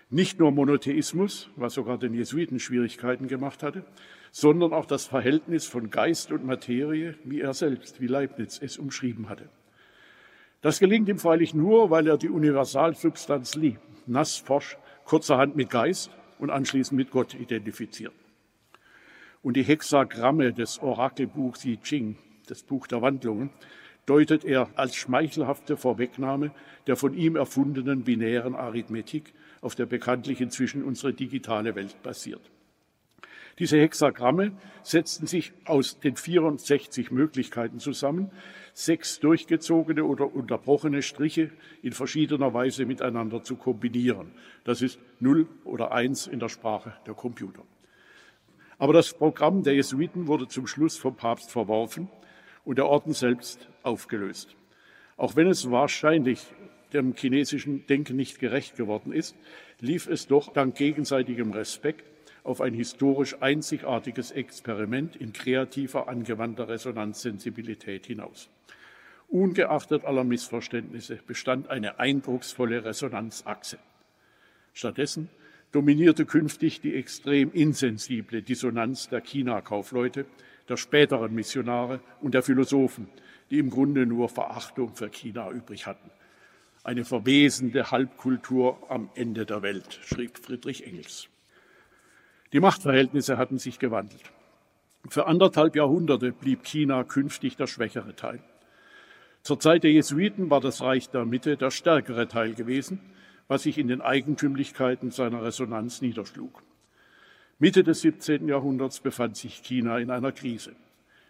nicht 0.09 0.39
nur 0.39 0.51
Monotheismus, 0.51 1.51
was 1.55 1.75
sogar 1.75 1.99
den 1.99 2.15
Jesuiten 2.15 2.59
Schwierigkeiten 2.59 3.27
gemacht 3.27 3.61
hatte, 3.61 3.85
sondern 4.31 4.73
auch 4.73 4.87
das 4.87 5.05
Verhältnis 5.05 5.67
von 5.67 5.91
Geist 5.91 6.31
und 6.31 6.47
Materie, 6.47 7.13
wie 7.23 7.41
er 7.41 7.53
selbst, 7.53 8.01
wie 8.01 8.07
Leibniz 8.07 8.59
es 8.59 8.79
umschrieben 8.79 9.29
hatte. 9.29 9.47
Das 10.61 10.79
gelingt 10.79 11.09
ihm 11.09 11.19
freilich 11.19 11.53
nur, 11.53 11.91
weil 11.91 12.07
er 12.07 12.17
die 12.17 12.29
Universalsubstanz 12.29 13.53
Li, 13.53 13.77
nass, 14.07 14.37
forsch, 14.37 14.77
kurzerhand 15.03 15.55
mit 15.55 15.69
Geist 15.69 16.09
und 16.39 16.49
anschließend 16.49 16.97
mit 16.97 17.11
Gott 17.11 17.35
identifiziert 17.35 18.13
und 19.45 19.55
die 19.55 19.63
Hexagramme 19.63 20.53
des 20.53 20.81
Orakelbuchs 20.81 21.65
I 21.65 21.77
Ching, 21.77 22.15
das 22.47 22.63
Buch 22.63 22.87
der 22.87 23.03
Wandlungen, 23.03 23.51
deutet 24.07 24.43
er 24.43 24.69
als 24.73 24.95
schmeichelhafte 24.95 25.77
Vorwegnahme 25.77 26.49
der 26.87 26.95
von 26.95 27.13
ihm 27.13 27.35
erfundenen 27.35 28.03
binären 28.03 28.55
Arithmetik, 28.55 29.35
auf 29.61 29.75
der 29.75 29.85
bekanntlich 29.85 30.41
inzwischen 30.41 30.83
unsere 30.83 31.13
digitale 31.13 31.75
Welt 31.75 32.01
basiert. 32.01 32.41
Diese 33.59 33.77
Hexagramme 33.79 34.53
setzten 34.81 35.27
sich 35.27 35.53
aus 35.65 35.99
den 35.99 36.15
64 36.15 37.11
Möglichkeiten 37.11 37.77
zusammen, 37.77 38.31
sechs 38.73 39.19
durchgezogene 39.19 40.05
oder 40.05 40.33
unterbrochene 40.33 41.03
Striche 41.03 41.51
in 41.83 41.91
verschiedener 41.91 42.55
Weise 42.55 42.87
miteinander 42.87 43.43
zu 43.43 43.57
kombinieren. 43.57 44.31
Das 44.63 44.81
ist 44.81 44.97
Null 45.19 45.47
oder 45.65 45.91
Eins 45.91 46.25
in 46.25 46.39
der 46.39 46.49
Sprache 46.49 46.93
der 47.05 47.13
Computer. 47.13 47.61
Aber 48.77 48.93
das 48.93 49.13
Programm 49.13 49.63
der 49.63 49.75
Jesuiten 49.75 50.27
wurde 50.27 50.47
zum 50.47 50.67
Schluss 50.67 50.97
vom 50.97 51.15
Papst 51.15 51.51
verworfen 51.51 52.09
und 52.65 52.77
der 52.77 52.87
Orden 52.87 53.13
selbst 53.13 53.69
aufgelöst. 53.83 54.55
Auch 55.17 55.35
wenn 55.35 55.47
es 55.47 55.71
wahrscheinlich 55.71 56.45
dem 56.93 57.15
chinesischen 57.15 57.85
Denken 57.87 58.15
nicht 58.15 58.39
gerecht 58.39 58.75
geworden 58.75 59.11
ist, 59.11 59.35
lief 59.79 60.07
es 60.07 60.27
doch 60.27 60.51
dank 60.51 60.75
gegenseitigem 60.75 61.51
Respekt 61.51 62.05
auf 62.43 62.61
ein 62.61 62.73
historisch 62.73 63.35
einzigartiges 63.41 64.31
Experiment 64.31 65.15
in 65.15 65.33
kreativer 65.33 66.07
angewandter 66.07 66.67
Resonanzsensibilität 66.67 68.05
hinaus. 68.05 68.49
Ungeachtet 69.27 70.05
aller 70.05 70.23
Missverständnisse 70.23 71.19
bestand 71.25 71.69
eine 71.69 71.99
eindrucksvolle 71.99 72.85
Resonanzachse. 72.85 73.79
Stattdessen 74.73 75.29
dominierte 75.75 76.25
künftig 76.25 76.79
die 76.79 76.95
extrem 76.95 77.51
insensible 77.51 78.41
Dissonanz 78.41 79.09
der 79.09 79.19
China-Kaufleute, 79.19 80.25
der 80.69 80.77
späteren 80.77 81.35
Missionare 81.35 81.99
und 82.21 82.33
der 82.33 82.43
Philosophen, 82.43 83.09
die 83.51 83.59
im 83.59 83.69
Grunde 83.69 84.05
nur 84.05 84.29
Verachtung 84.29 84.95
für 84.95 85.09
China 85.09 85.51
übrig 85.51 85.85
hatten. 85.85 86.09
Eine 86.85 87.03
verwesende 87.03 87.91
Halbkultur 87.91 88.89
am 88.89 89.09
Ende 89.15 89.45
der 89.45 89.63
Welt, 89.63 89.99
schrieb 90.01 90.37
Friedrich 90.37 90.87
Engels. 90.87 91.27
Die 92.53 92.61
Machtverhältnisse 92.61 93.37
hatten 93.37 93.57
sich 93.57 93.77
gewandelt. 93.77 94.31
Für 95.09 95.27
anderthalb 95.27 95.75
Jahrhunderte 95.75 96.31
blieb 96.31 96.63
China 96.63 97.03
künftig 97.03 97.57
der 97.57 97.67
schwächere 97.67 98.15
Teil. 98.15 98.41
Zur 99.43 99.59
Zeit 99.59 99.83
der 99.83 99.91
Jesuiten 99.91 100.49
war 100.49 100.61
das 100.61 100.81
Reich 100.81 101.09
der 101.09 101.25
Mitte 101.25 101.57
der 101.57 101.69
stärkere 101.69 102.29
Teil 102.29 102.53
gewesen 102.53 103.01
was 103.47 103.63
sich 103.63 103.77
in 103.77 103.87
den 103.87 104.01
Eigentümlichkeiten 104.01 105.11
seiner 105.11 105.43
Resonanz 105.43 106.01
niederschlug. 106.01 106.63
Mitte 107.59 107.83
des 107.83 108.01
17. 108.01 108.47
Jahrhunderts 108.47 108.99
befand 108.99 109.37
sich 109.37 109.63
China 109.63 109.97
in 109.99 110.11
einer 110.11 110.31
Krise. 110.31 110.75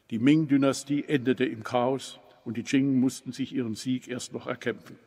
Die 0.09 0.19
Ming-Dynastie 0.19 1.03
endete 1.07 1.45
im 1.45 1.63
Chaos 1.63 2.19
und 2.45 2.57
die 2.57 2.63
Qing 2.63 2.99
mussten 2.99 3.31
sich 3.31 3.53
ihren 3.53 3.75
Sieg 3.75 4.07
erst 4.07 4.33
noch 4.33 4.47
erkämpfen. 4.47 4.97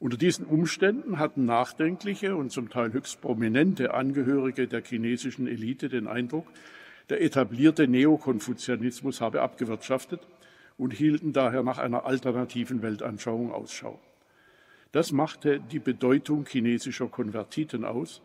Unter 0.00 0.16
diesen 0.16 0.46
Umständen 0.46 1.18
hatten 1.18 1.44
nachdenkliche 1.44 2.36
und 2.36 2.52
zum 2.52 2.70
Teil 2.70 2.92
höchst 2.92 3.20
prominente 3.20 3.94
Angehörige 3.94 4.68
der 4.68 4.82
chinesischen 4.82 5.48
Elite 5.48 5.88
den 5.88 6.06
Eindruck, 6.06 6.46
der 7.08 7.22
etablierte 7.22 7.88
Neokonfuzianismus 7.88 9.20
habe 9.20 9.40
abgewirtschaftet 9.42 10.20
und 10.76 10.92
hielten 10.92 11.32
daher 11.32 11.62
nach 11.62 11.78
einer 11.78 12.06
alternativen 12.06 12.82
Weltanschauung 12.82 13.50
Ausschau. 13.50 13.98
Das 14.92 15.12
machte 15.12 15.60
die 15.60 15.78
Bedeutung 15.78 16.46
chinesischer 16.46 17.08
Konvertiten 17.08 17.84
aus, 17.84 18.22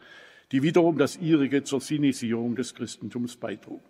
die 0.52 0.64
wiederum 0.64 0.98
das 0.98 1.18
ihrige 1.18 1.64
zur 1.64 1.82
Sinisierung 1.82 2.56
des 2.56 2.76
Christentums 2.76 3.36
beitrug. 3.36 3.82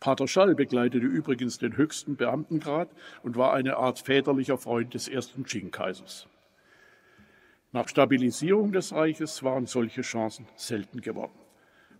Pater 0.00 0.26
Schall 0.26 0.54
begleitete 0.54 1.06
übrigens 1.06 1.58
den 1.58 1.76
höchsten 1.76 2.16
Beamtengrad 2.16 2.88
und 3.22 3.36
war 3.36 3.52
eine 3.52 3.76
Art 3.76 4.00
väterlicher 4.00 4.58
Freund 4.58 4.94
des 4.94 5.08
ersten 5.08 5.44
Qing-Kaisers. 5.44 6.26
Nach 7.70 7.88
Stabilisierung 7.88 8.72
des 8.72 8.92
Reiches 8.92 9.42
waren 9.42 9.66
solche 9.66 10.02
Chancen 10.02 10.46
selten 10.56 11.00
geworden. 11.00 11.38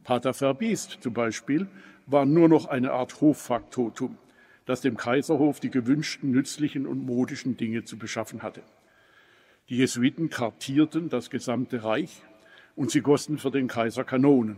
Pater 0.04 0.34
Verbiest 0.34 0.98
zum 1.00 1.14
Beispiel 1.14 1.68
war 2.06 2.26
nur 2.26 2.48
noch 2.48 2.66
eine 2.66 2.92
Art 2.92 3.20
Hoffaktotum, 3.20 4.18
das 4.66 4.80
dem 4.80 4.96
Kaiserhof 4.96 5.60
die 5.60 5.70
gewünschten 5.70 6.30
nützlichen 6.30 6.86
und 6.86 7.06
modischen 7.06 7.56
Dinge 7.56 7.84
zu 7.84 7.96
beschaffen 7.98 8.42
hatte. 8.42 8.62
Die 9.68 9.76
Jesuiten 9.76 10.28
kartierten 10.28 11.08
das 11.08 11.30
gesamte 11.30 11.84
Reich 11.84 12.22
und 12.74 12.90
sie 12.90 13.00
gossen 13.00 13.38
für 13.38 13.50
den 13.50 13.68
Kaiser 13.68 14.02
Kanonen. 14.02 14.56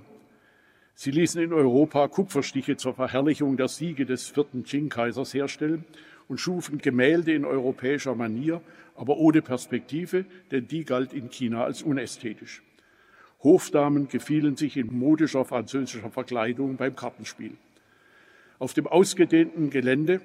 Sie 0.94 1.10
ließen 1.10 1.42
in 1.42 1.52
Europa 1.52 2.08
Kupferstiche 2.08 2.76
zur 2.76 2.94
Verherrlichung 2.94 3.56
der 3.56 3.68
Siege 3.68 4.06
des 4.06 4.28
vierten 4.28 4.64
Qing-Kaisers 4.64 5.34
herstellen 5.34 5.84
und 6.28 6.38
schufen 6.38 6.78
Gemälde 6.78 7.34
in 7.34 7.44
europäischer 7.44 8.14
Manier, 8.14 8.62
aber 8.96 9.18
ohne 9.18 9.42
Perspektive, 9.42 10.24
denn 10.50 10.68
die 10.68 10.84
galt 10.84 11.12
in 11.12 11.28
China 11.28 11.64
als 11.64 11.82
unästhetisch. 11.82 12.62
Hofdamen 13.42 14.08
gefielen 14.08 14.56
sich 14.56 14.76
in 14.76 14.96
modischer 14.96 15.44
französischer 15.44 16.10
Verkleidung 16.10 16.76
beim 16.76 16.96
Kartenspiel. 16.96 17.56
Auf 18.58 18.72
dem 18.72 18.86
ausgedehnten 18.86 19.68
Gelände 19.68 20.22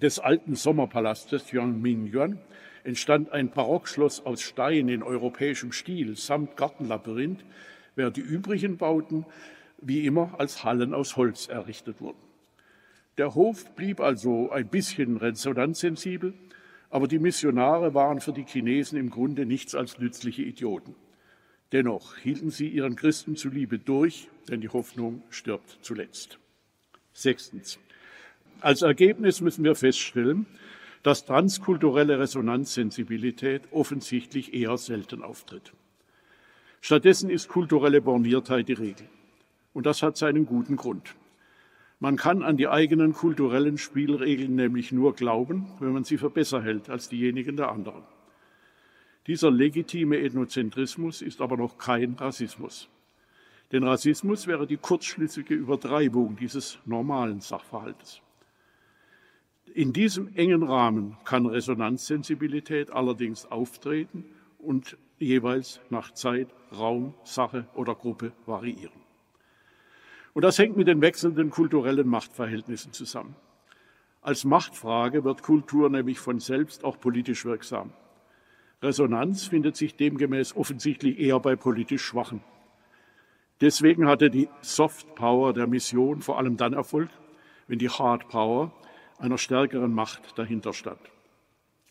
des 0.00 0.18
alten 0.18 0.54
Sommerpalastes 0.54 1.52
Yuanmingyuan 1.52 2.38
entstand 2.88 3.30
ein 3.32 3.50
Barockschloss 3.50 4.24
aus 4.24 4.40
Stein 4.40 4.88
in 4.88 5.02
europäischem 5.02 5.72
Stil 5.72 6.16
samt 6.16 6.56
Gartenlabyrinth, 6.56 7.44
während 7.94 8.16
die 8.16 8.22
übrigen 8.22 8.78
Bauten 8.78 9.26
wie 9.82 10.06
immer 10.06 10.34
als 10.38 10.64
Hallen 10.64 10.94
aus 10.94 11.16
Holz 11.16 11.48
errichtet 11.48 12.00
wurden. 12.00 12.18
Der 13.18 13.34
Hof 13.34 13.74
blieb 13.74 14.00
also 14.00 14.50
ein 14.50 14.68
bisschen 14.68 15.18
resonanzsensibel, 15.18 16.32
aber 16.88 17.08
die 17.08 17.18
Missionare 17.18 17.92
waren 17.92 18.20
für 18.20 18.32
die 18.32 18.46
Chinesen 18.46 18.98
im 18.98 19.10
Grunde 19.10 19.44
nichts 19.44 19.74
als 19.74 19.98
nützliche 19.98 20.42
Idioten. 20.42 20.94
Dennoch 21.72 22.16
hielten 22.16 22.50
sie 22.50 22.68
ihren 22.68 22.96
Christen 22.96 23.36
zuliebe 23.36 23.78
durch, 23.78 24.28
denn 24.48 24.62
die 24.62 24.70
Hoffnung 24.70 25.22
stirbt 25.28 25.78
zuletzt. 25.82 26.38
Sechstens. 27.12 27.78
Als 28.60 28.80
Ergebnis 28.80 29.42
müssen 29.42 29.62
wir 29.62 29.74
feststellen, 29.74 30.46
dass 31.02 31.24
transkulturelle 31.24 32.18
Resonanzsensibilität 32.18 33.62
offensichtlich 33.70 34.54
eher 34.54 34.76
selten 34.78 35.22
auftritt. 35.22 35.72
Stattdessen 36.80 37.30
ist 37.30 37.48
kulturelle 37.48 38.00
Borniertheit 38.00 38.68
die 38.68 38.74
Regel. 38.74 39.08
Und 39.72 39.86
das 39.86 40.02
hat 40.02 40.16
seinen 40.16 40.46
guten 40.46 40.76
Grund. 40.76 41.14
Man 42.00 42.16
kann 42.16 42.42
an 42.42 42.56
die 42.56 42.68
eigenen 42.68 43.12
kulturellen 43.12 43.76
Spielregeln 43.76 44.54
nämlich 44.54 44.92
nur 44.92 45.14
glauben, 45.14 45.66
wenn 45.80 45.92
man 45.92 46.04
sie 46.04 46.16
für 46.16 46.30
besser 46.30 46.62
hält 46.62 46.88
als 46.88 47.08
diejenigen 47.08 47.56
der 47.56 47.70
anderen. 47.70 48.02
Dieser 49.26 49.50
legitime 49.50 50.18
Ethnozentrismus 50.18 51.22
ist 51.22 51.40
aber 51.40 51.56
noch 51.56 51.76
kein 51.76 52.14
Rassismus. 52.14 52.88
Denn 53.72 53.82
Rassismus 53.82 54.46
wäre 54.46 54.66
die 54.66 54.78
kurzschlüssige 54.78 55.54
Übertreibung 55.54 56.36
dieses 56.36 56.78
normalen 56.86 57.40
Sachverhaltes. 57.40 58.22
In 59.74 59.92
diesem 59.92 60.34
engen 60.34 60.62
Rahmen 60.62 61.16
kann 61.24 61.46
Resonanzsensibilität 61.46 62.90
allerdings 62.90 63.46
auftreten 63.46 64.24
und 64.58 64.96
jeweils 65.18 65.80
nach 65.90 66.12
Zeit, 66.12 66.48
Raum, 66.76 67.14
Sache 67.24 67.66
oder 67.74 67.94
Gruppe 67.94 68.32
variieren. 68.46 69.00
Und 70.34 70.42
das 70.42 70.58
hängt 70.58 70.76
mit 70.76 70.86
den 70.86 71.00
wechselnden 71.00 71.50
kulturellen 71.50 72.08
Machtverhältnissen 72.08 72.92
zusammen. 72.92 73.34
Als 74.20 74.44
Machtfrage 74.44 75.24
wird 75.24 75.42
Kultur 75.42 75.90
nämlich 75.90 76.18
von 76.18 76.38
selbst 76.38 76.84
auch 76.84 76.98
politisch 77.00 77.44
wirksam. 77.44 77.92
Resonanz 78.82 79.46
findet 79.46 79.76
sich 79.76 79.96
demgemäß 79.96 80.56
offensichtlich 80.56 81.18
eher 81.18 81.40
bei 81.40 81.56
politisch 81.56 82.02
Schwachen. 82.02 82.42
Deswegen 83.60 84.06
hatte 84.06 84.30
die 84.30 84.48
Soft 84.60 85.14
Power 85.16 85.52
der 85.52 85.66
Mission 85.66 86.20
vor 86.20 86.38
allem 86.38 86.56
dann 86.56 86.74
Erfolg, 86.74 87.10
wenn 87.66 87.78
die 87.78 87.88
Hard 87.88 88.28
Power 88.28 88.72
einer 89.18 89.38
stärkeren 89.38 89.92
Macht 89.92 90.38
dahinter 90.38 90.72
stand. 90.72 91.00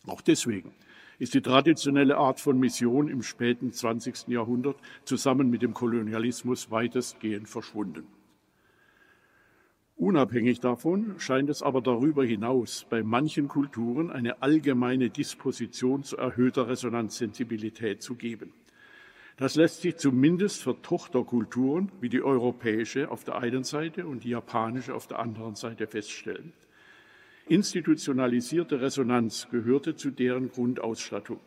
Auch 0.05 0.21
deswegen 0.21 0.73
ist 1.19 1.34
die 1.34 1.41
traditionelle 1.41 2.17
Art 2.17 2.39
von 2.39 2.59
Mission 2.59 3.07
im 3.09 3.23
späten 3.23 3.71
20. 3.71 4.28
Jahrhundert 4.28 4.78
zusammen 5.03 5.49
mit 5.49 5.61
dem 5.61 5.73
Kolonialismus 5.73 6.69
weitestgehend 6.69 7.49
verschwunden. 7.49 8.07
Unabhängig 9.95 10.59
davon 10.59 11.15
scheint 11.17 11.49
es 11.49 11.63
aber 11.63 11.82
darüber 11.82 12.23
hinaus 12.23 12.86
bei 12.88 13.01
manchen 13.01 13.47
Kulturen 13.47 14.11
eine 14.11 14.43
allgemeine 14.43 15.09
Disposition 15.09 16.03
zu 16.03 16.17
erhöhter 16.17 16.67
Resonanzsensibilität 16.67 18.03
zu 18.03 18.13
geben. 18.13 18.53
Das 19.38 19.55
lässt 19.55 19.82
sich 19.82 19.97
zumindest 19.97 20.61
für 20.61 20.80
Tochterkulturen 20.84 21.91
wie 21.99 22.09
die 22.09 22.21
europäische 22.21 23.09
auf 23.09 23.23
der 23.23 23.38
einen 23.38 23.63
Seite 23.63 24.05
und 24.05 24.23
die 24.23 24.30
japanische 24.30 24.93
auf 24.93 25.07
der 25.07 25.17
anderen 25.17 25.55
Seite 25.55 25.88
feststellen. 25.88 26.53
Institutionalisierte 27.49 28.81
Resonanz 28.81 29.47
gehörte 29.49 29.95
zu 29.95 30.11
deren 30.11 30.51
Grundausstattung, 30.51 31.39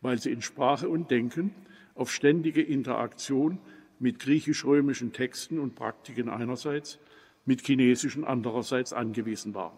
weil 0.00 0.18
sie 0.18 0.32
in 0.32 0.40
Sprache 0.40 0.88
und 0.88 1.10
Denken 1.10 1.54
auf 1.94 2.10
ständige 2.10 2.62
Interaktion 2.62 3.58
mit 3.98 4.18
griechisch-römischen 4.18 5.12
Texten 5.12 5.58
und 5.58 5.74
Praktiken 5.74 6.30
einerseits, 6.30 6.98
mit 7.44 7.66
chinesischen 7.66 8.24
andererseits 8.24 8.92
angewiesen 8.92 9.54
waren. 9.54 9.76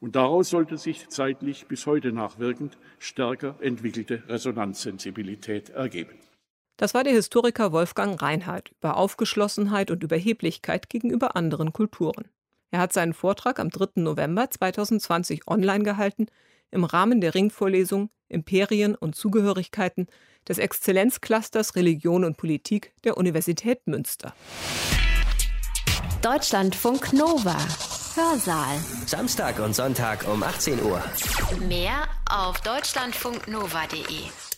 Und 0.00 0.16
daraus 0.16 0.50
sollte 0.50 0.78
sich 0.78 1.08
zeitlich 1.08 1.66
bis 1.66 1.86
heute 1.86 2.12
nachwirkend 2.12 2.78
stärker 2.98 3.56
entwickelte 3.60 4.22
Resonanzsensibilität 4.28 5.70
ergeben. 5.70 6.18
Das 6.76 6.94
war 6.94 7.04
der 7.04 7.12
Historiker 7.12 7.70
Wolfgang 7.72 8.20
Reinhardt 8.20 8.72
über 8.78 8.96
Aufgeschlossenheit 8.96 9.90
und 9.90 10.02
Überheblichkeit 10.02 10.88
gegenüber 10.88 11.36
anderen 11.36 11.72
Kulturen. 11.72 12.28
Er 12.72 12.80
hat 12.80 12.92
seinen 12.92 13.12
Vortrag 13.12 13.60
am 13.60 13.68
3. 13.68 14.00
November 14.00 14.50
2020 14.50 15.46
online 15.46 15.84
gehalten 15.84 16.26
im 16.70 16.84
Rahmen 16.84 17.20
der 17.20 17.34
Ringvorlesung 17.34 18.10
Imperien 18.30 18.94
und 18.94 19.14
Zugehörigkeiten 19.14 20.06
des 20.48 20.56
Exzellenzclusters 20.56 21.76
Religion 21.76 22.24
und 22.24 22.38
Politik 22.38 22.94
der 23.04 23.18
Universität 23.18 23.86
Münster. 23.86 24.34
Deutschlandfunk 26.22 27.12
Nova. 27.12 27.58
Hörsaal. 28.14 28.78
Samstag 29.06 29.58
und 29.58 29.74
Sonntag 29.74 30.26
um 30.26 30.42
18 30.42 30.82
Uhr. 30.82 31.02
Mehr 31.68 32.08
auf 32.26 32.58
deutschlandfunknova.de. 32.62 34.51